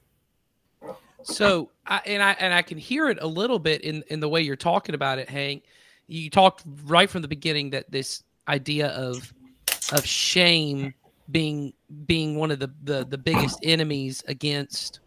So, 1.22 1.70
I, 1.86 2.00
and 2.06 2.22
I 2.22 2.32
and 2.32 2.54
I 2.54 2.62
can 2.62 2.78
hear 2.78 3.08
it 3.08 3.18
a 3.20 3.26
little 3.26 3.58
bit 3.58 3.82
in 3.82 4.02
in 4.08 4.20
the 4.20 4.28
way 4.28 4.40
you're 4.40 4.56
talking 4.56 4.94
about 4.94 5.18
it, 5.18 5.28
Hank. 5.28 5.64
You 6.06 6.30
talked 6.30 6.62
right 6.84 7.08
from 7.08 7.22
the 7.22 7.28
beginning 7.28 7.70
that 7.70 7.90
this 7.90 8.22
idea 8.48 8.88
of 8.88 9.32
of 9.92 10.04
shame 10.04 10.94
being 11.30 11.72
being 12.06 12.36
one 12.36 12.50
of 12.50 12.58
the 12.58 12.70
the, 12.84 13.04
the 13.04 13.18
biggest 13.18 13.58
enemies 13.62 14.22
against 14.28 15.00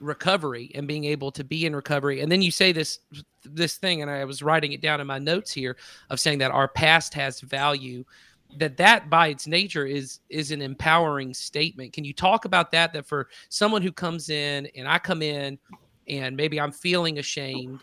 recovery 0.00 0.70
and 0.74 0.86
being 0.86 1.04
able 1.04 1.30
to 1.30 1.44
be 1.44 1.66
in 1.66 1.74
recovery 1.74 2.20
and 2.20 2.30
then 2.30 2.42
you 2.42 2.50
say 2.50 2.72
this 2.72 2.98
this 3.44 3.76
thing 3.76 4.02
and 4.02 4.10
i 4.10 4.24
was 4.24 4.42
writing 4.42 4.72
it 4.72 4.80
down 4.80 5.00
in 5.00 5.06
my 5.06 5.18
notes 5.18 5.52
here 5.52 5.76
of 6.10 6.18
saying 6.20 6.38
that 6.38 6.50
our 6.50 6.68
past 6.68 7.14
has 7.14 7.40
value 7.40 8.04
that 8.58 8.76
that 8.76 9.10
by 9.10 9.28
its 9.28 9.46
nature 9.46 9.86
is 9.86 10.20
is 10.28 10.50
an 10.50 10.62
empowering 10.62 11.34
statement. 11.34 11.92
Can 11.92 12.04
you 12.04 12.12
talk 12.12 12.44
about 12.44 12.70
that 12.72 12.92
that 12.92 13.06
for 13.06 13.28
someone 13.48 13.82
who 13.82 13.92
comes 13.92 14.28
in 14.30 14.68
and 14.76 14.88
i 14.88 14.98
come 14.98 15.22
in 15.22 15.58
and 16.08 16.36
maybe 16.36 16.60
i'm 16.60 16.72
feeling 16.72 17.18
ashamed 17.18 17.80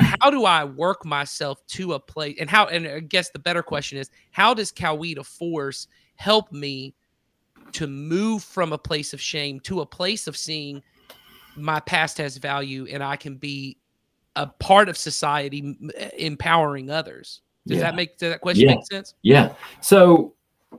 how 0.00 0.30
do 0.30 0.44
i 0.44 0.64
work 0.64 1.04
myself 1.04 1.64
to 1.66 1.94
a 1.94 2.00
place 2.00 2.36
and 2.40 2.48
how 2.48 2.66
and 2.66 2.86
i 2.86 3.00
guess 3.00 3.30
the 3.30 3.38
better 3.38 3.62
question 3.62 3.98
is 3.98 4.10
how 4.30 4.54
does 4.54 4.72
coweta 4.72 5.24
force 5.24 5.88
help 6.16 6.50
me 6.52 6.94
to 7.72 7.86
move 7.86 8.42
from 8.42 8.72
a 8.72 8.78
place 8.78 9.12
of 9.12 9.20
shame 9.20 9.60
to 9.60 9.80
a 9.80 9.86
place 9.86 10.26
of 10.26 10.36
seeing 10.36 10.82
my 11.56 11.80
past 11.80 12.18
has 12.18 12.36
value 12.38 12.86
and 12.90 13.02
i 13.02 13.16
can 13.16 13.36
be 13.36 13.76
a 14.36 14.46
part 14.46 14.88
of 14.88 14.96
society 14.96 15.76
empowering 16.16 16.90
others 16.90 17.42
does 17.66 17.78
yeah. 17.78 17.82
that 17.84 17.94
make 17.94 18.18
does 18.18 18.32
that 18.32 18.40
question 18.40 18.68
yeah. 18.68 18.74
make 18.74 18.86
sense? 18.86 19.14
Yeah. 19.22 19.52
So 19.80 20.34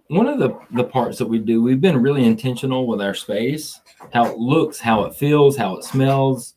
one 0.07 0.27
of 0.27 0.39
the 0.39 0.57
the 0.71 0.83
parts 0.83 1.17
that 1.19 1.27
we 1.27 1.39
do, 1.39 1.61
we've 1.61 1.81
been 1.81 2.01
really 2.01 2.25
intentional 2.25 2.87
with 2.87 3.01
our 3.01 3.13
space, 3.13 3.79
how 4.11 4.25
it 4.25 4.37
looks, 4.37 4.79
how 4.79 5.03
it 5.05 5.15
feels, 5.15 5.55
how 5.55 5.77
it 5.77 5.83
smells, 5.83 6.55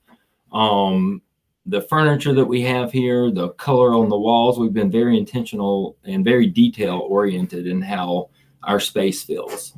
um, 0.52 1.22
the 1.66 1.82
furniture 1.82 2.32
that 2.32 2.44
we 2.44 2.62
have 2.62 2.92
here, 2.92 3.30
the 3.30 3.50
color 3.50 3.94
on 3.94 4.08
the 4.08 4.18
walls. 4.18 4.58
We've 4.58 4.72
been 4.72 4.90
very 4.90 5.18
intentional 5.18 5.96
and 6.04 6.24
very 6.24 6.46
detail 6.46 7.06
oriented 7.08 7.66
in 7.66 7.82
how 7.82 8.30
our 8.62 8.80
space 8.80 9.22
feels. 9.22 9.74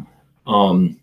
Um, 0.47 1.01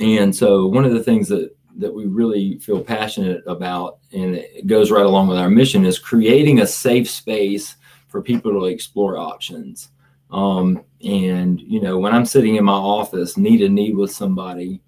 and 0.00 0.34
so 0.34 0.66
one 0.66 0.84
of 0.84 0.92
the 0.92 1.02
things 1.02 1.28
that 1.28 1.56
that 1.76 1.92
we 1.92 2.06
really 2.06 2.58
feel 2.58 2.80
passionate 2.80 3.42
about, 3.46 3.98
and 4.12 4.36
it 4.36 4.66
goes 4.66 4.90
right 4.90 5.06
along 5.06 5.26
with 5.28 5.38
our 5.38 5.50
mission, 5.50 5.84
is 5.84 5.98
creating 5.98 6.60
a 6.60 6.66
safe 6.66 7.10
space 7.10 7.76
for 8.14 8.22
people 8.22 8.52
to 8.52 8.66
explore 8.66 9.18
options. 9.18 9.88
Um, 10.30 10.84
and 11.04 11.60
you 11.60 11.80
know, 11.80 11.98
when 11.98 12.14
I'm 12.14 12.24
sitting 12.24 12.54
in 12.54 12.64
my 12.64 12.72
office, 12.72 13.36
knee 13.36 13.56
to 13.56 13.68
knee 13.68 13.92
with 13.92 14.12
somebody 14.12 14.80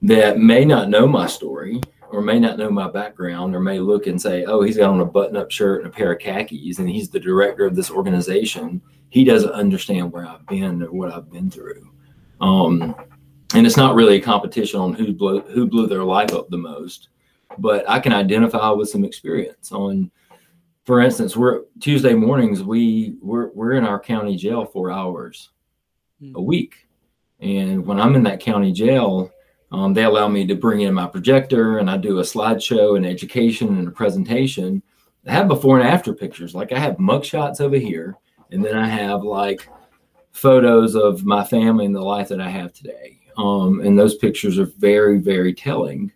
that 0.00 0.38
may 0.38 0.64
not 0.64 0.88
know 0.88 1.06
my 1.06 1.26
story 1.26 1.78
or 2.10 2.22
may 2.22 2.40
not 2.40 2.56
know 2.56 2.70
my 2.70 2.88
background 2.90 3.54
or 3.54 3.60
may 3.60 3.78
look 3.80 4.06
and 4.06 4.18
say, 4.18 4.44
"Oh, 4.44 4.62
he's 4.62 4.78
got 4.78 4.88
on 4.88 5.02
a 5.02 5.04
button-up 5.04 5.50
shirt 5.50 5.82
and 5.84 5.92
a 5.92 5.94
pair 5.94 6.12
of 6.12 6.20
khakis, 6.20 6.78
and 6.78 6.88
he's 6.88 7.10
the 7.10 7.20
director 7.20 7.66
of 7.66 7.76
this 7.76 7.90
organization." 7.90 8.80
He 9.10 9.22
doesn't 9.22 9.52
understand 9.52 10.10
where 10.10 10.26
I've 10.26 10.46
been 10.46 10.82
or 10.82 10.92
what 10.92 11.12
I've 11.12 11.30
been 11.30 11.50
through. 11.50 11.86
Um, 12.40 12.94
and 13.52 13.66
it's 13.66 13.76
not 13.76 13.94
really 13.94 14.16
a 14.16 14.22
competition 14.22 14.80
on 14.80 14.94
who 14.94 15.12
blew 15.12 15.40
who 15.40 15.66
blew 15.66 15.86
their 15.86 16.04
life 16.04 16.32
up 16.32 16.48
the 16.48 16.56
most, 16.56 17.10
but 17.58 17.86
I 17.86 18.00
can 18.00 18.14
identify 18.14 18.70
with 18.70 18.88
some 18.88 19.04
experience 19.04 19.70
on 19.70 20.10
for 20.90 21.00
instance, 21.00 21.36
we're 21.36 21.60
Tuesday 21.78 22.14
mornings. 22.14 22.64
We 22.64 23.14
we're 23.22 23.50
we're 23.50 23.74
in 23.74 23.84
our 23.84 24.00
county 24.00 24.34
jail 24.34 24.64
for 24.64 24.90
hours 24.90 25.50
mm. 26.20 26.34
a 26.34 26.42
week, 26.42 26.88
and 27.38 27.86
when 27.86 28.00
I'm 28.00 28.16
in 28.16 28.24
that 28.24 28.40
county 28.40 28.72
jail, 28.72 29.30
um, 29.70 29.94
they 29.94 30.02
allow 30.02 30.26
me 30.26 30.44
to 30.48 30.56
bring 30.56 30.80
in 30.80 30.92
my 30.92 31.06
projector 31.06 31.78
and 31.78 31.88
I 31.88 31.96
do 31.96 32.18
a 32.18 32.22
slideshow 32.22 32.96
and 32.96 33.06
education 33.06 33.78
and 33.78 33.86
a 33.86 33.92
presentation. 33.92 34.82
I 35.28 35.30
have 35.30 35.46
before 35.46 35.78
and 35.78 35.88
after 35.88 36.12
pictures. 36.12 36.56
Like 36.56 36.72
I 36.72 36.80
have 36.80 36.98
mug 36.98 37.24
shots 37.24 37.60
over 37.60 37.76
here, 37.76 38.16
and 38.50 38.64
then 38.64 38.76
I 38.76 38.88
have 38.88 39.22
like 39.22 39.68
photos 40.32 40.96
of 40.96 41.24
my 41.24 41.44
family 41.44 41.86
and 41.86 41.94
the 41.94 42.02
life 42.02 42.26
that 42.30 42.40
I 42.40 42.50
have 42.50 42.72
today. 42.72 43.20
Um, 43.36 43.80
and 43.80 43.96
those 43.96 44.16
pictures 44.16 44.58
are 44.58 44.72
very, 44.78 45.18
very 45.18 45.54
telling 45.54 46.10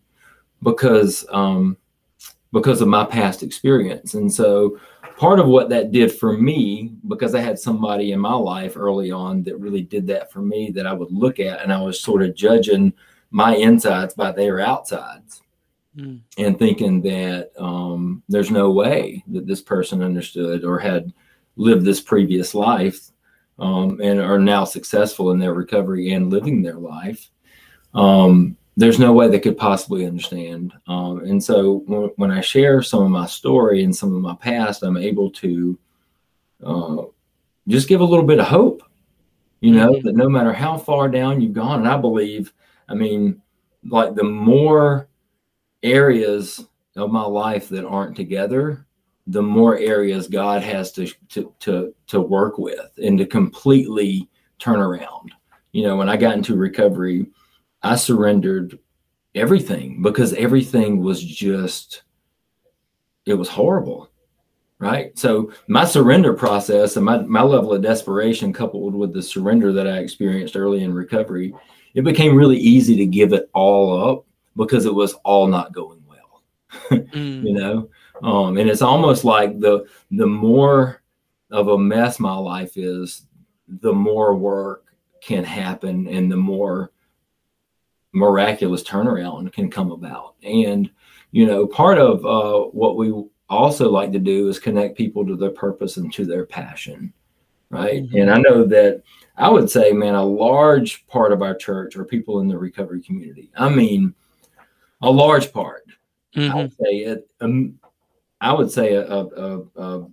because 0.64 1.24
um, 1.30 1.76
because 2.54 2.80
of 2.80 2.88
my 2.88 3.04
past 3.04 3.42
experience. 3.42 4.14
And 4.14 4.32
so 4.32 4.78
part 5.18 5.38
of 5.38 5.46
what 5.48 5.68
that 5.68 5.92
did 5.92 6.10
for 6.10 6.32
me, 6.32 6.94
because 7.06 7.34
I 7.34 7.40
had 7.40 7.58
somebody 7.58 8.12
in 8.12 8.20
my 8.20 8.32
life 8.32 8.78
early 8.78 9.10
on 9.10 9.42
that 9.42 9.60
really 9.60 9.82
did 9.82 10.06
that 10.06 10.32
for 10.32 10.40
me, 10.40 10.70
that 10.70 10.86
I 10.86 10.94
would 10.94 11.12
look 11.12 11.38
at 11.38 11.60
and 11.60 11.70
I 11.70 11.82
was 11.82 12.00
sort 12.00 12.22
of 12.22 12.34
judging 12.34 12.94
my 13.30 13.54
insides 13.56 14.14
by 14.14 14.32
their 14.32 14.60
outsides 14.60 15.42
Mm. 15.96 16.22
and 16.38 16.58
thinking 16.58 17.00
that 17.02 17.52
um, 17.56 18.24
there's 18.28 18.50
no 18.50 18.72
way 18.72 19.22
that 19.28 19.46
this 19.46 19.62
person 19.62 20.02
understood 20.02 20.64
or 20.64 20.76
had 20.76 21.12
lived 21.54 21.84
this 21.84 22.00
previous 22.00 22.52
life 22.52 23.12
um, 23.60 24.00
and 24.02 24.20
are 24.20 24.40
now 24.40 24.64
successful 24.64 25.30
in 25.30 25.38
their 25.38 25.54
recovery 25.54 26.12
and 26.12 26.30
living 26.30 26.62
their 26.62 26.78
life. 26.78 27.30
Um, 27.94 28.56
there's 28.76 28.98
no 28.98 29.12
way 29.12 29.28
they 29.28 29.38
could 29.40 29.56
possibly 29.56 30.04
understand. 30.06 30.72
Um, 30.88 31.20
and 31.24 31.42
so 31.42 31.84
when, 31.86 32.10
when 32.16 32.30
I 32.30 32.40
share 32.40 32.82
some 32.82 33.02
of 33.02 33.10
my 33.10 33.26
story 33.26 33.84
and 33.84 33.94
some 33.94 34.14
of 34.14 34.20
my 34.20 34.34
past, 34.34 34.82
I'm 34.82 34.96
able 34.96 35.30
to 35.32 35.78
uh, 36.64 37.02
just 37.68 37.88
give 37.88 38.00
a 38.00 38.04
little 38.04 38.24
bit 38.24 38.40
of 38.40 38.46
hope, 38.46 38.82
you 39.60 39.72
know, 39.72 39.92
Mhm. 39.94 40.02
that 40.02 40.16
no 40.16 40.28
matter 40.28 40.52
how 40.52 40.76
far 40.76 41.08
down 41.08 41.40
you've 41.40 41.52
gone, 41.52 41.80
and 41.80 41.88
I 41.88 41.96
believe, 41.96 42.52
I 42.88 42.94
mean, 42.94 43.40
like 43.88 44.14
the 44.14 44.24
more 44.24 45.08
areas 45.82 46.66
of 46.96 47.10
my 47.10 47.24
life 47.24 47.68
that 47.68 47.84
aren't 47.84 48.16
together, 48.16 48.86
the 49.26 49.42
more 49.42 49.76
areas 49.78 50.28
God 50.28 50.62
has 50.62 50.92
to 50.92 51.06
to 51.30 51.52
to 51.60 51.94
to 52.08 52.20
work 52.20 52.58
with 52.58 52.90
and 53.02 53.18
to 53.18 53.26
completely 53.26 54.28
turn 54.58 54.80
around. 54.80 55.32
You 55.72 55.84
know, 55.84 55.96
when 55.96 56.08
I 56.08 56.16
got 56.16 56.34
into 56.36 56.56
recovery, 56.56 57.26
I 57.84 57.96
surrendered 57.96 58.78
everything 59.34 60.02
because 60.02 60.32
everything 60.34 61.02
was 61.02 61.22
just 61.22 62.02
it 63.26 63.34
was 63.34 63.48
horrible. 63.48 64.10
Right. 64.78 65.16
So 65.18 65.52
my 65.68 65.84
surrender 65.84 66.34
process 66.34 66.96
and 66.96 67.04
my, 67.06 67.18
my 67.18 67.42
level 67.42 67.72
of 67.72 67.80
desperation 67.80 68.52
coupled 68.52 68.94
with 68.94 69.14
the 69.14 69.22
surrender 69.22 69.72
that 69.72 69.86
I 69.86 69.98
experienced 69.98 70.56
early 70.56 70.82
in 70.82 70.92
recovery, 70.92 71.54
it 71.94 72.02
became 72.02 72.34
really 72.34 72.58
easy 72.58 72.96
to 72.96 73.06
give 73.06 73.32
it 73.32 73.48
all 73.54 74.10
up 74.10 74.26
because 74.56 74.84
it 74.84 74.94
was 74.94 75.14
all 75.24 75.46
not 75.46 75.72
going 75.72 76.02
well 76.08 76.42
Mm. 77.14 77.44
you 77.44 77.52
know 77.54 77.88
um 78.22 78.56
and 78.58 78.68
it's 78.68 78.82
almost 78.82 79.24
like 79.24 79.58
the 79.58 79.84
the 80.10 80.26
more 80.26 81.02
of 81.50 81.68
a 81.68 81.78
mess 81.78 82.18
my 82.20 82.34
life 82.34 82.76
is 82.76 83.26
the 83.80 83.92
more 83.92 84.34
work 84.34 84.84
can 85.20 85.44
happen 85.44 86.06
and 86.08 86.30
the 86.30 86.36
more 86.36 86.90
miraculous 88.14 88.82
turnaround 88.82 89.52
can 89.52 89.68
come 89.70 89.90
about 89.90 90.34
and 90.44 90.90
you 91.32 91.46
know 91.46 91.66
part 91.66 91.98
of 91.98 92.24
uh 92.24 92.68
what 92.70 92.96
we 92.96 93.12
also 93.50 93.90
like 93.90 94.12
to 94.12 94.18
do 94.20 94.48
is 94.48 94.58
connect 94.58 94.96
people 94.96 95.26
to 95.26 95.36
their 95.36 95.50
purpose 95.50 95.96
and 95.96 96.12
to 96.12 96.24
their 96.24 96.46
passion 96.46 97.12
right 97.70 98.04
Mhm. 98.04 98.20
and 98.22 98.30
i 98.30 98.38
know 98.38 98.64
that 98.64 99.02
i 99.36 99.48
would 99.50 99.68
say 99.68 99.92
man 99.92 100.14
a 100.14 100.24
large 100.24 101.06
part 101.08 101.32
of 101.32 101.42
our 101.42 101.54
church 101.56 101.96
are 101.96 102.04
people 102.04 102.40
in 102.40 102.46
the 102.48 102.56
recovery 102.56 103.02
community 103.02 103.50
i 103.56 103.68
mean 103.68 104.14
a 105.02 105.10
large 105.10 105.52
part 105.52 105.82
I 106.36 106.38
Mhm. 106.40 106.54
would 106.56 106.72
say 106.72 106.92
it. 107.04 107.30
Um, 107.40 107.78
I 108.40 108.52
would 108.52 108.68
say 108.68 108.94
a, 108.94 109.06
a, 109.06 109.26
a, 109.46 109.62
a 109.76 110.06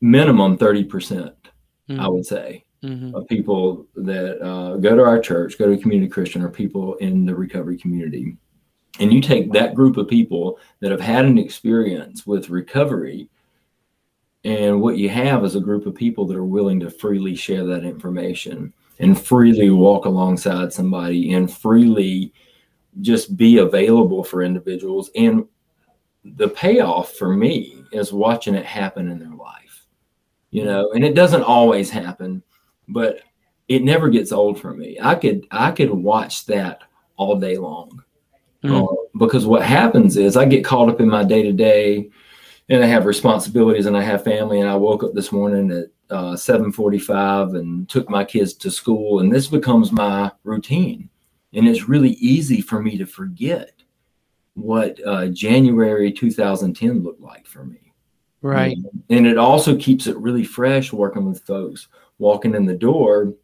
minimum 0.00 0.56
thirty 0.56 0.82
percent. 0.82 1.34
I 1.90 1.92
Mhm. 1.92 2.12
would 2.14 2.24
say 2.26 2.64
Mhm. 2.82 3.12
of 3.14 3.26
people 3.26 3.86
that 3.96 4.40
uh, 4.40 4.76
go 4.76 4.94
to 4.94 5.02
our 5.02 5.18
church, 5.18 5.58
go 5.58 5.68
to 5.68 5.80
community 5.80 6.08
Christian, 6.08 6.42
or 6.42 6.48
people 6.48 6.94
in 6.96 7.26
the 7.26 7.34
recovery 7.34 7.76
community. 7.76 8.36
And 9.00 9.12
you 9.12 9.20
take 9.20 9.52
that 9.52 9.74
group 9.74 9.96
of 9.96 10.06
people 10.08 10.58
that 10.80 10.90
have 10.92 11.00
had 11.00 11.24
an 11.24 11.38
experience 11.38 12.26
with 12.26 12.50
recovery, 12.50 13.28
and 14.44 14.80
what 14.80 14.96
you 14.96 15.08
have 15.08 15.44
is 15.44 15.56
a 15.56 15.60
group 15.60 15.86
of 15.86 15.94
people 15.94 16.24
that 16.26 16.36
are 16.36 16.44
willing 16.44 16.78
to 16.80 16.90
freely 16.90 17.34
share 17.34 17.64
that 17.64 17.84
information 17.84 18.72
and 19.00 19.20
freely 19.20 19.70
walk 19.70 20.04
alongside 20.04 20.72
somebody 20.72 21.32
and 21.34 21.52
freely 21.52 22.32
just 23.00 23.36
be 23.36 23.58
available 23.58 24.22
for 24.24 24.42
individuals. 24.42 25.10
And 25.16 25.44
the 26.24 26.48
payoff 26.48 27.12
for 27.14 27.34
me 27.34 27.82
is 27.92 28.12
watching 28.12 28.54
it 28.54 28.64
happen 28.66 29.08
in 29.08 29.18
their 29.18 29.34
life, 29.34 29.86
you 30.50 30.64
know, 30.64 30.92
and 30.92 31.04
it 31.04 31.14
doesn't 31.14 31.42
always 31.42 31.90
happen, 31.90 32.42
but 32.88 33.20
it 33.68 33.84
never 33.84 34.08
gets 34.08 34.32
old 34.32 34.60
for 34.60 34.72
me. 34.72 34.98
I 35.00 35.14
could 35.14 35.46
I 35.50 35.70
could 35.70 35.90
watch 35.90 36.46
that 36.46 36.82
all 37.16 37.38
day 37.38 37.56
long. 37.56 38.02
Mm. 38.64 38.82
Uh, 38.82 38.96
because 39.18 39.46
what 39.46 39.62
happens 39.62 40.16
is 40.16 40.36
I 40.36 40.44
get 40.44 40.64
caught 40.64 40.88
up 40.88 41.00
in 41.00 41.08
my 41.08 41.22
day 41.22 41.42
to 41.42 41.52
day, 41.52 42.10
and 42.68 42.82
I 42.82 42.86
have 42.86 43.06
responsibilities, 43.06 43.86
and 43.86 43.96
I 43.96 44.02
have 44.02 44.24
family. 44.24 44.60
And 44.60 44.68
I 44.68 44.74
woke 44.74 45.04
up 45.04 45.14
this 45.14 45.30
morning 45.30 45.70
at 45.70 45.86
uh, 46.14 46.36
seven 46.36 46.72
forty 46.72 46.98
five 46.98 47.54
and 47.54 47.88
took 47.88 48.08
my 48.08 48.24
kids 48.24 48.54
to 48.54 48.70
school, 48.70 49.20
and 49.20 49.32
this 49.32 49.46
becomes 49.46 49.92
my 49.92 50.32
routine. 50.44 51.10
And 51.54 51.66
it's 51.66 51.88
really 51.88 52.12
easy 52.12 52.60
for 52.60 52.82
me 52.82 52.98
to 52.98 53.06
forget 53.06 53.72
what 54.54 54.98
uh, 55.06 55.28
January 55.28 56.12
2010 56.12 57.02
looked 57.02 57.22
like 57.22 57.46
for 57.46 57.64
me. 57.64 57.94
Right. 58.42 58.76
And 59.08 59.26
it 59.26 59.38
also 59.38 59.76
keeps 59.76 60.06
it 60.06 60.16
really 60.18 60.44
fresh 60.44 60.92
working 60.92 61.24
with 61.24 61.42
folks 61.46 61.88
walking 62.18 62.54
in 62.54 62.66
the 62.66 62.74
door. 62.74 63.34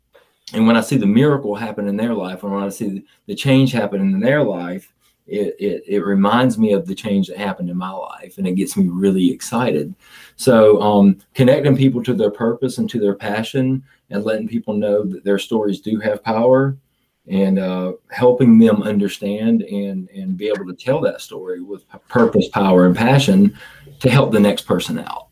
And 0.52 0.66
when 0.66 0.76
I 0.76 0.80
see 0.80 0.96
the 0.96 1.06
miracle 1.06 1.54
happen 1.54 1.88
in 1.88 1.96
their 1.96 2.14
life, 2.14 2.42
and 2.42 2.52
when 2.52 2.62
I 2.62 2.68
see 2.68 3.04
the 3.26 3.34
change 3.34 3.72
happen 3.72 4.00
in 4.00 4.20
their 4.20 4.42
life, 4.42 4.92
it, 5.26 5.56
it, 5.58 5.84
it 5.86 6.04
reminds 6.04 6.58
me 6.58 6.72
of 6.72 6.86
the 6.86 6.94
change 6.94 7.28
that 7.28 7.38
happened 7.38 7.70
in 7.70 7.78
my 7.78 7.90
life 7.90 8.36
and 8.36 8.46
it 8.46 8.56
gets 8.56 8.76
me 8.76 8.88
really 8.88 9.30
excited. 9.30 9.94
So, 10.36 10.80
um, 10.82 11.18
connecting 11.34 11.76
people 11.76 12.02
to 12.02 12.12
their 12.12 12.30
purpose 12.30 12.76
and 12.76 12.90
to 12.90 13.00
their 13.00 13.14
passion 13.14 13.82
and 14.10 14.24
letting 14.24 14.48
people 14.48 14.74
know 14.74 15.02
that 15.04 15.24
their 15.24 15.38
stories 15.38 15.80
do 15.80 15.98
have 16.00 16.22
power 16.22 16.76
and 17.26 17.58
uh, 17.58 17.94
helping 18.10 18.58
them 18.58 18.82
understand 18.82 19.62
and, 19.62 20.10
and 20.10 20.36
be 20.36 20.48
able 20.48 20.66
to 20.66 20.74
tell 20.74 21.00
that 21.00 21.22
story 21.22 21.62
with 21.62 21.88
purpose, 22.08 22.48
power, 22.48 22.84
and 22.84 22.94
passion 22.94 23.56
to 24.00 24.10
help 24.10 24.30
the 24.30 24.40
next 24.40 24.62
person 24.62 24.98
out. 24.98 25.28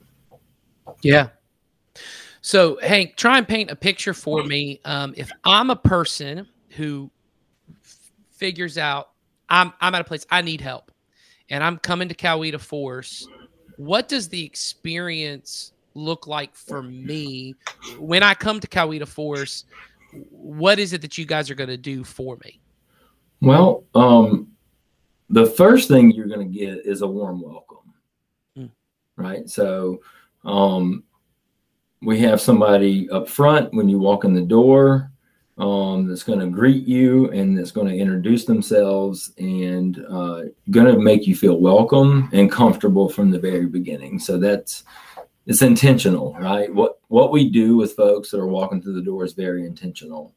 Yeah. 1.02 1.28
So, 2.42 2.78
Hank, 2.82 3.16
try 3.16 3.38
and 3.38 3.46
paint 3.46 3.70
a 3.70 3.76
picture 3.76 4.12
for 4.12 4.42
me. 4.42 4.80
Um, 4.84 5.14
if 5.16 5.30
I'm 5.44 5.70
a 5.70 5.76
person 5.76 6.46
who 6.70 7.10
f- 7.84 8.10
figures 8.32 8.76
out 8.78 9.10
I'm 9.48 9.72
I'm 9.80 9.94
at 9.94 10.00
a 10.00 10.04
place 10.04 10.26
I 10.30 10.42
need 10.42 10.60
help, 10.60 10.90
and 11.50 11.62
I'm 11.62 11.78
coming 11.78 12.08
to 12.08 12.14
Coweta 12.14 12.58
Force, 12.58 13.28
what 13.76 14.08
does 14.08 14.28
the 14.28 14.44
experience 14.44 15.72
look 15.94 16.26
like 16.26 16.54
for 16.54 16.82
me 16.82 17.54
when 17.98 18.22
I 18.22 18.34
come 18.34 18.58
to 18.60 18.66
Coweta 18.66 19.06
Force? 19.06 19.64
What 20.10 20.78
is 20.78 20.92
it 20.92 21.00
that 21.02 21.16
you 21.16 21.24
guys 21.24 21.48
are 21.50 21.54
going 21.54 21.70
to 21.70 21.76
do 21.76 22.02
for 22.02 22.38
me? 22.44 22.60
Well, 23.40 23.84
um, 23.94 24.48
the 25.30 25.46
first 25.46 25.88
thing 25.88 26.10
you're 26.10 26.26
going 26.26 26.50
to 26.52 26.58
get 26.58 26.84
is 26.86 27.02
a 27.02 27.06
warm 27.06 27.40
welcome, 27.40 27.78
Mm. 28.58 28.70
right? 29.16 29.48
So, 29.48 30.00
um, 30.44 31.04
we 32.02 32.18
have 32.18 32.40
somebody 32.40 33.08
up 33.10 33.28
front 33.28 33.72
when 33.72 33.88
you 33.88 33.98
walk 33.98 34.24
in 34.24 34.34
the 34.34 34.42
door 34.42 35.12
um, 35.58 36.08
that's 36.08 36.22
going 36.22 36.40
to 36.40 36.46
greet 36.46 36.86
you 36.86 37.30
and 37.30 37.56
that's 37.56 37.70
going 37.70 37.86
to 37.86 37.96
introduce 37.96 38.44
themselves 38.44 39.32
and 39.38 40.04
uh, 40.08 40.42
going 40.70 40.86
to 40.86 40.98
make 40.98 41.26
you 41.26 41.36
feel 41.36 41.60
welcome 41.60 42.28
and 42.32 42.50
comfortable 42.50 43.08
from 43.08 43.30
the 43.30 43.38
very 43.38 43.66
beginning. 43.66 44.18
So 44.18 44.38
that's 44.38 44.84
it's 45.46 45.62
intentional, 45.62 46.34
right? 46.34 46.72
What 46.72 47.00
what 47.08 47.32
we 47.32 47.48
do 47.48 47.76
with 47.76 47.94
folks 47.94 48.30
that 48.30 48.40
are 48.40 48.46
walking 48.46 48.80
through 48.80 48.94
the 48.94 49.02
door 49.02 49.24
is 49.24 49.32
very 49.32 49.66
intentional, 49.66 50.32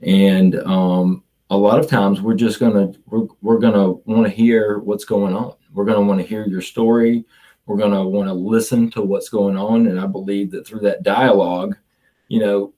and 0.00 0.56
um, 0.62 1.22
a 1.50 1.56
lot 1.56 1.78
of 1.78 1.88
times 1.88 2.20
we're 2.20 2.34
just 2.34 2.58
gonna 2.58 2.92
we're, 3.06 3.28
we're 3.40 3.60
gonna 3.60 3.92
want 3.92 4.24
to 4.24 4.30
hear 4.30 4.78
what's 4.78 5.04
going 5.04 5.34
on. 5.34 5.54
We're 5.72 5.84
gonna 5.84 6.00
want 6.00 6.20
to 6.20 6.26
hear 6.26 6.44
your 6.46 6.60
story. 6.60 7.24
We're 7.68 7.76
gonna 7.76 8.02
want 8.02 8.28
to 8.28 8.32
listen 8.32 8.90
to 8.92 9.02
what's 9.02 9.28
going 9.28 9.58
on, 9.58 9.88
and 9.88 10.00
I 10.00 10.06
believe 10.06 10.50
that 10.52 10.66
through 10.66 10.80
that 10.80 11.02
dialogue, 11.02 11.76
you 12.28 12.40
know, 12.40 12.72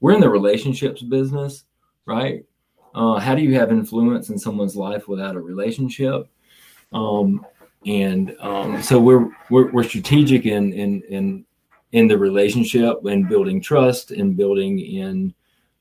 we're 0.00 0.12
in 0.12 0.20
the 0.20 0.28
relationships 0.28 1.00
business, 1.00 1.64
right? 2.04 2.44
Uh, 2.94 3.18
how 3.18 3.34
do 3.34 3.40
you 3.40 3.54
have 3.54 3.72
influence 3.72 4.28
in 4.28 4.38
someone's 4.38 4.76
life 4.76 5.08
without 5.08 5.34
a 5.34 5.40
relationship? 5.40 6.28
Um, 6.92 7.46
and 7.86 8.36
um, 8.40 8.82
so 8.82 9.00
we're, 9.00 9.30
we're 9.48 9.72
we're 9.72 9.82
strategic 9.82 10.44
in 10.44 10.74
in 10.74 11.02
in 11.08 11.46
in 11.92 12.06
the 12.06 12.18
relationship 12.18 13.04
and 13.06 13.30
building 13.30 13.62
trust 13.62 14.10
and 14.10 14.36
building 14.36 14.78
in 14.78 15.32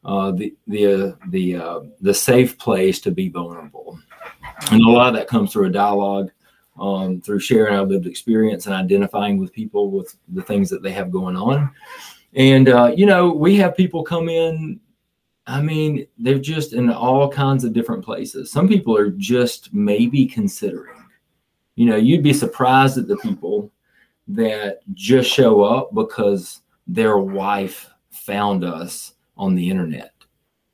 uh, 0.06 0.32
the 0.32 0.56
the 0.68 0.86
uh, 0.88 1.12
the 1.28 1.56
uh, 1.58 1.80
the 2.00 2.14
safe 2.14 2.58
place 2.58 3.02
to 3.02 3.12
be 3.12 3.28
vulnerable. 3.28 4.00
And 4.72 4.82
a 4.82 4.90
lot 4.90 5.10
of 5.10 5.16
that 5.16 5.28
comes 5.28 5.52
through 5.52 5.66
a 5.66 5.72
dialogue, 5.72 6.32
um, 6.80 7.22
through 7.22 7.40
sharing 7.40 7.76
our 7.76 7.86
lived 7.86 8.08
experience 8.08 8.66
and 8.66 8.76
identifying 8.76 9.38
with 9.38 9.54
people 9.54 9.92
with 9.92 10.16
the 10.30 10.42
things 10.42 10.70
that 10.70 10.82
they 10.82 10.92
have 10.92 11.12
going 11.12 11.36
on. 11.36 11.72
And 12.34 12.70
uh, 12.70 12.94
you 12.96 13.06
know, 13.06 13.32
we 13.32 13.56
have 13.58 13.76
people 13.76 14.04
come 14.04 14.30
in. 14.30 14.80
I 15.48 15.62
mean, 15.62 16.08
they're 16.18 16.40
just 16.40 16.74
in 16.74 16.90
all 16.90 17.30
kinds 17.30 17.64
of 17.64 17.74
different 17.74 18.06
places. 18.06 18.52
Some 18.52 18.68
people 18.68 18.96
are 18.96 19.12
just 19.12 19.74
maybe 19.74 20.26
considering. 20.26 20.98
You 21.76 21.88
know, 21.88 21.96
you'd 21.96 22.24
be 22.24 22.34
surprised 22.34 22.98
at 22.98 23.08
the 23.08 23.18
people 23.18 23.72
that 24.28 24.80
just 24.94 25.30
show 25.30 25.62
up 25.62 25.94
because 25.94 26.62
their 26.88 27.18
wife 27.18 27.90
found 28.12 28.64
us 28.64 29.14
on 29.36 29.56
the 29.56 29.70
internet 29.70 30.14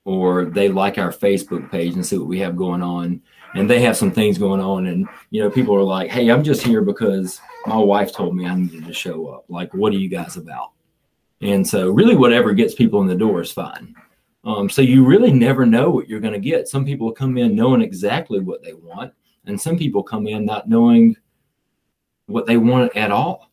or 0.08 0.46
they 0.46 0.70
like 0.70 0.98
our 0.98 1.12
Facebook 1.12 1.70
page 1.70 1.94
and 1.94 2.06
see 2.06 2.18
what 2.18 2.30
we 2.30 2.40
have 2.40 2.56
going 2.56 2.82
on. 2.82 3.22
And 3.56 3.70
they 3.70 3.82
have 3.82 3.98
some 3.98 4.10
things 4.10 4.38
going 4.38 4.62
on 4.62 4.88
and 4.88 5.06
you 5.32 5.42
know 5.42 5.50
people 5.50 5.76
are 5.76 5.84
like 5.84 6.10
hey 6.12 6.30
i'm 6.30 6.44
just 6.44 6.62
here 6.62 6.82
because 6.82 7.42
my 7.66 7.78
wife 7.78 8.14
told 8.14 8.36
me 8.36 8.46
i 8.46 8.56
needed 8.56 8.86
to 8.86 8.94
show 8.94 9.28
up. 9.28 9.46
Like 9.50 9.74
what 9.74 9.92
are 9.92 9.98
you 9.98 10.08
guys 10.08 10.38
about? 10.38 10.72
And 11.42 11.68
so 11.68 11.90
really 11.90 12.16
whatever 12.16 12.54
gets 12.54 12.74
people 12.74 13.02
in 13.02 13.08
the 13.08 13.16
door 13.16 13.42
is 13.42 13.52
fine. 13.52 13.96
Um, 14.46 14.70
so 14.70 14.82
you 14.82 15.06
really 15.06 15.32
never 15.34 15.66
know 15.66 15.90
what 15.90 16.08
you're 16.08 16.22
going 16.22 16.34
to 16.34 16.40
get. 16.40 16.70
Some 16.70 16.86
people 16.86 17.12
come 17.12 17.38
in 17.38 17.56
knowing 17.56 17.82
exactly 17.82 18.40
what 18.40 18.64
they 18.64 18.74
want 18.74 19.14
and 19.46 19.60
some 19.60 19.78
people 19.78 20.04
come 20.04 20.26
in 20.26 20.46
not 20.46 20.70
knowing 20.70 21.18
what 22.28 22.46
they 22.46 22.58
want 22.58 22.96
at 22.96 23.12
all. 23.12 23.52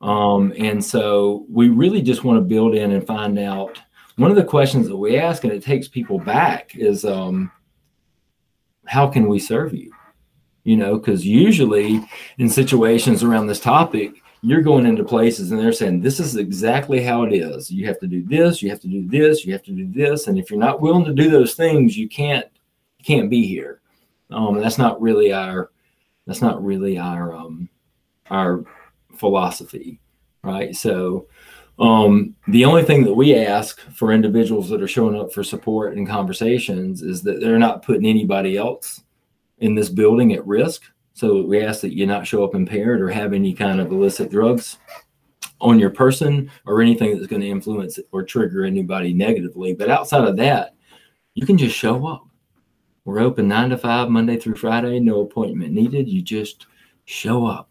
Um, 0.00 0.52
and 0.58 0.84
so 0.84 1.46
we 1.48 1.68
really 1.68 2.02
just 2.02 2.24
want 2.24 2.38
to 2.38 2.42
build 2.42 2.74
in 2.74 2.92
and 2.92 3.06
find 3.06 3.38
out 3.38 3.80
one 4.16 4.30
of 4.30 4.36
the 4.36 4.44
questions 4.44 4.88
that 4.88 4.96
we 4.96 5.18
ask 5.18 5.44
and 5.44 5.52
it 5.52 5.62
takes 5.62 5.88
people 5.88 6.18
back 6.18 6.74
is 6.74 7.04
um, 7.04 7.50
how 8.86 9.06
can 9.06 9.28
we 9.28 9.38
serve 9.38 9.74
you? 9.74 9.92
You 10.64 10.76
know, 10.76 10.98
because 10.98 11.24
usually 11.26 12.02
in 12.38 12.48
situations 12.48 13.22
around 13.22 13.46
this 13.46 13.60
topic, 13.60 14.14
you're 14.42 14.62
going 14.62 14.86
into 14.86 15.04
places 15.04 15.50
and 15.50 15.60
they're 15.60 15.72
saying, 15.72 16.00
This 16.00 16.18
is 16.18 16.36
exactly 16.36 17.02
how 17.02 17.22
it 17.22 17.32
is. 17.32 17.70
You 17.70 17.86
have 17.86 17.98
to 18.00 18.06
do 18.06 18.24
this, 18.24 18.62
you 18.62 18.70
have 18.70 18.80
to 18.80 18.88
do 18.88 19.06
this, 19.06 19.44
you 19.44 19.52
have 19.52 19.62
to 19.64 19.72
do 19.72 19.86
this. 19.92 20.26
And 20.26 20.38
if 20.38 20.50
you're 20.50 20.58
not 20.58 20.80
willing 20.80 21.04
to 21.04 21.14
do 21.14 21.30
those 21.30 21.54
things, 21.54 21.96
you 21.96 22.08
can't 22.08 22.46
can't 23.02 23.30
be 23.30 23.46
here. 23.46 23.80
Um, 24.30 24.60
that's 24.60 24.78
not 24.78 25.00
really 25.00 25.32
our 25.32 25.70
that's 26.26 26.42
not 26.42 26.64
really 26.64 26.98
our 26.98 27.34
um, 27.34 27.68
our 28.30 28.64
philosophy, 29.16 30.00
right? 30.42 30.74
So 30.74 31.28
um, 31.78 32.34
the 32.48 32.64
only 32.64 32.84
thing 32.84 33.04
that 33.04 33.14
we 33.14 33.34
ask 33.34 33.80
for 33.92 34.12
individuals 34.12 34.68
that 34.70 34.82
are 34.82 34.88
showing 34.88 35.18
up 35.18 35.32
for 35.32 35.44
support 35.44 35.96
and 35.96 36.08
conversations 36.08 37.02
is 37.02 37.22
that 37.22 37.40
they're 37.40 37.58
not 37.58 37.82
putting 37.82 38.06
anybody 38.06 38.56
else 38.56 39.02
in 39.58 39.74
this 39.74 39.90
building 39.90 40.32
at 40.32 40.46
risk. 40.46 40.82
So 41.12 41.42
we 41.42 41.62
ask 41.62 41.80
that 41.82 41.94
you 41.94 42.06
not 42.06 42.26
show 42.26 42.44
up 42.44 42.54
impaired 42.54 43.00
or 43.00 43.08
have 43.10 43.32
any 43.32 43.52
kind 43.52 43.80
of 43.80 43.90
illicit 43.90 44.30
drugs 44.30 44.78
on 45.60 45.78
your 45.78 45.90
person 45.90 46.50
or 46.66 46.82
anything 46.82 47.14
that's 47.14 47.26
going 47.26 47.42
to 47.42 47.48
influence 47.48 47.98
or 48.12 48.22
trigger 48.22 48.64
anybody 48.64 49.12
negatively. 49.12 49.74
But 49.74 49.90
outside 49.90 50.24
of 50.24 50.36
that, 50.36 50.74
you 51.34 51.46
can 51.46 51.58
just 51.58 51.76
show 51.76 52.06
up. 52.06 52.26
We're 53.04 53.20
open 53.20 53.48
nine 53.48 53.70
to 53.70 53.78
five, 53.78 54.08
Monday 54.08 54.36
through 54.36 54.56
Friday, 54.56 54.98
no 54.98 55.20
appointment 55.20 55.72
needed. 55.72 56.08
You 56.08 56.22
just 56.22 56.66
show 57.04 57.46
up 57.46 57.65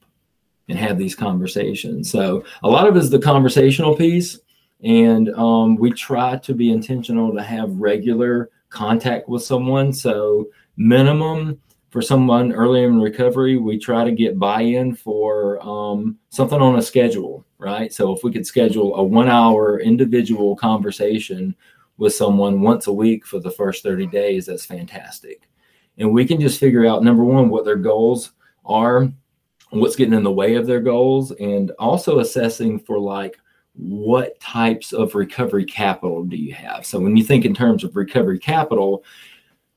and 0.68 0.78
have 0.78 0.97
these 0.97 1.16
conversations. 1.16 2.09
So 2.11 2.43
a 2.63 2.70
lot 2.70 2.88
of 2.88 2.95
it 2.95 2.99
is 2.99 3.09
the 3.09 3.20
conversational 3.20 3.95
piece, 3.95 4.39
and 4.84 5.30
um, 5.36 5.76
we 5.76 5.91
try 5.91 6.38
to 6.38 6.53
be 6.53 6.72
intentional 6.72 7.34
to 7.34 7.43
have 7.43 7.72
regular 7.76 8.49
contact 8.70 9.30
with 9.30 9.43
someone. 9.43 9.93
So 9.93 10.47
minimum 10.78 11.59
for 11.95 12.01
someone 12.01 12.51
early 12.51 12.84
in 12.84 12.99
recovery, 12.99 13.57
we 13.57 13.80
try 13.80 14.03
to 14.03 14.11
get 14.11 14.38
buy-in 14.38 14.95
for 14.95 15.66
um, 15.66 16.18
something 16.30 16.59
on 16.59 16.78
a 16.78 16.82
schedule, 16.82 17.45
right? 17.57 17.93
So 17.93 18.11
if 18.11 18.22
we 18.22 18.34
could 18.34 18.45
schedule 18.45 18.95
a 18.95 19.03
one-hour 19.03 19.80
individual 19.80 20.57
conversation 20.57 21.55
with 21.97 22.13
someone 22.13 22.59
once 22.59 22.88
a 22.88 22.93
week 22.93 23.26
for 23.26 23.39
the 23.39 23.51
first 23.51 23.82
30 23.82 24.07
days, 24.07 24.45
that's 24.45 24.66
fantastic. 24.66 25.47
And 25.97 26.11
we 26.11 26.26
can 26.26 26.41
just 26.41 26.59
figure 26.59 26.86
out 26.86 27.01
number 27.01 27.24
one 27.24 27.47
what 27.47 27.63
their 27.63 27.78
goals 27.78 28.34
are 28.66 29.09
what's 29.80 29.95
getting 29.95 30.13
in 30.13 30.23
the 30.23 30.32
way 30.32 30.55
of 30.55 30.67
their 30.67 30.80
goals 30.80 31.32
and 31.32 31.71
also 31.80 32.19
assessing 32.19 32.80
for 32.80 32.99
like 32.99 33.38
what 33.73 34.39
types 34.39 34.93
of 34.93 35.15
recovery 35.15 35.65
capital 35.65 36.23
do 36.23 36.38
you 36.38 36.53
have? 36.53 36.86
So 36.86 36.99
when 36.99 37.17
you 37.17 37.23
think 37.23 37.45
in 37.45 37.53
terms 37.53 37.84
of 37.84 37.95
recovery 37.95 38.39
capital 38.39 39.03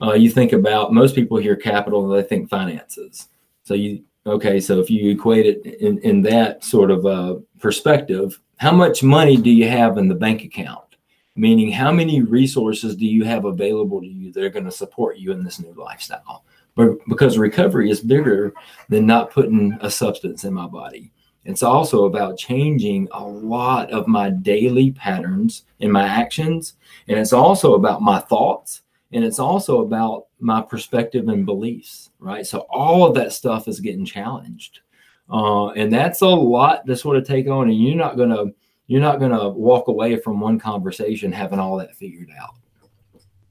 uh, 0.01 0.13
you 0.13 0.31
think 0.31 0.53
about 0.53 0.93
most 0.93 1.15
people 1.15 1.39
hear 1.39 1.57
capital 1.57 2.05
and 2.05 2.23
they 2.23 2.27
think 2.27 2.49
finances. 2.49 3.29
So 3.65 3.75
you 3.75 4.05
okay 4.27 4.61
so 4.61 4.81
if 4.81 4.91
you 4.91 5.11
equate 5.11 5.47
it 5.47 5.65
in, 5.81 5.99
in 5.99 6.23
that 6.23 6.65
sort 6.65 6.91
of 6.91 7.07
uh, 7.07 7.37
perspective 7.59 8.41
how 8.59 8.73
much 8.73 9.03
money 9.03 9.37
do 9.37 9.51
you 9.51 9.69
have 9.69 9.99
in 9.99 10.09
the 10.09 10.15
bank 10.15 10.43
account? 10.43 10.97
Meaning 11.37 11.71
how 11.71 11.93
many 11.93 12.23
resources 12.23 12.97
do 12.97 13.07
you 13.07 13.25
have 13.25 13.45
available 13.45 14.01
to 14.01 14.07
you 14.07 14.33
that 14.33 14.43
are 14.43 14.51
going 14.51 14.65
to 14.65 14.73
support 14.73 15.17
you 15.19 15.31
in 15.31 15.45
this 15.45 15.61
new 15.61 15.73
lifestyle 15.73 16.45
but 16.79 16.97
because 17.09 17.37
recovery 17.39 17.91
is 17.91 18.01
bigger 18.01 18.55
than 18.89 19.05
not 19.05 19.33
putting 19.33 19.77
a 19.81 19.91
substance 19.91 20.45
in 20.45 20.55
my 20.55 20.69
body. 20.69 21.11
It's 21.45 21.65
also 21.65 22.05
about 22.05 22.39
changing 22.39 23.09
a 23.11 23.27
lot 23.27 23.91
of 23.91 24.07
my 24.07 24.31
daily 24.31 24.93
patterns 24.93 25.65
and 25.81 25.93
my 25.93 26.05
actions. 26.05 26.75
And 27.09 27.19
it's 27.19 27.33
also 27.33 27.75
about 27.75 28.01
my 28.01 28.21
thoughts. 28.21 28.83
And 29.11 29.25
it's 29.25 29.41
also 29.41 29.81
about 29.81 30.27
my 30.39 30.63
perspective 30.63 31.27
and 31.27 31.45
beliefs, 31.45 32.11
right? 32.21 32.47
So 32.47 32.61
all 32.71 33.05
of 33.05 33.15
that 33.17 33.33
stuff 33.33 33.67
is 33.67 33.81
getting 33.81 34.05
challenged. 34.05 34.79
Uh, 35.29 35.71
and 35.71 35.93
that's 35.93 36.21
a 36.21 36.29
lot 36.29 36.87
to 36.87 36.95
sort 36.95 37.17
of 37.17 37.27
take 37.27 37.49
on. 37.49 37.71
And 37.71 37.83
you're 37.83 37.97
not 37.97 38.17
going 38.17 38.31
to, 38.31 38.55
you're 38.87 39.01
not 39.01 39.19
going 39.19 39.33
to 39.33 39.49
walk 39.49 39.89
away 39.89 40.15
from 40.15 40.39
one 40.39 40.61
conversation 40.61 41.33
having 41.33 41.59
all 41.59 41.77
that 41.79 41.97
figured 41.97 42.31
out. 42.41 42.55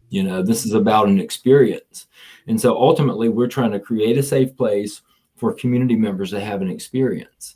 You 0.09 0.23
know, 0.23 0.41
this 0.41 0.65
is 0.65 0.73
about 0.73 1.07
an 1.07 1.19
experience. 1.19 2.07
And 2.47 2.59
so 2.59 2.77
ultimately, 2.77 3.29
we're 3.29 3.47
trying 3.47 3.71
to 3.71 3.79
create 3.79 4.17
a 4.17 4.23
safe 4.23 4.55
place 4.55 5.01
for 5.35 5.53
community 5.53 5.95
members 5.95 6.31
to 6.31 6.39
have 6.39 6.61
an 6.61 6.69
experience 6.69 7.55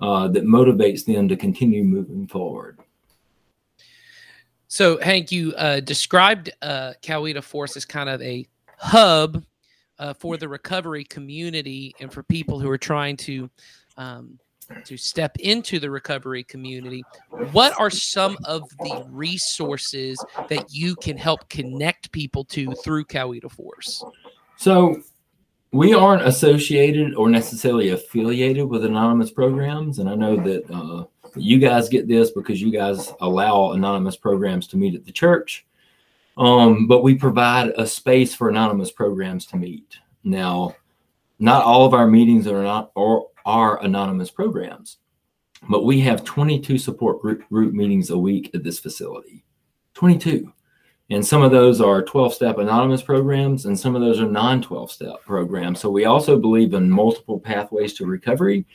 uh, 0.00 0.28
that 0.28 0.44
motivates 0.44 1.04
them 1.04 1.28
to 1.28 1.36
continue 1.36 1.84
moving 1.84 2.26
forward. 2.26 2.78
So, 4.66 4.98
Hank, 4.98 5.30
you 5.30 5.54
uh, 5.54 5.80
described 5.80 6.50
uh, 6.60 6.94
Coweta 7.00 7.42
Force 7.42 7.76
as 7.76 7.84
kind 7.84 8.08
of 8.08 8.20
a 8.22 8.46
hub 8.76 9.44
uh, 9.98 10.14
for 10.14 10.36
the 10.36 10.48
recovery 10.48 11.04
community 11.04 11.94
and 12.00 12.12
for 12.12 12.24
people 12.24 12.58
who 12.58 12.68
are 12.68 12.78
trying 12.78 13.16
to 13.18 13.48
um, 13.96 14.38
to 14.84 14.96
step 14.96 15.36
into 15.38 15.78
the 15.78 15.90
recovery 15.90 16.44
community, 16.44 17.04
what 17.52 17.78
are 17.78 17.90
some 17.90 18.36
of 18.44 18.68
the 18.78 19.06
resources 19.10 20.22
that 20.48 20.66
you 20.72 20.96
can 20.96 21.16
help 21.16 21.48
connect 21.48 22.12
people 22.12 22.44
to 22.46 22.72
through 22.84 23.04
Coweta 23.04 23.50
Force? 23.50 24.04
So, 24.56 25.02
we 25.72 25.92
aren't 25.92 26.22
associated 26.22 27.16
or 27.16 27.28
necessarily 27.28 27.88
affiliated 27.88 28.68
with 28.68 28.84
anonymous 28.84 29.32
programs, 29.32 29.98
and 29.98 30.08
I 30.08 30.14
know 30.14 30.36
that 30.36 30.70
uh, 30.70 31.04
you 31.34 31.58
guys 31.58 31.88
get 31.88 32.06
this 32.06 32.30
because 32.30 32.62
you 32.62 32.70
guys 32.70 33.12
allow 33.20 33.72
anonymous 33.72 34.16
programs 34.16 34.68
to 34.68 34.76
meet 34.76 34.94
at 34.94 35.04
the 35.04 35.10
church. 35.10 35.66
Um, 36.36 36.86
but 36.86 37.02
we 37.02 37.16
provide 37.16 37.72
a 37.76 37.86
space 37.86 38.34
for 38.34 38.48
anonymous 38.48 38.92
programs 38.92 39.46
to 39.46 39.56
meet. 39.56 39.98
Now, 40.22 40.76
not 41.38 41.64
all 41.64 41.84
of 41.84 41.94
our 41.94 42.06
meetings 42.06 42.46
are 42.46 42.62
not 42.62 42.90
or 42.94 43.28
are 43.44 43.82
anonymous 43.82 44.30
programs, 44.30 44.98
but 45.68 45.84
we 45.84 46.00
have 46.00 46.24
22 46.24 46.78
support 46.78 47.20
group, 47.20 47.48
group 47.48 47.72
meetings 47.72 48.10
a 48.10 48.18
week 48.18 48.50
at 48.54 48.64
this 48.64 48.78
facility. 48.78 49.44
22. 49.94 50.52
And 51.10 51.24
some 51.24 51.42
of 51.42 51.50
those 51.50 51.80
are 51.80 52.02
12 52.02 52.34
step 52.34 52.58
anonymous 52.58 53.02
programs, 53.02 53.66
and 53.66 53.78
some 53.78 53.94
of 53.94 54.00
those 54.00 54.20
are 54.20 54.26
non 54.26 54.62
12 54.62 54.90
step 54.90 55.22
programs. 55.24 55.80
So 55.80 55.90
we 55.90 56.06
also 56.06 56.38
believe 56.38 56.72
in 56.72 56.90
multiple 56.90 57.38
pathways 57.38 57.92
to 57.94 58.06
recovery. 58.06 58.66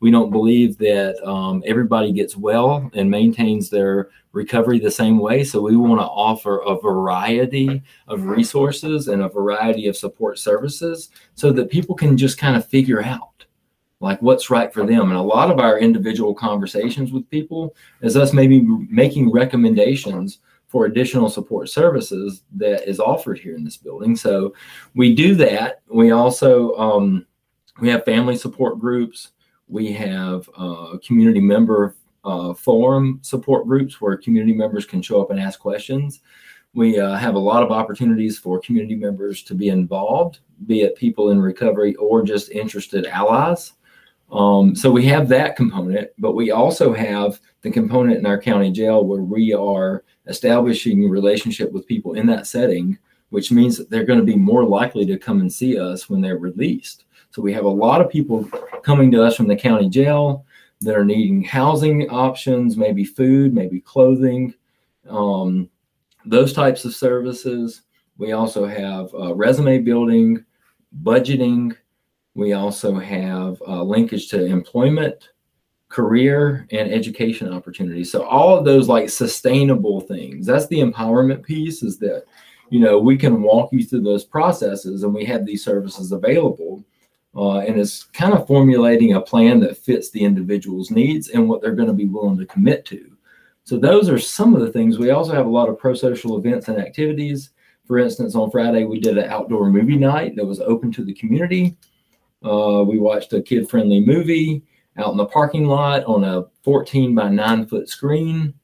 We 0.00 0.10
don't 0.10 0.30
believe 0.30 0.76
that 0.78 1.16
um, 1.26 1.62
everybody 1.64 2.12
gets 2.12 2.36
well 2.36 2.90
and 2.92 3.10
maintains 3.10 3.70
their 3.70 4.10
recovery 4.32 4.78
the 4.78 4.90
same 4.90 5.18
way. 5.18 5.42
So 5.42 5.62
we 5.62 5.76
want 5.76 6.00
to 6.00 6.06
offer 6.06 6.58
a 6.58 6.78
variety 6.78 7.82
of 8.06 8.24
resources 8.24 9.08
and 9.08 9.22
a 9.22 9.28
variety 9.28 9.86
of 9.86 9.96
support 9.96 10.38
services 10.38 11.08
so 11.34 11.50
that 11.52 11.70
people 11.70 11.94
can 11.94 12.16
just 12.16 12.36
kind 12.36 12.56
of 12.56 12.68
figure 12.68 13.02
out 13.02 13.45
like 14.00 14.20
what's 14.20 14.50
right 14.50 14.72
for 14.72 14.84
them. 14.84 15.10
And 15.10 15.18
a 15.18 15.22
lot 15.22 15.50
of 15.50 15.58
our 15.58 15.78
individual 15.78 16.34
conversations 16.34 17.12
with 17.12 17.28
people 17.30 17.74
is 18.02 18.16
us 18.16 18.32
maybe 18.32 18.60
making 18.60 19.32
recommendations 19.32 20.40
for 20.66 20.86
additional 20.86 21.30
support 21.30 21.70
services 21.70 22.42
that 22.56 22.88
is 22.88 23.00
offered 23.00 23.38
here 23.38 23.54
in 23.54 23.64
this 23.64 23.76
building. 23.76 24.16
So 24.16 24.52
we 24.94 25.14
do 25.14 25.34
that. 25.36 25.82
We 25.88 26.10
also 26.10 26.74
um, 26.76 27.26
we 27.80 27.88
have 27.88 28.04
family 28.04 28.36
support 28.36 28.78
groups. 28.78 29.32
We 29.68 29.92
have 29.92 30.48
uh, 30.56 30.98
community 31.04 31.40
member 31.40 31.94
uh, 32.24 32.54
forum 32.54 33.20
support 33.22 33.66
groups 33.66 34.00
where 34.00 34.16
community 34.16 34.52
members 34.52 34.84
can 34.84 35.00
show 35.00 35.22
up 35.22 35.30
and 35.30 35.40
ask 35.40 35.60
questions. 35.60 36.20
We 36.74 36.98
uh, 36.98 37.14
have 37.14 37.36
a 37.36 37.38
lot 37.38 37.62
of 37.62 37.70
opportunities 37.70 38.38
for 38.38 38.60
community 38.60 38.96
members 38.96 39.42
to 39.44 39.54
be 39.54 39.68
involved, 39.68 40.40
be 40.66 40.82
it 40.82 40.96
people 40.96 41.30
in 41.30 41.40
recovery 41.40 41.94
or 41.94 42.22
just 42.22 42.50
interested 42.50 43.06
allies. 43.06 43.72
Um, 44.30 44.74
so 44.74 44.90
we 44.90 45.04
have 45.06 45.28
that 45.28 45.56
component, 45.56 46.10
but 46.18 46.34
we 46.34 46.50
also 46.50 46.92
have 46.92 47.40
the 47.62 47.70
component 47.70 48.18
in 48.18 48.26
our 48.26 48.40
county 48.40 48.70
jail 48.70 49.04
where 49.04 49.22
we 49.22 49.52
are 49.54 50.04
establishing 50.26 51.08
relationship 51.08 51.72
with 51.72 51.86
people 51.86 52.14
in 52.14 52.26
that 52.26 52.46
setting, 52.46 52.98
which 53.30 53.52
means 53.52 53.76
that 53.76 53.88
they're 53.88 54.04
going 54.04 54.18
to 54.18 54.24
be 54.24 54.36
more 54.36 54.64
likely 54.64 55.06
to 55.06 55.18
come 55.18 55.40
and 55.40 55.52
see 55.52 55.78
us 55.78 56.10
when 56.10 56.20
they're 56.20 56.38
released. 56.38 57.04
So 57.30 57.42
we 57.42 57.52
have 57.52 57.64
a 57.64 57.68
lot 57.68 58.00
of 58.00 58.10
people 58.10 58.44
coming 58.82 59.10
to 59.12 59.22
us 59.22 59.36
from 59.36 59.46
the 59.46 59.56
county 59.56 59.88
jail 59.88 60.44
that 60.80 60.96
are 60.96 61.04
needing 61.04 61.42
housing 61.42 62.08
options, 62.10 62.76
maybe 62.76 63.04
food, 63.04 63.54
maybe 63.54 63.80
clothing, 63.80 64.54
um, 65.08 65.70
those 66.24 66.52
types 66.52 66.84
of 66.84 66.94
services. 66.94 67.82
We 68.18 68.32
also 68.32 68.66
have 68.66 69.14
uh, 69.14 69.34
resume 69.34 69.78
building, 69.78 70.44
budgeting. 71.02 71.76
We 72.36 72.52
also 72.52 72.94
have 72.98 73.62
uh, 73.66 73.82
linkage 73.82 74.28
to 74.28 74.44
employment, 74.44 75.30
career, 75.88 76.66
and 76.70 76.92
education 76.92 77.50
opportunities. 77.50 78.12
So 78.12 78.24
all 78.24 78.58
of 78.58 78.66
those 78.66 78.88
like 78.88 79.08
sustainable 79.08 80.02
things. 80.02 80.44
That's 80.44 80.66
the 80.66 80.80
empowerment 80.80 81.42
piece. 81.42 81.82
Is 81.82 81.98
that 82.00 82.24
you 82.68 82.78
know 82.78 82.98
we 82.98 83.16
can 83.16 83.40
walk 83.40 83.72
you 83.72 83.82
through 83.82 84.02
those 84.02 84.24
processes, 84.24 85.02
and 85.02 85.14
we 85.14 85.24
have 85.24 85.46
these 85.46 85.64
services 85.64 86.12
available. 86.12 86.84
Uh, 87.34 87.60
and 87.60 87.80
it's 87.80 88.04
kind 88.04 88.34
of 88.34 88.46
formulating 88.46 89.14
a 89.14 89.20
plan 89.20 89.58
that 89.60 89.78
fits 89.78 90.10
the 90.10 90.22
individual's 90.22 90.90
needs 90.90 91.30
and 91.30 91.48
what 91.48 91.62
they're 91.62 91.74
going 91.74 91.88
to 91.88 91.94
be 91.94 92.06
willing 92.06 92.38
to 92.38 92.46
commit 92.46 92.84
to. 92.86 93.16
So 93.64 93.78
those 93.78 94.10
are 94.10 94.18
some 94.18 94.54
of 94.54 94.60
the 94.60 94.72
things. 94.72 94.98
We 94.98 95.10
also 95.10 95.32
have 95.32 95.46
a 95.46 95.50
lot 95.50 95.68
of 95.68 95.78
pro-social 95.78 96.38
events 96.38 96.68
and 96.68 96.78
activities. 96.78 97.50
For 97.86 97.98
instance, 97.98 98.34
on 98.34 98.50
Friday 98.50 98.84
we 98.84 99.00
did 99.00 99.18
an 99.18 99.28
outdoor 99.28 99.70
movie 99.70 99.96
night 99.96 100.36
that 100.36 100.46
was 100.46 100.60
open 100.60 100.92
to 100.92 101.04
the 101.04 101.14
community. 101.14 101.76
Uh, 102.44 102.84
we 102.86 102.98
watched 102.98 103.32
a 103.32 103.42
kid-friendly 103.42 104.00
movie 104.00 104.62
out 104.98 105.10
in 105.10 105.16
the 105.16 105.26
parking 105.26 105.66
lot 105.66 106.04
on 106.04 106.24
a 106.24 106.44
14 106.64 107.14
by 107.14 107.28
9 107.28 107.66
foot 107.66 107.88
screen 107.88 108.54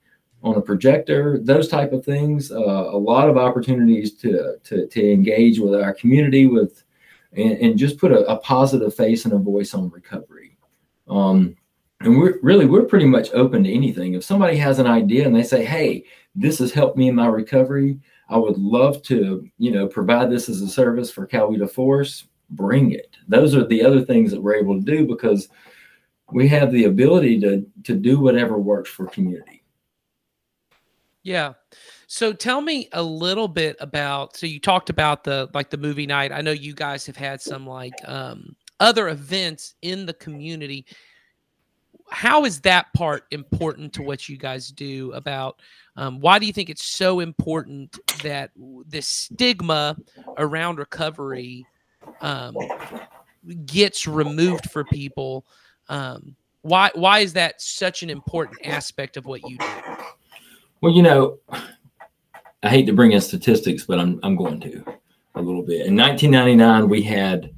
on 0.42 0.56
a 0.56 0.60
projector 0.60 1.38
those 1.38 1.68
type 1.68 1.92
of 1.92 2.04
things. 2.04 2.50
Uh, 2.50 2.56
a 2.58 2.98
lot 2.98 3.28
of 3.28 3.36
opportunities 3.36 4.14
to, 4.14 4.56
to, 4.64 4.86
to 4.88 5.12
engage 5.12 5.58
with 5.58 5.74
our 5.74 5.94
community 5.94 6.46
with 6.46 6.84
and, 7.34 7.52
and 7.58 7.78
just 7.78 7.98
put 7.98 8.12
a, 8.12 8.24
a, 8.26 8.36
positive 8.38 8.94
face 8.94 9.24
and 9.24 9.32
a 9.32 9.38
voice 9.38 9.72
on 9.72 9.88
recovery. 9.90 10.58
Um, 11.08 11.56
and 12.00 12.18
we're 12.18 12.38
really 12.42 12.66
we're 12.66 12.84
pretty 12.84 13.06
much 13.06 13.30
open 13.32 13.64
to 13.64 13.72
anything. 13.72 14.14
If 14.14 14.24
somebody 14.24 14.56
has 14.56 14.78
an 14.78 14.86
idea 14.86 15.26
and 15.26 15.34
they 15.34 15.44
say 15.44 15.64
hey 15.64 16.04
this 16.34 16.58
has 16.58 16.72
helped 16.72 16.96
me 16.96 17.08
in 17.08 17.14
my 17.14 17.26
recovery. 17.26 18.00
I 18.28 18.38
would 18.38 18.56
love 18.56 19.02
to 19.04 19.46
you 19.58 19.70
know 19.70 19.86
provide 19.86 20.30
this 20.30 20.48
as 20.48 20.62
a 20.62 20.68
service 20.68 21.10
for 21.10 21.26
coweta 21.26 21.70
force 21.70 22.26
bring 22.52 22.92
it 22.92 23.16
those 23.28 23.54
are 23.54 23.64
the 23.66 23.82
other 23.82 24.04
things 24.04 24.30
that 24.30 24.40
we're 24.40 24.54
able 24.54 24.74
to 24.74 24.84
do 24.84 25.06
because 25.06 25.48
we 26.32 26.48
have 26.48 26.72
the 26.72 26.84
ability 26.84 27.40
to 27.40 27.66
to 27.84 27.94
do 27.94 28.18
whatever 28.18 28.58
works 28.58 28.90
for 28.90 29.06
community. 29.06 29.62
Yeah. 31.22 31.52
So 32.06 32.32
tell 32.32 32.60
me 32.60 32.88
a 32.92 33.02
little 33.02 33.48
bit 33.48 33.76
about 33.80 34.36
so 34.36 34.46
you 34.46 34.58
talked 34.58 34.90
about 34.90 35.24
the 35.24 35.48
like 35.54 35.70
the 35.70 35.76
movie 35.76 36.06
night. 36.06 36.32
I 36.32 36.40
know 36.40 36.50
you 36.50 36.74
guys 36.74 37.06
have 37.06 37.16
had 37.16 37.40
some 37.40 37.66
like 37.66 37.94
um 38.06 38.56
other 38.80 39.08
events 39.08 39.74
in 39.82 40.06
the 40.06 40.14
community. 40.14 40.86
How 42.10 42.44
is 42.44 42.60
that 42.62 42.92
part 42.92 43.24
important 43.30 43.92
to 43.94 44.02
what 44.02 44.28
you 44.28 44.36
guys 44.36 44.68
do 44.68 45.12
about 45.12 45.60
um, 45.96 46.20
why 46.20 46.38
do 46.38 46.46
you 46.46 46.52
think 46.52 46.70
it's 46.70 46.84
so 46.84 47.20
important 47.20 47.98
that 48.22 48.50
this 48.86 49.06
stigma 49.06 49.96
around 50.38 50.78
recovery 50.78 51.66
um, 52.20 52.56
gets 53.66 54.06
removed 54.06 54.70
for 54.70 54.84
people 54.84 55.44
um, 55.88 56.36
why 56.62 56.90
why 56.94 57.18
is 57.18 57.32
that 57.34 57.60
such 57.60 58.02
an 58.02 58.10
important 58.10 58.64
aspect 58.64 59.16
of 59.16 59.26
what 59.26 59.42
you 59.48 59.58
do? 59.58 59.66
Well, 60.80 60.92
you 60.92 61.02
know, 61.02 61.38
I 62.62 62.68
hate 62.68 62.86
to 62.86 62.92
bring 62.92 63.12
in 63.12 63.20
statistics, 63.20 63.84
but 63.84 63.98
I'm 63.98 64.18
I'm 64.22 64.36
going 64.36 64.60
to 64.60 64.84
a 65.34 65.42
little 65.42 65.62
bit. 65.62 65.86
In 65.86 65.96
1999, 65.96 66.88
we 66.88 67.02
had 67.02 67.52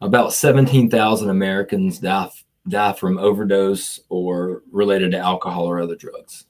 about 0.00 0.32
17,000 0.32 1.30
Americans 1.30 1.98
die 1.98 2.28
die 2.68 2.92
from 2.92 3.18
overdose 3.18 4.00
or 4.08 4.62
related 4.70 5.10
to 5.12 5.18
alcohol 5.18 5.64
or 5.64 5.80
other 5.80 5.96
drugs. 5.96 6.44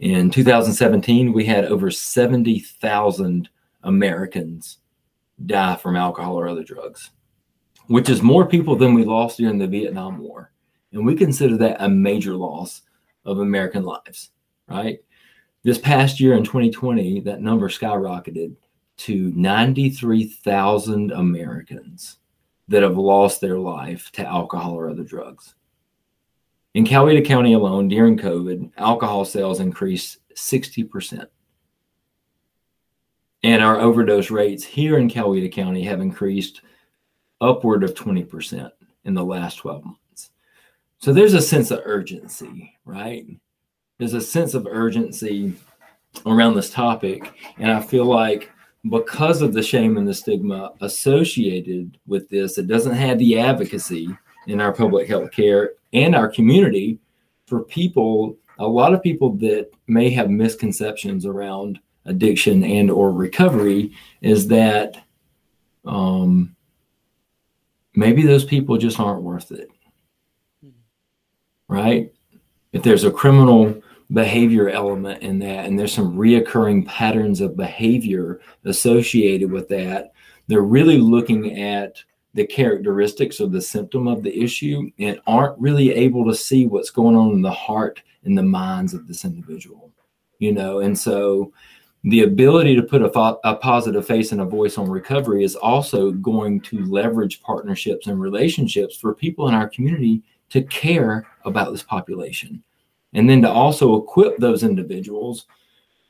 In 0.00 0.30
2017, 0.30 1.32
we 1.32 1.44
had 1.44 1.66
over 1.66 1.90
70,000 1.90 3.48
Americans 3.84 4.78
die 5.46 5.76
from 5.76 5.96
alcohol 5.96 6.38
or 6.38 6.48
other 6.48 6.64
drugs, 6.64 7.10
which 7.86 8.08
is 8.08 8.22
more 8.22 8.46
people 8.46 8.76
than 8.76 8.94
we 8.94 9.04
lost 9.04 9.38
during 9.38 9.58
the 9.58 9.66
Vietnam 9.66 10.18
War. 10.18 10.52
And 10.92 11.04
we 11.04 11.14
consider 11.14 11.56
that 11.58 11.82
a 11.82 11.88
major 11.88 12.34
loss 12.34 12.82
of 13.24 13.38
American 13.38 13.82
lives, 13.82 14.30
right? 14.68 15.00
This 15.62 15.78
past 15.78 16.20
year 16.20 16.34
in 16.34 16.44
2020, 16.44 17.20
that 17.20 17.40
number 17.40 17.68
skyrocketed 17.68 18.54
to 18.96 19.32
93,000 19.34 21.10
Americans 21.12 22.18
that 22.68 22.82
have 22.82 22.96
lost 22.96 23.40
their 23.40 23.58
life 23.58 24.10
to 24.12 24.26
alcohol 24.26 24.74
or 24.74 24.88
other 24.88 25.02
drugs. 25.02 25.54
In 26.74 26.84
Coweta 26.84 27.24
County 27.24 27.52
alone, 27.54 27.88
during 27.88 28.18
COVID, 28.18 28.72
alcohol 28.76 29.24
sales 29.24 29.60
increased 29.60 30.18
60%. 30.34 31.26
And 33.44 33.62
our 33.62 33.78
overdose 33.78 34.30
rates 34.30 34.64
here 34.64 34.96
in 34.96 35.10
Coweta 35.10 35.52
County 35.52 35.84
have 35.84 36.00
increased 36.00 36.62
upward 37.42 37.84
of 37.84 37.92
20% 37.92 38.70
in 39.04 39.12
the 39.12 39.22
last 39.22 39.56
12 39.56 39.84
months. 39.84 40.30
So 40.96 41.12
there's 41.12 41.34
a 41.34 41.42
sense 41.42 41.70
of 41.70 41.82
urgency, 41.84 42.72
right? 42.86 43.26
There's 43.98 44.14
a 44.14 44.20
sense 44.22 44.54
of 44.54 44.66
urgency 44.66 45.52
around 46.24 46.54
this 46.54 46.70
topic. 46.70 47.34
And 47.58 47.70
I 47.70 47.82
feel 47.82 48.06
like 48.06 48.50
because 48.88 49.42
of 49.42 49.52
the 49.52 49.62
shame 49.62 49.98
and 49.98 50.08
the 50.08 50.14
stigma 50.14 50.72
associated 50.80 51.98
with 52.06 52.30
this, 52.30 52.56
it 52.56 52.66
doesn't 52.66 52.94
have 52.94 53.18
the 53.18 53.38
advocacy 53.38 54.08
in 54.46 54.58
our 54.58 54.72
public 54.72 55.06
health 55.06 55.30
care 55.32 55.72
and 55.92 56.14
our 56.14 56.28
community 56.28 56.98
for 57.46 57.62
people, 57.64 58.38
a 58.58 58.66
lot 58.66 58.94
of 58.94 59.02
people 59.02 59.34
that 59.36 59.70
may 59.86 60.08
have 60.08 60.30
misconceptions 60.30 61.26
around 61.26 61.78
addiction 62.06 62.64
and 62.64 62.90
or 62.90 63.12
recovery 63.12 63.92
is 64.20 64.48
that 64.48 64.96
um, 65.84 66.54
maybe 67.94 68.22
those 68.22 68.44
people 68.44 68.76
just 68.76 69.00
aren't 69.00 69.22
worth 69.22 69.50
it. 69.52 69.68
Right? 71.68 72.12
If 72.72 72.82
there's 72.82 73.04
a 73.04 73.10
criminal 73.10 73.80
behavior 74.12 74.68
element 74.68 75.22
in 75.22 75.38
that, 75.40 75.66
and 75.66 75.78
there's 75.78 75.92
some 75.92 76.16
reoccurring 76.16 76.86
patterns 76.86 77.40
of 77.40 77.56
behavior 77.56 78.40
associated 78.64 79.50
with 79.50 79.68
that, 79.68 80.12
they're 80.46 80.62
really 80.62 80.98
looking 80.98 81.58
at 81.60 82.02
the 82.34 82.46
characteristics 82.46 83.40
of 83.40 83.52
the 83.52 83.62
symptom 83.62 84.06
of 84.08 84.22
the 84.22 84.42
issue 84.42 84.90
and 84.98 85.20
aren't 85.26 85.58
really 85.58 85.92
able 85.92 86.24
to 86.26 86.34
see 86.34 86.66
what's 86.66 86.90
going 86.90 87.16
on 87.16 87.30
in 87.32 87.42
the 87.42 87.50
heart 87.50 88.02
and 88.24 88.36
the 88.36 88.42
minds 88.42 88.92
of 88.92 89.06
this 89.06 89.24
individual, 89.24 89.92
you 90.38 90.52
know, 90.52 90.80
and 90.80 90.98
so 90.98 91.52
the 92.04 92.22
ability 92.22 92.76
to 92.76 92.82
put 92.82 93.02
a, 93.02 93.10
fo- 93.10 93.40
a, 93.44 93.56
positive 93.56 94.06
face 94.06 94.32
and 94.32 94.42
a 94.42 94.44
voice 94.44 94.76
on 94.76 94.90
recovery 94.90 95.42
is 95.42 95.56
also 95.56 96.10
going 96.12 96.60
to 96.60 96.84
leverage 96.84 97.40
partnerships 97.40 98.06
and 98.06 98.20
relationships 98.20 98.96
for 98.96 99.14
people 99.14 99.48
in 99.48 99.54
our 99.54 99.68
community 99.68 100.22
to 100.50 100.62
care 100.64 101.26
about 101.46 101.72
this 101.72 101.82
population. 101.82 102.62
And 103.14 103.28
then 103.28 103.40
to 103.42 103.50
also 103.50 103.96
equip 103.96 104.36
those 104.36 104.62
individuals 104.62 105.46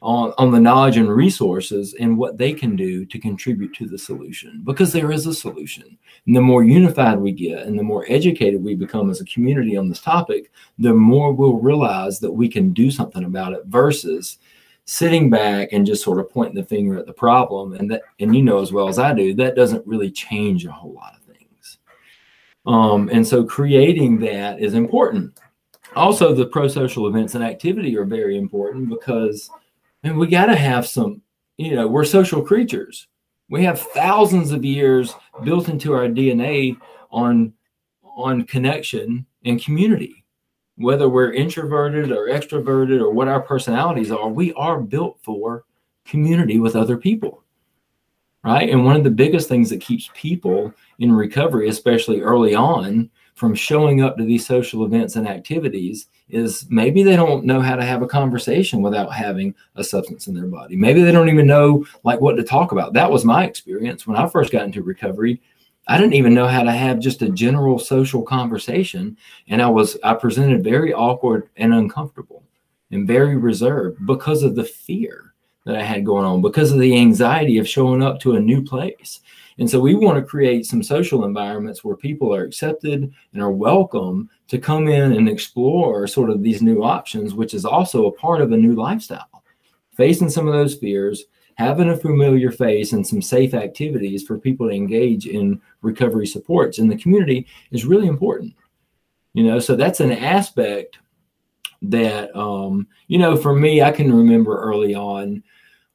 on, 0.03 0.35
on 0.37 0.51
the 0.51 0.61
knowledge 0.61 0.97
and 0.97 1.09
resources 1.09 1.95
and 1.99 2.19
what 2.19 2.39
they 2.39 2.53
can 2.53 2.75
do 2.75 3.07
to 3.07 3.19
contribute 3.19 3.73
to 3.75 3.87
the 3.87 3.97
solution 3.97 4.63
because 4.65 4.93
there 4.93 5.13
is 5.13 5.27
a 5.27 5.33
solution. 5.33 5.97
And 6.27 6.37
the 6.37 6.41
more 6.41 6.65
unified 6.65 7.19
we 7.19 7.33
get 7.33 7.67
and 7.67 7.79
the 7.79 7.85
more 7.85 8.05
educated 8.09 8.63
we 8.63 8.75
become 8.75 9.11
as 9.11 9.21
a 9.21 9.27
community 9.27 9.77
on 9.77 9.89
this 9.89 10.01
topic 10.01 10.51
the 10.79 10.93
more 10.93 11.33
we'll 11.33 11.59
realize 11.59 12.21
that 12.21 12.33
we 12.33 12.49
can 12.49 12.73
do 12.73 12.91
something 12.91 13.25
about 13.25 13.53
it 13.53 13.65
versus 13.67 14.39
sitting 14.87 15.31
back 15.31 15.69
and 15.73 15.87
just 15.87 16.05
sort 16.05 16.21
of 16.21 16.31
pointing 16.31 16.55
the 16.55 16.65
finger 16.65 16.99
at 16.99 17.07
the 17.07 17.13
problem 17.13 17.73
and 17.73 17.91
that 17.91 18.03
and 18.21 18.37
you 18.37 18.43
know 18.43 18.61
as 18.61 18.71
well 18.71 18.87
as 18.89 18.99
i 18.99 19.15
do 19.15 19.35
that 19.35 19.57
doesn't 19.57 19.87
really 19.87 20.11
change 20.11 20.67
a 20.67 20.71
whole 20.73 20.93
lot 20.93 21.15
of 21.15 21.23
things. 21.35 21.79
um, 22.67 23.09
and 23.13 23.27
so 23.27 23.45
creating 23.45 24.19
that 24.21 24.61
is 24.61 24.75
important. 24.75 25.39
Also, 25.97 26.35
the 26.35 26.47
pro 26.47 26.67
social 26.67 27.07
events 27.07 27.35
and 27.35 27.45
activity 27.45 27.97
are 27.97 28.05
very 28.05 28.37
important 28.37 28.89
because 28.89 29.49
and 30.03 30.19
we 30.19 30.27
got 30.27 30.47
to 30.47 30.57
have 30.57 30.87
some, 30.87 31.23
you 31.57 31.75
know, 31.75 31.89
we're 31.89 32.05
social 32.05 32.43
creatures. 32.43 33.09
We 33.49 33.65
have 33.65 33.81
thousands 33.81 34.53
of 34.53 34.65
years 34.65 35.15
built 35.45 35.69
into 35.69 35.95
our 35.95 36.07
DNA 36.09 36.77
on 37.11 37.53
on 38.03 38.45
connection 38.45 39.27
and 39.45 39.63
community. 39.63 40.24
Whether 40.77 41.09
we're 41.09 41.33
introverted 41.33 42.11
or 42.11 42.29
extroverted 42.29 43.01
or 43.01 43.11
what 43.11 43.29
our 43.29 43.41
personalities 43.41 44.11
are, 44.11 44.29
we 44.29 44.53
are 44.55 44.81
built 44.81 45.19
for 45.23 45.65
community 46.05 46.59
with 46.59 46.77
other 46.77 46.97
people 46.97 47.45
right? 48.45 48.69
And 48.69 48.85
one 48.85 48.95
of 48.95 49.05
the 49.05 49.11
biggest 49.11 49.49
things 49.49 49.71
that 49.71 49.81
keeps 49.81 50.11
people 50.15 50.73
in 50.99 51.11
recovery, 51.13 51.69
especially 51.69 52.21
early 52.21 52.55
on, 52.55 53.11
from 53.35 53.55
showing 53.55 54.01
up 54.01 54.17
to 54.17 54.25
these 54.25 54.47
social 54.47 54.85
events 54.85 55.17
and 55.17 55.27
activities 55.27 56.07
is 56.29 56.67
maybe 56.71 57.03
they 57.03 57.17
don't 57.17 57.45
know 57.45 57.61
how 57.61 57.75
to 57.75 57.85
have 57.85 58.01
a 58.03 58.07
conversation 58.07 58.81
without 58.81 59.13
having 59.13 59.53
a 59.75 59.83
substance 59.83 60.29
in 60.29 60.35
their 60.35 60.47
body. 60.47 60.77
Maybe 60.77 61.03
they 61.03 61.11
don't 61.11 61.29
even 61.29 61.47
know 61.47 61.85
like 62.05 62.21
what 62.21 62.37
to 62.37 62.45
talk 62.45 62.71
about. 62.71 62.93
That 62.93 63.11
was 63.11 63.25
my 63.25 63.45
experience 63.45 64.07
when 64.07 64.17
I 64.17 64.29
first 64.29 64.53
got 64.53 64.65
into 64.65 64.83
recovery. 64.83 65.43
I 65.87 65.99
didn't 65.99 66.15
even 66.15 66.35
know 66.35 66.49
how 66.49 66.63
to 66.63 66.73
have 66.73 66.99
just 66.99 67.23
a 67.23 67.29
general 67.29 67.79
social 67.79 68.23
conversation. 68.23 69.17
And 69.49 69.61
I 69.61 69.69
was, 69.69 69.97
I 70.03 70.15
presented 70.15 70.65
very 70.65 70.93
awkward 70.95 71.51
and 71.57 71.75
uncomfortable 71.75 72.43
and 72.91 73.07
very 73.07 73.37
reserved 73.37 74.07
because 74.07 74.43
of 74.43 74.55
the 74.55 74.65
fear 74.65 75.35
that 75.67 75.77
I 75.77 75.83
had 75.83 76.05
going 76.05 76.25
on, 76.25 76.43
because 76.43 76.73
of 76.73 76.79
the 76.79 76.97
anxiety 76.97 77.59
of 77.59 77.69
showing 77.69 78.03
up 78.03 78.21
to 78.21 78.37
a 78.37 78.41
new 78.41 78.63
place. 78.63 79.21
And 79.59 79.71
so 79.71 79.79
we 79.79 79.95
want 79.95 80.19
to 80.19 80.25
create 80.25 80.67
some 80.67 80.83
social 80.83 81.25
environments 81.25 81.85
where 81.85 81.97
people 81.97 82.35
are 82.35 82.45
accepted 82.45 83.13
and 83.33 83.43
are 83.43 83.53
welcome 83.53 84.29
to 84.49 84.59
come 84.59 84.89
in 84.89 85.13
and 85.13 85.29
explore 85.29 86.07
sort 86.07 86.31
of 86.31 86.43
these 86.43 86.61
new 86.61 86.83
options, 86.83 87.35
which 87.35 87.55
is 87.55 87.65
also 87.65 88.07
a 88.07 88.13
part 88.13 88.41
of 88.41 88.53
a 88.53 88.57
new 88.57 88.75
lifestyle. 88.75 89.43
Facing 89.97 90.29
some 90.29 90.49
of 90.49 90.55
those 90.55 90.75
fears, 90.75 91.25
having 91.57 91.91
a 91.91 91.97
familiar 91.97 92.51
face 92.51 92.93
and 92.93 93.07
some 93.07 93.23
safe 93.23 93.55
activities 93.55 94.23
for 94.25 94.39
people 94.39 94.69
to 94.69 94.75
engage 94.75 95.27
in 95.27 95.61
recovery 95.83 96.27
supports 96.27 96.79
in 96.79 96.89
the 96.89 96.97
community 96.97 97.47
is 97.71 97.85
really 97.85 98.09
important. 98.09 98.55
You 99.35 99.45
know, 99.45 99.59
so 99.59 99.77
that's 99.77 100.01
an 100.01 100.13
aspect 100.13 100.99
that, 101.83 102.35
um, 102.37 102.87
you 103.09 103.19
know, 103.19 103.37
for 103.37 103.55
me, 103.55 103.83
I 103.83 103.91
can 103.91 104.13
remember 104.13 104.57
early 104.59 104.95
on 104.95 105.43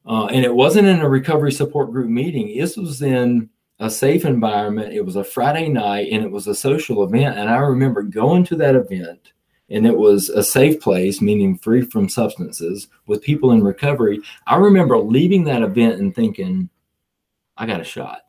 uh, 0.06 0.26
and 0.26 0.44
it 0.44 0.54
wasn't 0.54 0.88
in 0.88 1.02
a 1.02 1.10
recovery 1.10 1.52
support 1.52 1.92
group 1.92 2.10
meeting. 2.10 2.58
This 2.58 2.76
was 2.76 3.02
in 3.02 3.50
a 3.80 3.90
safe 3.90 4.26
environment. 4.26 4.94
It 4.94 5.06
was 5.06 5.16
a 5.16 5.24
Friday 5.24 5.70
night 5.70 6.10
and 6.12 6.24
it 6.24 6.32
was 6.32 6.48
a 6.48 6.56
social 6.56 7.04
event. 7.04 7.38
And 7.38 7.50
I 7.50 7.58
remember 7.58 8.02
going 8.02 8.44
to 8.46 8.56
that 8.58 8.76
event 8.76 9.34
and 9.70 9.86
it 9.86 9.98
was 9.98 10.30
a 10.30 10.44
safe 10.44 10.82
place, 10.82 11.22
meaning 11.22 11.58
free 11.58 11.82
from 11.82 12.10
substances 12.10 12.88
with 13.06 13.22
people 13.22 13.52
in 13.52 13.64
recovery. 13.64 14.20
I 14.48 14.56
remember 14.56 14.98
leaving 14.98 15.44
that 15.46 15.62
event 15.62 16.00
and 16.00 16.14
thinking, 16.14 16.70
I 17.58 17.66
got 17.66 17.82
a 17.82 17.86
shot. 17.86 18.22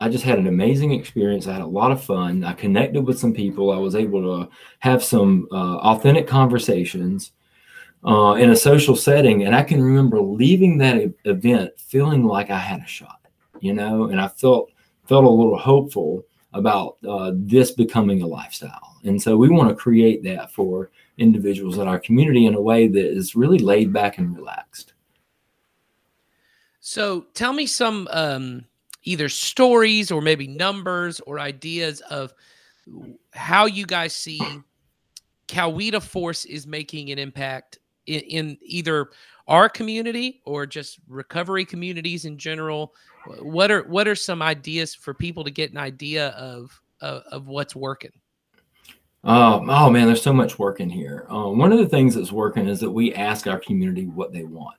I 0.00 0.08
just 0.08 0.24
had 0.24 0.38
an 0.38 0.48
amazing 0.48 0.92
experience. 0.92 1.46
I 1.46 1.52
had 1.52 1.62
a 1.62 1.66
lot 1.66 1.92
of 1.92 2.02
fun. 2.02 2.42
I 2.42 2.54
connected 2.54 3.02
with 3.02 3.18
some 3.18 3.32
people. 3.32 3.70
I 3.70 3.78
was 3.78 3.94
able 3.94 4.22
to 4.22 4.50
have 4.80 5.04
some 5.04 5.46
uh, 5.52 5.76
authentic 5.76 6.26
conversations 6.26 7.32
uh, 8.04 8.32
in 8.32 8.50
a 8.50 8.56
social 8.56 8.96
setting. 8.96 9.44
And 9.44 9.54
I 9.54 9.62
can 9.62 9.80
remember 9.80 10.20
leaving 10.20 10.78
that 10.78 11.14
event 11.24 11.72
feeling 11.78 12.24
like 12.24 12.50
I 12.50 12.58
had 12.58 12.80
a 12.80 12.86
shot, 12.86 13.20
you 13.60 13.74
know, 13.74 14.06
and 14.06 14.20
I 14.20 14.28
felt 14.28 14.70
felt 15.06 15.24
a 15.24 15.28
little 15.28 15.58
hopeful 15.58 16.24
about 16.52 16.96
uh, 17.08 17.32
this 17.34 17.70
becoming 17.70 18.22
a 18.22 18.26
lifestyle. 18.26 18.91
And 19.04 19.20
so 19.20 19.36
we 19.36 19.48
want 19.48 19.68
to 19.68 19.74
create 19.74 20.22
that 20.24 20.52
for 20.52 20.90
individuals 21.18 21.78
in 21.78 21.88
our 21.88 21.98
community 21.98 22.46
in 22.46 22.54
a 22.54 22.60
way 22.60 22.88
that 22.88 23.04
is 23.04 23.34
really 23.34 23.58
laid 23.58 23.92
back 23.92 24.18
and 24.18 24.36
relaxed. 24.36 24.94
So 26.80 27.26
tell 27.34 27.52
me 27.52 27.66
some 27.66 28.08
um, 28.10 28.64
either 29.04 29.28
stories 29.28 30.10
or 30.10 30.20
maybe 30.20 30.46
numbers 30.46 31.20
or 31.20 31.38
ideas 31.38 32.00
of 32.02 32.32
how 33.32 33.66
you 33.66 33.86
guys 33.86 34.14
see 34.14 34.40
Coweta 35.48 36.02
Force 36.02 36.44
is 36.44 36.66
making 36.66 37.10
an 37.10 37.18
impact 37.18 37.78
in, 38.06 38.20
in 38.20 38.58
either 38.62 39.10
our 39.48 39.68
community 39.68 40.40
or 40.44 40.66
just 40.66 40.98
recovery 41.08 41.64
communities 41.64 42.24
in 42.24 42.38
general 42.38 42.94
what 43.40 43.70
are 43.70 43.82
what 43.84 44.08
are 44.08 44.14
some 44.14 44.40
ideas 44.40 44.94
for 44.94 45.14
people 45.14 45.44
to 45.44 45.50
get 45.50 45.70
an 45.70 45.78
idea 45.78 46.28
of 46.28 46.80
of, 47.00 47.22
of 47.30 47.46
what's 47.48 47.74
working 47.74 48.12
um, 49.24 49.70
oh 49.70 49.90
man 49.90 50.06
there's 50.06 50.22
so 50.22 50.32
much 50.32 50.58
work 50.58 50.80
in 50.80 50.90
here 50.90 51.26
um, 51.28 51.58
one 51.58 51.72
of 51.72 51.78
the 51.78 51.88
things 51.88 52.14
that's 52.14 52.32
working 52.32 52.68
is 52.68 52.80
that 52.80 52.90
we 52.90 53.14
ask 53.14 53.46
our 53.46 53.58
community 53.58 54.06
what 54.06 54.32
they 54.32 54.44
want 54.44 54.76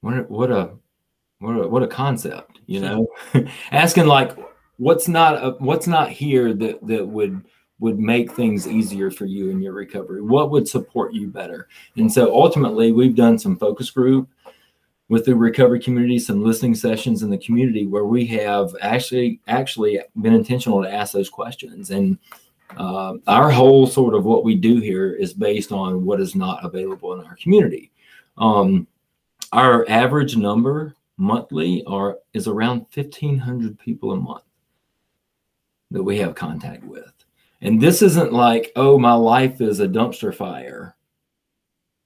what 0.00 0.14
a, 0.14 0.22
what 0.22 0.50
a 0.50 0.70
what 1.38 1.52
a, 1.52 1.68
what 1.68 1.82
a 1.82 1.88
concept 1.88 2.60
you 2.66 2.80
know 2.80 3.06
asking 3.72 4.06
like 4.06 4.36
what's 4.76 5.08
not 5.08 5.34
a, 5.42 5.50
what's 5.58 5.86
not 5.86 6.10
here 6.10 6.54
that 6.54 6.84
that 6.86 7.06
would 7.06 7.44
would 7.80 7.98
make 7.98 8.32
things 8.32 8.68
easier 8.68 9.10
for 9.10 9.24
you 9.24 9.48
in 9.48 9.60
your 9.60 9.72
recovery? 9.72 10.20
What 10.20 10.50
would 10.50 10.68
support 10.68 11.14
you 11.14 11.26
better? 11.26 11.66
And 11.96 12.12
so 12.12 12.32
ultimately, 12.32 12.92
we've 12.92 13.16
done 13.16 13.38
some 13.38 13.56
focus 13.56 13.90
group 13.90 14.28
with 15.10 15.26
the 15.26 15.34
recovery 15.34 15.80
community, 15.80 16.18
some 16.18 16.42
listening 16.42 16.74
sessions 16.74 17.22
in 17.22 17.28
the 17.28 17.38
community 17.38 17.86
where 17.86 18.06
we 18.06 18.24
have 18.26 18.74
actually 18.80 19.40
actually 19.48 20.00
been 20.22 20.32
intentional 20.32 20.82
to 20.82 20.90
ask 20.90 21.12
those 21.12 21.28
questions. 21.28 21.90
And 21.90 22.18
uh, 22.78 23.14
our 23.26 23.50
whole 23.50 23.86
sort 23.86 24.14
of 24.14 24.24
what 24.24 24.44
we 24.44 24.54
do 24.54 24.80
here 24.80 25.12
is 25.12 25.34
based 25.34 25.72
on 25.72 26.04
what 26.04 26.20
is 26.20 26.34
not 26.34 26.64
available 26.64 27.12
in 27.12 27.26
our 27.26 27.36
community. 27.36 27.90
Um, 28.38 28.86
our 29.52 29.84
average 29.90 30.36
number 30.36 30.94
monthly 31.18 31.84
are 31.84 32.18
is 32.32 32.48
around 32.48 32.86
1500 32.94 33.78
people 33.78 34.12
a 34.12 34.16
month 34.16 34.44
that 35.90 36.02
we 36.02 36.16
have 36.18 36.34
contact 36.34 36.84
with 36.84 37.12
and 37.62 37.80
this 37.80 38.02
isn't 38.02 38.32
like, 38.32 38.72
oh, 38.76 38.98
my 38.98 39.12
life 39.12 39.60
is 39.60 39.80
a 39.80 39.88
dumpster 39.88 40.34
fire. 40.34 40.96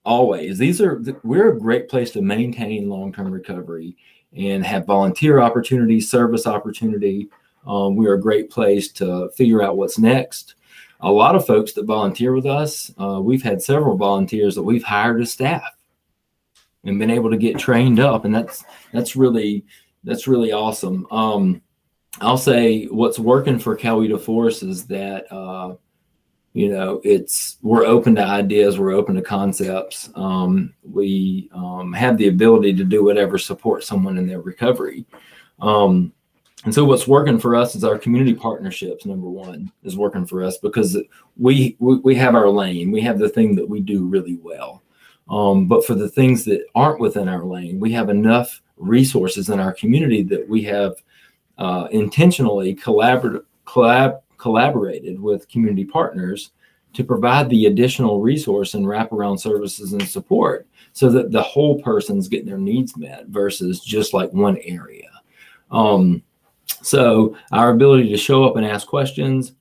Always. 0.04 0.58
These 0.58 0.80
are, 0.80 1.02
we're 1.22 1.50
a 1.50 1.58
great 1.58 1.88
place 1.88 2.10
to 2.12 2.22
maintain 2.22 2.88
long 2.88 3.12
term 3.12 3.30
recovery 3.30 3.96
and 4.36 4.64
have 4.64 4.86
volunteer 4.86 5.40
opportunities, 5.40 6.10
service 6.10 6.46
opportunity. 6.46 7.28
Um, 7.66 7.96
we're 7.96 8.14
a 8.14 8.20
great 8.20 8.50
place 8.50 8.92
to 8.92 9.30
figure 9.30 9.62
out 9.62 9.76
what's 9.76 9.98
next. 9.98 10.56
A 11.00 11.10
lot 11.10 11.34
of 11.34 11.46
folks 11.46 11.72
that 11.74 11.86
volunteer 11.86 12.32
with 12.32 12.46
us, 12.46 12.92
uh, 13.00 13.20
we've 13.20 13.42
had 13.42 13.62
several 13.62 13.96
volunteers 13.96 14.54
that 14.54 14.62
we've 14.62 14.82
hired 14.82 15.20
as 15.20 15.32
staff 15.32 15.62
and 16.84 16.98
been 16.98 17.10
able 17.10 17.30
to 17.30 17.36
get 17.36 17.58
trained 17.58 18.00
up, 18.00 18.24
and 18.24 18.34
that's 18.34 18.64
that's 18.92 19.16
really 19.16 19.64
that's 20.04 20.26
really 20.26 20.52
awesome. 20.52 21.06
Um, 21.10 21.62
I'll 22.20 22.38
say 22.38 22.84
what's 22.86 23.18
working 23.18 23.58
for 23.58 23.76
Coweta 23.76 24.20
Force 24.20 24.62
is 24.62 24.86
that 24.86 25.30
uh, 25.32 25.74
you 26.54 26.70
know 26.70 27.00
it's 27.04 27.58
we're 27.62 27.84
open 27.84 28.14
to 28.14 28.24
ideas, 28.24 28.78
we're 28.78 28.92
open 28.92 29.16
to 29.16 29.22
concepts. 29.22 30.08
Um, 30.14 30.72
we 30.82 31.50
um, 31.52 31.92
have 31.92 32.16
the 32.16 32.28
ability 32.28 32.74
to 32.74 32.84
do 32.84 33.04
whatever 33.04 33.36
supports 33.38 33.86
someone 33.86 34.16
in 34.16 34.26
their 34.26 34.40
recovery. 34.40 35.04
Um, 35.60 36.12
and 36.64 36.72
so 36.72 36.84
what's 36.84 37.06
working 37.06 37.38
for 37.38 37.54
us 37.54 37.74
is 37.74 37.84
our 37.84 37.98
community 37.98 38.32
partnerships. 38.32 39.04
Number 39.04 39.28
one 39.28 39.70
is 39.82 39.98
working 39.98 40.24
for 40.24 40.42
us 40.42 40.56
because 40.56 40.96
we 41.36 41.76
we, 41.78 41.96
we 41.98 42.14
have 42.14 42.34
our 42.34 42.48
lane. 42.48 42.90
We 42.90 43.02
have 43.02 43.18
the 43.18 43.28
thing 43.28 43.54
that 43.56 43.68
we 43.68 43.80
do 43.80 44.06
really 44.06 44.36
well. 44.36 44.82
Um, 45.28 45.66
but 45.66 45.84
for 45.84 45.94
the 45.94 46.08
things 46.08 46.44
that 46.44 46.64
aren't 46.74 47.00
within 47.00 47.28
our 47.28 47.44
lane, 47.44 47.80
we 47.80 47.92
have 47.92 48.10
enough 48.10 48.62
resources 48.76 49.48
in 49.48 49.58
our 49.58 49.72
community 49.72 50.22
that 50.22 50.48
we 50.48 50.62
have 50.64 50.94
uh, 51.58 51.88
intentionally 51.90 52.74
collaborative 52.74 53.44
collab- 53.66 54.20
collaborated 54.44 55.18
with 55.18 55.48
community 55.48 55.86
partners 55.86 56.50
to 56.92 57.02
provide 57.02 57.48
the 57.48 57.64
additional 57.64 58.20
resource 58.20 58.74
and 58.74 58.84
wraparound 58.84 59.40
services 59.40 59.94
and 59.94 60.06
support 60.06 60.66
so 60.92 61.08
that 61.08 61.32
the 61.32 61.40
whole 61.40 61.80
person's 61.80 62.28
getting 62.28 62.44
their 62.44 62.58
needs 62.58 62.94
met 62.94 63.26
versus 63.28 63.80
just 63.80 64.12
like 64.12 64.30
one 64.34 64.58
area. 64.58 65.08
Um, 65.70 66.22
so 66.66 67.34
our 67.52 67.70
ability 67.70 68.10
to 68.10 68.18
show 68.18 68.44
up 68.44 68.56
and 68.56 68.66
ask 68.66 68.86
questions, 68.86 69.54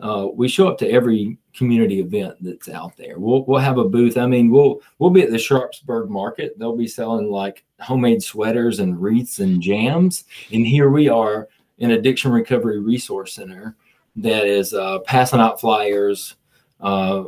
uh, 0.00 0.28
we 0.32 0.46
show 0.46 0.68
up 0.68 0.78
to 0.78 0.88
every 0.88 1.36
community 1.52 1.98
event 1.98 2.36
that's 2.40 2.68
out 2.68 2.96
there. 2.96 3.18
We'll 3.18 3.44
we'll 3.44 3.58
have 3.58 3.78
a 3.78 3.88
booth. 3.88 4.16
I 4.16 4.26
mean, 4.26 4.50
we'll 4.50 4.80
we'll 5.00 5.10
be 5.10 5.22
at 5.22 5.32
the 5.32 5.38
Sharpsburg 5.38 6.10
Market. 6.10 6.56
They'll 6.56 6.76
be 6.76 6.86
selling 6.86 7.28
like 7.28 7.64
homemade 7.80 8.22
sweaters 8.22 8.78
and 8.78 9.02
wreaths 9.02 9.40
and 9.40 9.60
jams. 9.60 10.26
And 10.52 10.64
here 10.64 10.90
we 10.90 11.08
are 11.08 11.48
in 11.78 11.90
Addiction 11.90 12.30
Recovery 12.30 12.78
Resource 12.78 13.34
Center 13.34 13.74
that 14.18 14.46
is 14.46 14.74
uh, 14.74 15.00
passing 15.00 15.40
out 15.40 15.60
flyers. 15.60 16.36
Uh, 16.80 17.24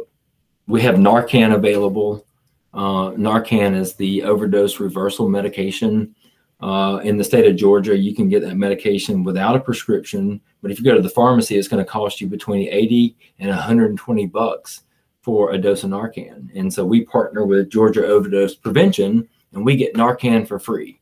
we 0.66 0.80
have 0.82 0.97
Narcan 0.97 1.55
available. 1.55 2.24
Uh, 2.72 3.11
Narcan 3.12 3.76
is 3.76 3.95
the 3.95 4.22
overdose 4.22 4.78
reversal 4.78 5.28
medication. 5.28 6.14
Uh, 6.61 7.01
in 7.05 7.16
the 7.16 7.24
state 7.24 7.47
of 7.47 7.57
Georgia, 7.57 7.97
you 7.97 8.14
can 8.14 8.28
get 8.28 8.43
that 8.43 8.57
medication 8.57 9.24
without 9.24 9.57
a 9.57 9.61
prescription 9.61 10.41
but 10.62 10.70
if 10.70 10.78
you 10.78 10.84
go 10.84 10.95
to 10.95 11.03
the 11.03 11.09
pharmacy, 11.09 11.57
it's 11.57 11.68
going 11.68 11.84
to 11.84 11.91
cost 11.91 12.20
you 12.20 12.26
between 12.26 12.68
80 12.68 13.16
and 13.38 13.49
120 13.49 14.26
bucks 14.26 14.82
for 15.22 15.53
a 15.53 15.59
dose 15.59 15.84
of 15.84 15.91
Narcan. 15.91 16.51
And 16.55 16.72
so 16.72 16.84
we 16.84 17.05
partner 17.05 17.45
with 17.45 17.70
Georgia 17.70 18.07
Overdose 18.07 18.55
Prevention 18.55 19.28
and 19.53 19.64
we 19.64 19.76
get 19.76 19.95
Narcan 19.95 20.47
for 20.47 20.59
free. 20.59 21.01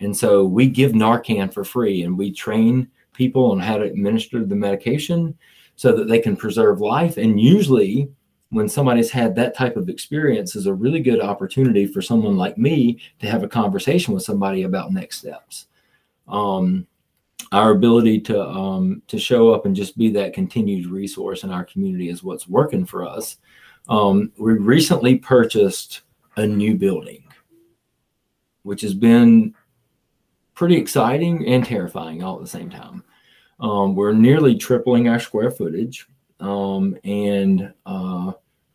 And 0.00 0.16
so 0.16 0.44
we 0.44 0.68
give 0.68 0.92
Narcan 0.92 1.52
for 1.52 1.64
free 1.64 2.02
and 2.02 2.16
we 2.16 2.32
train 2.32 2.88
people 3.14 3.52
on 3.52 3.58
how 3.58 3.78
to 3.78 3.84
administer 3.84 4.44
the 4.44 4.54
medication 4.54 5.36
so 5.76 5.96
that 5.96 6.08
they 6.08 6.18
can 6.18 6.36
preserve 6.36 6.80
life. 6.80 7.16
And 7.16 7.40
usually, 7.40 8.08
when 8.50 8.68
somebody's 8.68 9.10
had 9.10 9.34
that 9.34 9.56
type 9.56 9.76
of 9.76 9.88
experience, 9.88 10.54
is 10.54 10.66
a 10.66 10.74
really 10.74 11.00
good 11.00 11.20
opportunity 11.20 11.86
for 11.86 12.02
someone 12.02 12.36
like 12.36 12.58
me 12.58 13.00
to 13.20 13.26
have 13.26 13.42
a 13.42 13.48
conversation 13.48 14.14
with 14.14 14.22
somebody 14.22 14.62
about 14.62 14.92
next 14.92 15.18
steps. 15.18 15.66
Um, 16.28 16.86
our 17.52 17.70
ability 17.70 18.20
to 18.20 18.42
um, 18.42 19.02
to 19.06 19.18
show 19.18 19.52
up 19.52 19.66
and 19.66 19.76
just 19.76 19.96
be 19.96 20.10
that 20.10 20.32
continued 20.32 20.86
resource 20.86 21.44
in 21.44 21.50
our 21.50 21.64
community 21.64 22.08
is 22.08 22.22
what's 22.22 22.48
working 22.48 22.84
for 22.84 23.04
us. 23.06 23.36
Um, 23.88 24.32
we 24.38 24.54
recently 24.54 25.18
purchased 25.18 26.02
a 26.36 26.46
new 26.46 26.76
building, 26.76 27.24
which 28.62 28.80
has 28.80 28.94
been 28.94 29.54
pretty 30.54 30.76
exciting 30.76 31.46
and 31.46 31.64
terrifying 31.64 32.22
all 32.22 32.36
at 32.36 32.42
the 32.42 32.48
same 32.48 32.70
time. 32.70 33.03
Um, 33.64 33.94
we're 33.94 34.12
nearly 34.12 34.56
tripling 34.56 35.08
our 35.08 35.18
square 35.18 35.50
footage, 35.50 36.06
um, 36.38 36.98
and 37.02 37.72
uh, 37.86 38.32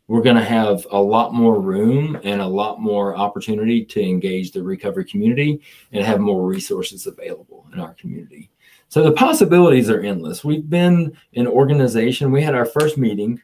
we're 0.08 0.24
going 0.24 0.36
to 0.36 0.44
have 0.44 0.88
a 0.90 1.00
lot 1.00 1.32
more 1.32 1.62
room 1.62 2.20
and 2.24 2.42
a 2.42 2.48
lot 2.48 2.82
more 2.82 3.16
opportunity 3.16 3.86
to 3.86 4.02
engage 4.02 4.52
the 4.52 4.64
recovery 4.64 5.06
community 5.06 5.62
and 5.92 6.04
have 6.04 6.20
more 6.20 6.44
resources 6.44 7.06
available 7.06 7.68
in 7.72 7.80
our 7.80 7.94
community. 7.94 8.50
So 8.88 9.04
the 9.04 9.12
possibilities 9.12 9.92
are 9.92 10.02
endless. 10.02 10.44
We've 10.44 10.68
been 10.68 11.16
an 11.36 11.46
organization. 11.46 12.32
We 12.32 12.42
had 12.42 12.56
our 12.56 12.66
first 12.66 12.98
meeting, 12.98 13.40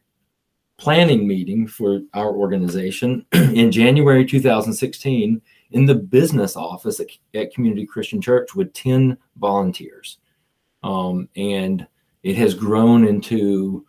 planning 0.80 1.28
meeting 1.28 1.68
for 1.68 2.00
our 2.16 2.34
organization 2.34 3.24
in 3.34 3.72
January 3.72 4.26
2016 4.26 5.40
in 5.70 5.86
the 5.86 5.94
business 5.94 6.56
office 6.56 7.00
at, 7.00 7.10
at 7.36 7.54
Community 7.54 7.86
Christian 7.86 8.20
Church 8.20 8.56
with 8.56 8.74
10 8.74 9.16
volunteers. 9.38 10.18
Um, 10.86 11.28
and 11.36 11.86
it 12.24 12.38
has 12.38 12.54
grown 12.54 13.06
into 13.06 13.86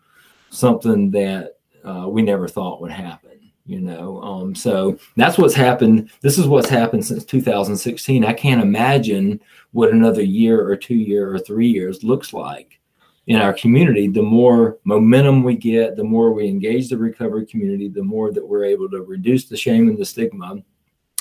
something 0.49 1.11
that 1.11 1.59
uh, 1.85 2.07
we 2.09 2.21
never 2.21 2.47
thought 2.47 2.81
would 2.81 2.91
happen 2.91 3.27
you 3.67 3.81
know? 3.81 4.21
Um, 4.21 4.55
so 4.55 4.97
that's 5.17 5.37
what's 5.37 5.53
happened. 5.53 6.09
This 6.21 6.37
is 6.39 6.47
what's 6.47 6.69
happened 6.69 7.05
since 7.05 7.25
2016 7.25 8.25
i 8.25 8.33
can't 8.33 8.61
imagine 8.61 9.39
what 9.71 9.91
another 9.91 10.23
year 10.23 10.65
or 10.67 10.75
two 10.75 10.95
year 10.95 11.31
or 11.31 11.37
three 11.37 11.67
years 11.67 12.03
looks 12.03 12.33
like 12.33 12.79
in 13.27 13.35
our 13.35 13.53
community. 13.53 14.07
The 14.07 14.23
more 14.23 14.77
momentum 14.85 15.43
we 15.43 15.55
get 15.55 15.97
the 15.97 16.03
more 16.03 16.31
we 16.31 16.47
engage 16.47 16.89
the 16.89 16.97
recovery 16.97 17.45
community 17.45 17.89
the 17.89 18.03
more 18.03 18.31
that 18.31 18.47
we're 18.47 18.63
able 18.63 18.89
to 18.89 19.01
reduce 19.01 19.45
the 19.45 19.57
shame 19.57 19.89
and 19.89 19.97
the 19.97 20.05
stigma 20.05 20.63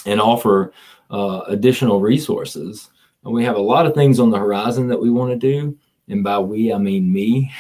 and 0.07 0.20
offer 0.20 0.72
uh, 1.11 1.41
additional 1.49 2.01
resources 2.01 2.91
and 3.27 3.35
we 3.35 3.45
have 3.45 3.57
a 3.57 3.61
lot 3.61 3.85
of 3.85 3.95
things 3.95 4.18
on 4.18 4.31
the 4.31 4.39
horizon 4.39 4.89
that 4.89 5.01
we 5.01 5.11
want 5.11 5.31
to 5.31 5.37
do 5.37 5.77
and 6.09 6.24
by 6.24 6.39
we 6.39 6.72
i 6.72 6.79
mean 6.79 7.12
me 7.12 7.53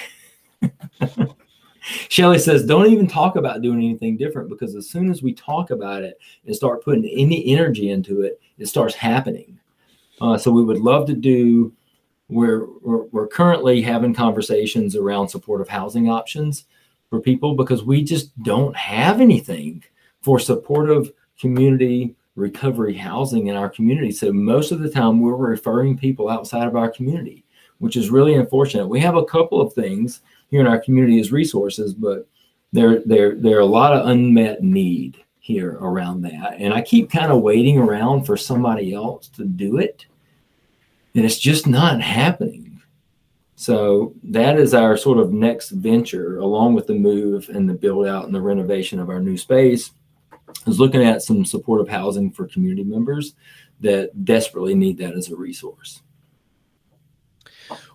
Shelly 2.08 2.38
says, 2.38 2.66
don't 2.66 2.88
even 2.88 3.06
talk 3.06 3.36
about 3.36 3.62
doing 3.62 3.78
anything 3.78 4.16
different 4.16 4.48
because 4.48 4.74
as 4.74 4.90
soon 4.90 5.08
as 5.08 5.22
we 5.22 5.32
talk 5.32 5.70
about 5.70 6.02
it 6.02 6.18
and 6.44 6.56
start 6.56 6.84
putting 6.84 7.06
any 7.06 7.46
energy 7.46 7.90
into 7.90 8.22
it, 8.22 8.40
it 8.58 8.66
starts 8.66 8.94
happening. 8.94 9.58
Uh, 10.20 10.36
so 10.36 10.50
we 10.50 10.64
would 10.64 10.78
love 10.78 11.06
to 11.06 11.14
do. 11.14 11.72
We're, 12.28 12.66
we're, 12.80 13.04
we're 13.04 13.28
currently 13.28 13.82
having 13.82 14.14
conversations 14.14 14.96
around 14.96 15.28
supportive 15.28 15.68
housing 15.68 16.10
options 16.10 16.64
for 17.08 17.20
people 17.20 17.54
because 17.54 17.84
we 17.84 18.02
just 18.02 18.36
don't 18.42 18.76
have 18.76 19.20
anything 19.20 19.84
for 20.22 20.40
supportive 20.40 21.12
community 21.38 22.15
recovery 22.36 22.94
housing 22.94 23.48
in 23.48 23.56
our 23.56 23.68
community. 23.68 24.12
So 24.12 24.32
most 24.32 24.70
of 24.70 24.80
the 24.80 24.90
time 24.90 25.20
we're 25.20 25.34
referring 25.34 25.98
people 25.98 26.28
outside 26.28 26.68
of 26.68 26.76
our 26.76 26.90
community, 26.90 27.44
which 27.78 27.96
is 27.96 28.10
really 28.10 28.34
unfortunate. 28.34 28.86
We 28.86 29.00
have 29.00 29.16
a 29.16 29.24
couple 29.24 29.60
of 29.60 29.72
things 29.72 30.20
here 30.50 30.60
in 30.60 30.66
our 30.66 30.78
community 30.78 31.18
as 31.18 31.32
resources, 31.32 31.94
but 31.94 32.28
there 32.72 33.00
there 33.06 33.34
there 33.34 33.56
are 33.56 33.60
a 33.60 33.66
lot 33.66 33.92
of 33.92 34.06
unmet 34.08 34.62
need 34.62 35.22
here 35.40 35.78
around 35.80 36.22
that. 36.22 36.56
And 36.58 36.74
I 36.74 36.82
keep 36.82 37.10
kind 37.10 37.32
of 37.32 37.40
waiting 37.40 37.78
around 37.78 38.24
for 38.24 38.36
somebody 38.36 38.92
else 38.92 39.28
to 39.30 39.44
do 39.44 39.78
it. 39.78 40.06
And 41.14 41.24
it's 41.24 41.38
just 41.38 41.66
not 41.66 42.02
happening. 42.02 42.82
So 43.54 44.12
that 44.24 44.58
is 44.58 44.74
our 44.74 44.96
sort 44.96 45.18
of 45.18 45.32
next 45.32 45.70
venture, 45.70 46.38
along 46.38 46.74
with 46.74 46.86
the 46.86 46.94
move 46.94 47.48
and 47.48 47.68
the 47.68 47.74
build 47.74 48.06
out 48.06 48.26
and 48.26 48.34
the 48.34 48.40
renovation 48.40 48.98
of 48.98 49.08
our 49.08 49.20
new 49.20 49.38
space, 49.38 49.92
is 50.66 50.80
looking 50.80 51.02
at 51.02 51.22
some 51.22 51.44
supportive 51.44 51.88
housing 51.88 52.30
for 52.30 52.46
community 52.46 52.84
members 52.84 53.34
that 53.80 54.24
desperately 54.24 54.74
need 54.74 54.98
that 54.98 55.14
as 55.14 55.30
a 55.30 55.36
resource. 55.36 56.02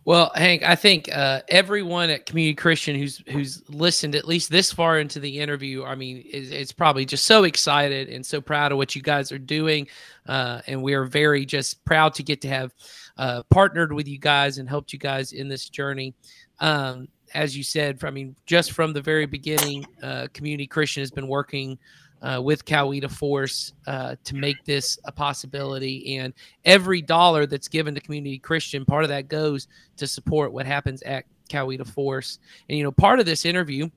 Well, 0.03 0.31
Hank, 0.33 0.63
I 0.63 0.75
think 0.75 1.15
uh, 1.15 1.41
everyone 1.47 2.09
at 2.09 2.25
Community 2.25 2.55
Christian 2.55 2.95
who's 2.95 3.21
who's 3.29 3.61
listened 3.69 4.15
at 4.15 4.27
least 4.27 4.49
this 4.49 4.73
far 4.73 4.99
into 4.99 5.19
the 5.19 5.39
interview, 5.39 5.83
I 5.83 5.93
mean, 5.93 6.17
is, 6.17 6.51
is 6.51 6.71
probably 6.71 7.05
just 7.05 7.25
so 7.25 7.43
excited 7.43 8.09
and 8.09 8.25
so 8.25 8.41
proud 8.41 8.71
of 8.71 8.79
what 8.79 8.95
you 8.95 9.03
guys 9.03 9.31
are 9.31 9.37
doing, 9.37 9.87
uh, 10.27 10.61
and 10.65 10.81
we 10.81 10.95
are 10.95 11.05
very 11.05 11.45
just 11.45 11.85
proud 11.85 12.15
to 12.15 12.23
get 12.23 12.41
to 12.41 12.47
have 12.47 12.73
uh, 13.17 13.43
partnered 13.51 13.93
with 13.93 14.07
you 14.07 14.17
guys 14.17 14.57
and 14.57 14.67
helped 14.67 14.91
you 14.91 14.97
guys 14.97 15.33
in 15.33 15.47
this 15.47 15.69
journey. 15.69 16.15
Um, 16.59 17.07
as 17.35 17.55
you 17.55 17.63
said, 17.63 18.03
I 18.03 18.09
mean, 18.09 18.35
just 18.47 18.71
from 18.71 18.93
the 18.93 19.01
very 19.01 19.27
beginning, 19.27 19.85
uh, 20.01 20.27
Community 20.33 20.65
Christian 20.65 21.01
has 21.01 21.11
been 21.11 21.27
working 21.27 21.77
uh, 22.21 22.41
with 22.41 22.65
Coweta 22.65 23.09
Force 23.09 23.73
uh, 23.87 24.15
to 24.23 24.35
make 24.35 24.63
this 24.65 24.99
a 25.05 25.11
possibility. 25.11 26.17
And 26.17 26.33
every 26.65 27.01
dollar 27.01 27.45
that's 27.45 27.67
given 27.67 27.95
to 27.95 28.01
Community 28.01 28.37
Christian, 28.37 28.85
part 28.85 29.03
of 29.03 29.09
that 29.09 29.27
goes 29.27 29.67
to 29.97 30.07
support 30.07 30.53
what 30.53 30.65
happens 30.65 31.01
at 31.03 31.25
Coweta 31.49 31.87
Force. 31.87 32.39
And 32.69 32.77
you 32.77 32.83
know, 32.83 32.91
part 32.91 33.19
of 33.19 33.25
this 33.25 33.45
interview 33.45 33.89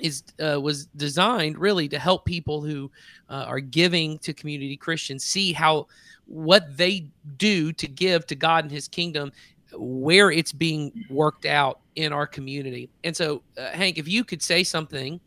is 0.00 0.24
uh, 0.44 0.60
was 0.60 0.86
designed 0.96 1.56
really 1.56 1.88
to 1.88 1.98
help 1.98 2.24
people 2.24 2.60
who 2.60 2.90
uh, 3.28 3.44
are 3.46 3.60
giving 3.60 4.18
to 4.18 4.32
Community 4.32 4.76
Christian 4.76 5.18
see 5.18 5.52
how 5.52 5.86
what 6.26 6.76
they 6.76 7.06
do 7.36 7.72
to 7.72 7.86
give 7.86 8.26
to 8.26 8.34
God 8.34 8.64
and 8.64 8.72
His 8.72 8.88
kingdom 8.88 9.30
where 9.76 10.30
it's 10.30 10.52
being 10.52 11.06
worked 11.10 11.46
out 11.46 11.80
in 11.96 12.12
our 12.12 12.26
community. 12.26 12.88
And 13.02 13.16
so, 13.16 13.42
uh, 13.58 13.70
Hank, 13.70 13.98
if 13.98 14.08
you 14.08 14.24
could 14.24 14.42
say 14.42 14.64
something 14.64 15.20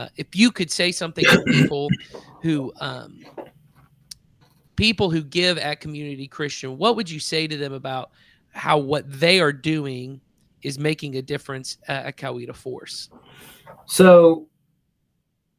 uh, 0.00 0.08
if 0.16 0.34
you 0.34 0.50
could 0.50 0.70
say 0.70 0.92
something 0.92 1.24
to 1.24 1.42
people 1.44 1.88
who 2.42 2.72
um, 2.80 3.24
people 4.76 5.10
who 5.10 5.22
give 5.22 5.58
at 5.58 5.80
community 5.80 6.26
christian 6.26 6.78
what 6.78 6.96
would 6.96 7.10
you 7.10 7.20
say 7.20 7.46
to 7.46 7.56
them 7.56 7.72
about 7.72 8.10
how 8.52 8.78
what 8.78 9.04
they 9.10 9.40
are 9.40 9.52
doing 9.52 10.20
is 10.62 10.78
making 10.78 11.16
a 11.16 11.22
difference 11.22 11.78
at 11.88 12.16
Coweta 12.16 12.54
Force? 12.54 13.10
So, 13.86 14.48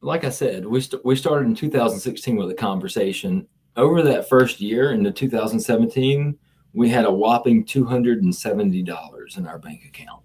like 0.00 0.24
I 0.24 0.30
said, 0.30 0.66
we, 0.66 0.80
st- 0.80 1.04
we 1.04 1.16
started 1.16 1.46
in 1.46 1.54
2016 1.54 2.36
with 2.36 2.50
a 2.50 2.54
conversation. 2.54 3.46
Over 3.76 4.02
that 4.02 4.28
first 4.28 4.60
year, 4.60 4.92
into 4.92 5.10
2017, 5.10 6.38
we 6.74 6.88
had 6.88 7.04
a 7.04 7.12
whopping 7.12 7.64
$270 7.64 9.38
in 9.38 9.46
our 9.46 9.58
bank 9.58 9.84
account. 9.86 10.22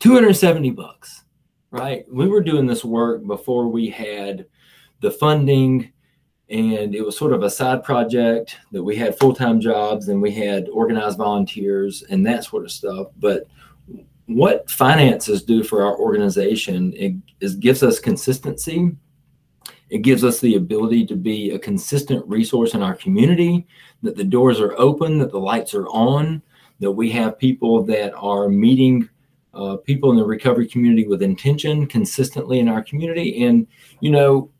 270 0.00 0.70
bucks 0.70 1.24
right? 1.70 2.04
We 2.10 2.28
were 2.28 2.42
doing 2.42 2.66
this 2.66 2.84
work 2.84 3.26
before 3.26 3.68
we 3.68 3.88
had 3.88 4.46
the 5.00 5.10
funding, 5.10 5.92
and 6.50 6.94
it 6.94 7.04
was 7.04 7.16
sort 7.16 7.32
of 7.32 7.42
a 7.42 7.50
side 7.50 7.84
project 7.84 8.56
that 8.72 8.82
we 8.82 8.96
had 8.96 9.18
full 9.18 9.34
time 9.34 9.60
jobs 9.60 10.08
and 10.08 10.20
we 10.20 10.32
had 10.32 10.68
organized 10.70 11.18
volunteers 11.18 12.02
and 12.10 12.24
that 12.26 12.44
sort 12.44 12.64
of 12.64 12.72
stuff. 12.72 13.08
But 13.18 13.46
what 14.26 14.70
finances 14.70 15.42
do 15.42 15.62
for 15.62 15.82
our 15.84 15.98
organization 15.98 16.92
it 16.96 17.60
gives 17.60 17.82
us 17.82 17.98
consistency. 17.98 18.92
It 19.90 20.02
gives 20.02 20.22
us 20.22 20.38
the 20.38 20.56
ability 20.56 21.06
to 21.06 21.16
be 21.16 21.52
a 21.52 21.58
consistent 21.58 22.26
resource 22.26 22.74
in 22.74 22.82
our 22.82 22.94
community, 22.94 23.66
that 24.02 24.16
the 24.16 24.24
doors 24.24 24.60
are 24.60 24.78
open, 24.78 25.18
that 25.18 25.30
the 25.30 25.40
lights 25.40 25.74
are 25.74 25.88
on, 25.88 26.42
that 26.80 26.90
we 26.90 27.10
have 27.10 27.38
people 27.38 27.82
that 27.84 28.12
are 28.14 28.48
meeting 28.48 29.08
uh, 29.58 29.76
people 29.76 30.10
in 30.10 30.16
the 30.16 30.24
recovery 30.24 30.68
community 30.68 31.06
with 31.06 31.20
intention 31.20 31.86
consistently 31.86 32.60
in 32.60 32.68
our 32.68 32.82
community. 32.82 33.44
And, 33.44 33.66
you 34.00 34.10
know, 34.10 34.50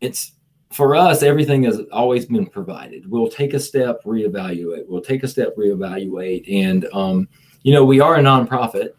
it's 0.00 0.32
for 0.72 0.96
us, 0.96 1.22
everything 1.22 1.62
has 1.62 1.80
always 1.92 2.26
been 2.26 2.46
provided. 2.46 3.08
We'll 3.08 3.28
take 3.28 3.54
a 3.54 3.60
step, 3.60 4.02
reevaluate. 4.04 4.86
We'll 4.88 5.00
take 5.00 5.22
a 5.22 5.28
step, 5.28 5.56
reevaluate. 5.56 6.52
And, 6.52 6.86
um, 6.92 7.28
you 7.62 7.72
know, 7.72 7.84
we 7.84 8.00
are 8.00 8.16
a 8.16 8.22
nonprofit, 8.22 8.90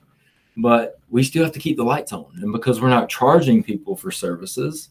but 0.57 0.99
we 1.09 1.23
still 1.23 1.43
have 1.43 1.53
to 1.53 1.59
keep 1.59 1.77
the 1.77 1.83
lights 1.83 2.13
on. 2.13 2.31
And 2.41 2.53
because 2.53 2.81
we're 2.81 2.89
not 2.89 3.09
charging 3.09 3.61
people 3.61 3.95
for 3.95 4.11
services, 4.11 4.89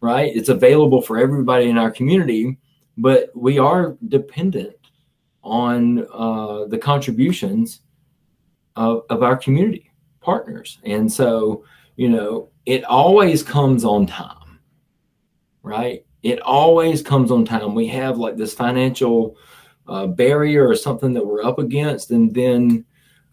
right, 0.00 0.34
it's 0.36 0.48
available 0.48 1.00
for 1.00 1.18
everybody 1.18 1.70
in 1.70 1.78
our 1.78 1.90
community, 1.90 2.58
but 2.98 3.30
we 3.34 3.58
are 3.58 3.96
dependent 4.08 4.76
on 5.42 6.06
uh, 6.12 6.66
the 6.66 6.78
contributions 6.78 7.80
of, 8.76 9.02
of 9.10 9.22
our 9.22 9.36
community 9.36 9.90
partners. 10.20 10.78
And 10.84 11.12
so, 11.12 11.64
you 11.96 12.08
know, 12.08 12.48
it 12.66 12.84
always 12.84 13.42
comes 13.42 13.84
on 13.84 14.06
time, 14.06 14.60
right? 15.62 16.04
It 16.22 16.40
always 16.40 17.02
comes 17.02 17.30
on 17.30 17.44
time. 17.44 17.74
We 17.74 17.88
have 17.88 18.18
like 18.18 18.36
this 18.36 18.54
financial 18.54 19.36
uh, 19.88 20.06
barrier 20.06 20.66
or 20.68 20.76
something 20.76 21.12
that 21.14 21.26
we're 21.26 21.42
up 21.42 21.58
against. 21.58 22.12
And 22.12 22.32
then 22.32 22.84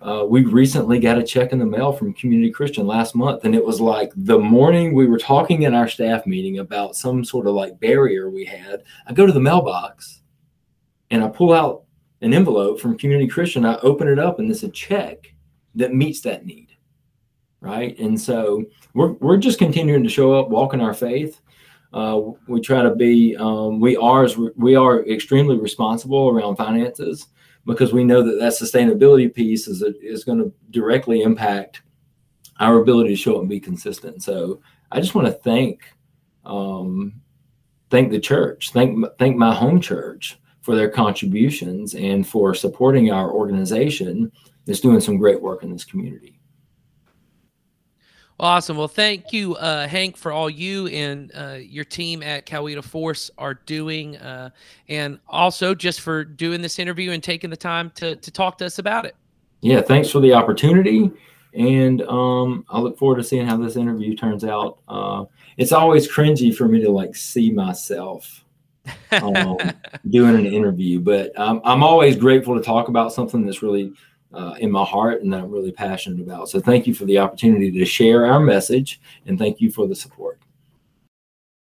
uh, 0.02 0.26
we 0.28 0.46
recently 0.46 1.00
got 1.00 1.18
a 1.18 1.24
check 1.24 1.52
in 1.52 1.60
the 1.60 1.66
mail 1.66 1.92
from 1.92 2.14
Community 2.14 2.52
Christian 2.52 2.88
last 2.88 3.16
month. 3.16 3.44
And 3.46 3.54
it 3.54 3.64
was 3.64 3.80
like 3.80 4.12
the 4.16 4.40
morning 4.40 4.94
we 4.94 5.08
were 5.08 5.20
talking 5.20 5.64
in 5.64 5.76
our 5.76 5.88
staff 5.88 6.26
meeting 6.26 6.60
about 6.60 6.96
some 6.96 7.24
sort 7.24 7.48
of 7.48 7.54
like 7.54 7.80
barrier 7.80 8.30
we 8.30 8.46
had. 8.46 8.84
I 9.08 9.14
go 9.14 9.26
to 9.26 9.32
the 9.34 9.40
mailbox 9.40 10.22
and 11.12 11.24
I 11.24 11.28
pull 11.28 11.54
out 11.54 11.84
an 12.22 12.34
envelope 12.34 12.80
from 12.80 12.98
Community 12.98 13.28
Christian. 13.28 13.66
I 13.66 13.78
open 13.78 14.08
it 14.08 14.20
up 14.20 14.40
and 14.40 14.50
it's 14.50 14.64
a 14.64 14.70
check 14.70 15.34
that 15.76 15.94
meets 15.94 16.22
that 16.22 16.46
need. 16.46 16.68
Right. 17.62 17.98
And 18.00 18.20
so 18.20 18.64
we're, 18.94 19.14
we're 19.14 19.38
just 19.38 19.60
continuing 19.60 20.04
to 20.04 20.10
show 20.10 20.34
up, 20.34 20.50
walk 20.50 20.74
in 20.74 20.82
our 20.82 20.94
faith. 20.94 21.42
Uh, 21.92 22.22
we 22.48 22.62
try 22.62 22.84
to 22.84 22.94
be 22.94 23.36
um, 23.38 23.80
we 23.80 23.98
are 23.98 24.28
we 24.56 24.76
are 24.76 25.04
extremely 25.08 25.58
responsible 25.58 26.30
around 26.30 26.56
finances 26.56 27.28
because 27.66 27.92
we 27.92 28.04
know 28.04 28.22
that 28.22 28.40
that 28.40 28.54
sustainability 28.54 29.34
piece 29.34 29.68
is 29.68 29.82
is 29.82 30.24
going 30.24 30.38
to 30.38 30.54
directly 30.70 31.24
impact 31.24 31.82
our 32.60 32.78
ability 32.78 33.10
to 33.10 33.16
show 33.16 33.36
up 33.36 33.42
and 33.42 33.50
be 33.50 33.60
consistent. 33.60 34.22
So 34.22 34.62
I 34.92 35.00
just 35.00 35.16
want 35.16 35.28
to 35.28 35.34
thank 35.34 35.82
um, 36.46 37.22
thank 37.90 38.12
the 38.12 38.20
church, 38.20 38.72
thank 38.72 39.04
thank 39.18 39.36
my 39.36 39.54
home 39.54 39.82
church 39.82 40.40
for 40.70 40.76
their 40.76 40.88
contributions 40.88 41.96
and 41.96 42.28
for 42.28 42.54
supporting 42.54 43.10
our 43.10 43.32
organization 43.32 44.32
that's 44.68 44.80
doing 44.80 45.00
some 45.00 45.18
great 45.18 45.42
work 45.42 45.64
in 45.64 45.72
this 45.72 45.84
community. 45.84 46.40
Awesome. 48.40 48.78
Well, 48.78 48.88
thank 48.88 49.34
you, 49.34 49.56
uh, 49.56 49.88
Hank, 49.88 50.16
for 50.16 50.32
all 50.32 50.48
you 50.48 50.86
and 50.90 51.32
uh, 51.34 51.58
your 51.60 51.86
team 51.86 52.22
at 52.22 52.46
Coweta 52.46 52.84
Force 52.84 53.32
are 53.40 53.56
doing, 53.56 54.18
uh, 54.18 54.52
and 54.88 55.18
also 55.28 55.74
just 55.74 56.02
for 56.02 56.24
doing 56.24 56.62
this 56.62 56.78
interview 56.78 57.14
and 57.14 57.24
taking 57.24 57.50
the 57.50 57.58
time 57.58 57.90
to 57.96 58.16
to 58.18 58.30
talk 58.30 58.60
to 58.60 58.68
us 58.68 58.78
about 58.78 59.08
it. 59.08 59.16
Yeah, 59.62 59.82
thanks 59.82 60.12
for 60.12 60.20
the 60.20 60.34
opportunity, 60.34 61.10
and 61.56 62.04
um, 62.04 62.64
I 62.70 62.80
look 62.80 62.96
forward 63.00 63.16
to 63.16 63.24
seeing 63.24 63.48
how 63.48 63.58
this 63.58 63.76
interview 63.76 64.16
turns 64.16 64.44
out. 64.46 64.78
Uh, 64.88 65.26
it's 65.58 65.72
always 65.72 66.08
cringy 66.08 66.56
for 66.56 66.68
me 66.68 66.80
to 66.84 66.92
like 66.92 67.16
see 67.16 67.50
myself 67.50 68.46
um, 69.12 69.58
doing 70.10 70.36
an 70.36 70.46
interview, 70.46 71.00
but 71.00 71.38
um, 71.40 71.62
I'm 71.64 71.84
always 71.84 72.16
grateful 72.16 72.56
to 72.56 72.64
talk 72.64 72.88
about 72.88 73.14
something 73.14 73.46
that's 73.46 73.62
really 73.62 73.94
uh, 74.34 74.56
in 74.60 74.72
my 74.72 74.84
heart 74.84 75.22
and 75.22 75.34
that 75.34 75.42
I'm 75.42 75.52
really 75.52 75.72
passionate 75.72 76.22
about. 76.22 76.50
So 76.50 76.60
thank 76.60 76.88
you 76.88 76.94
for 76.94 77.06
the 77.06 77.18
opportunity 77.18 77.72
to 77.72 77.86
share 77.86 78.26
our 78.26 78.40
message 78.40 79.02
and 79.26 79.38
thank 79.40 79.60
you 79.60 79.72
for 79.72 79.88
the 79.88 79.96
support. 79.96 80.40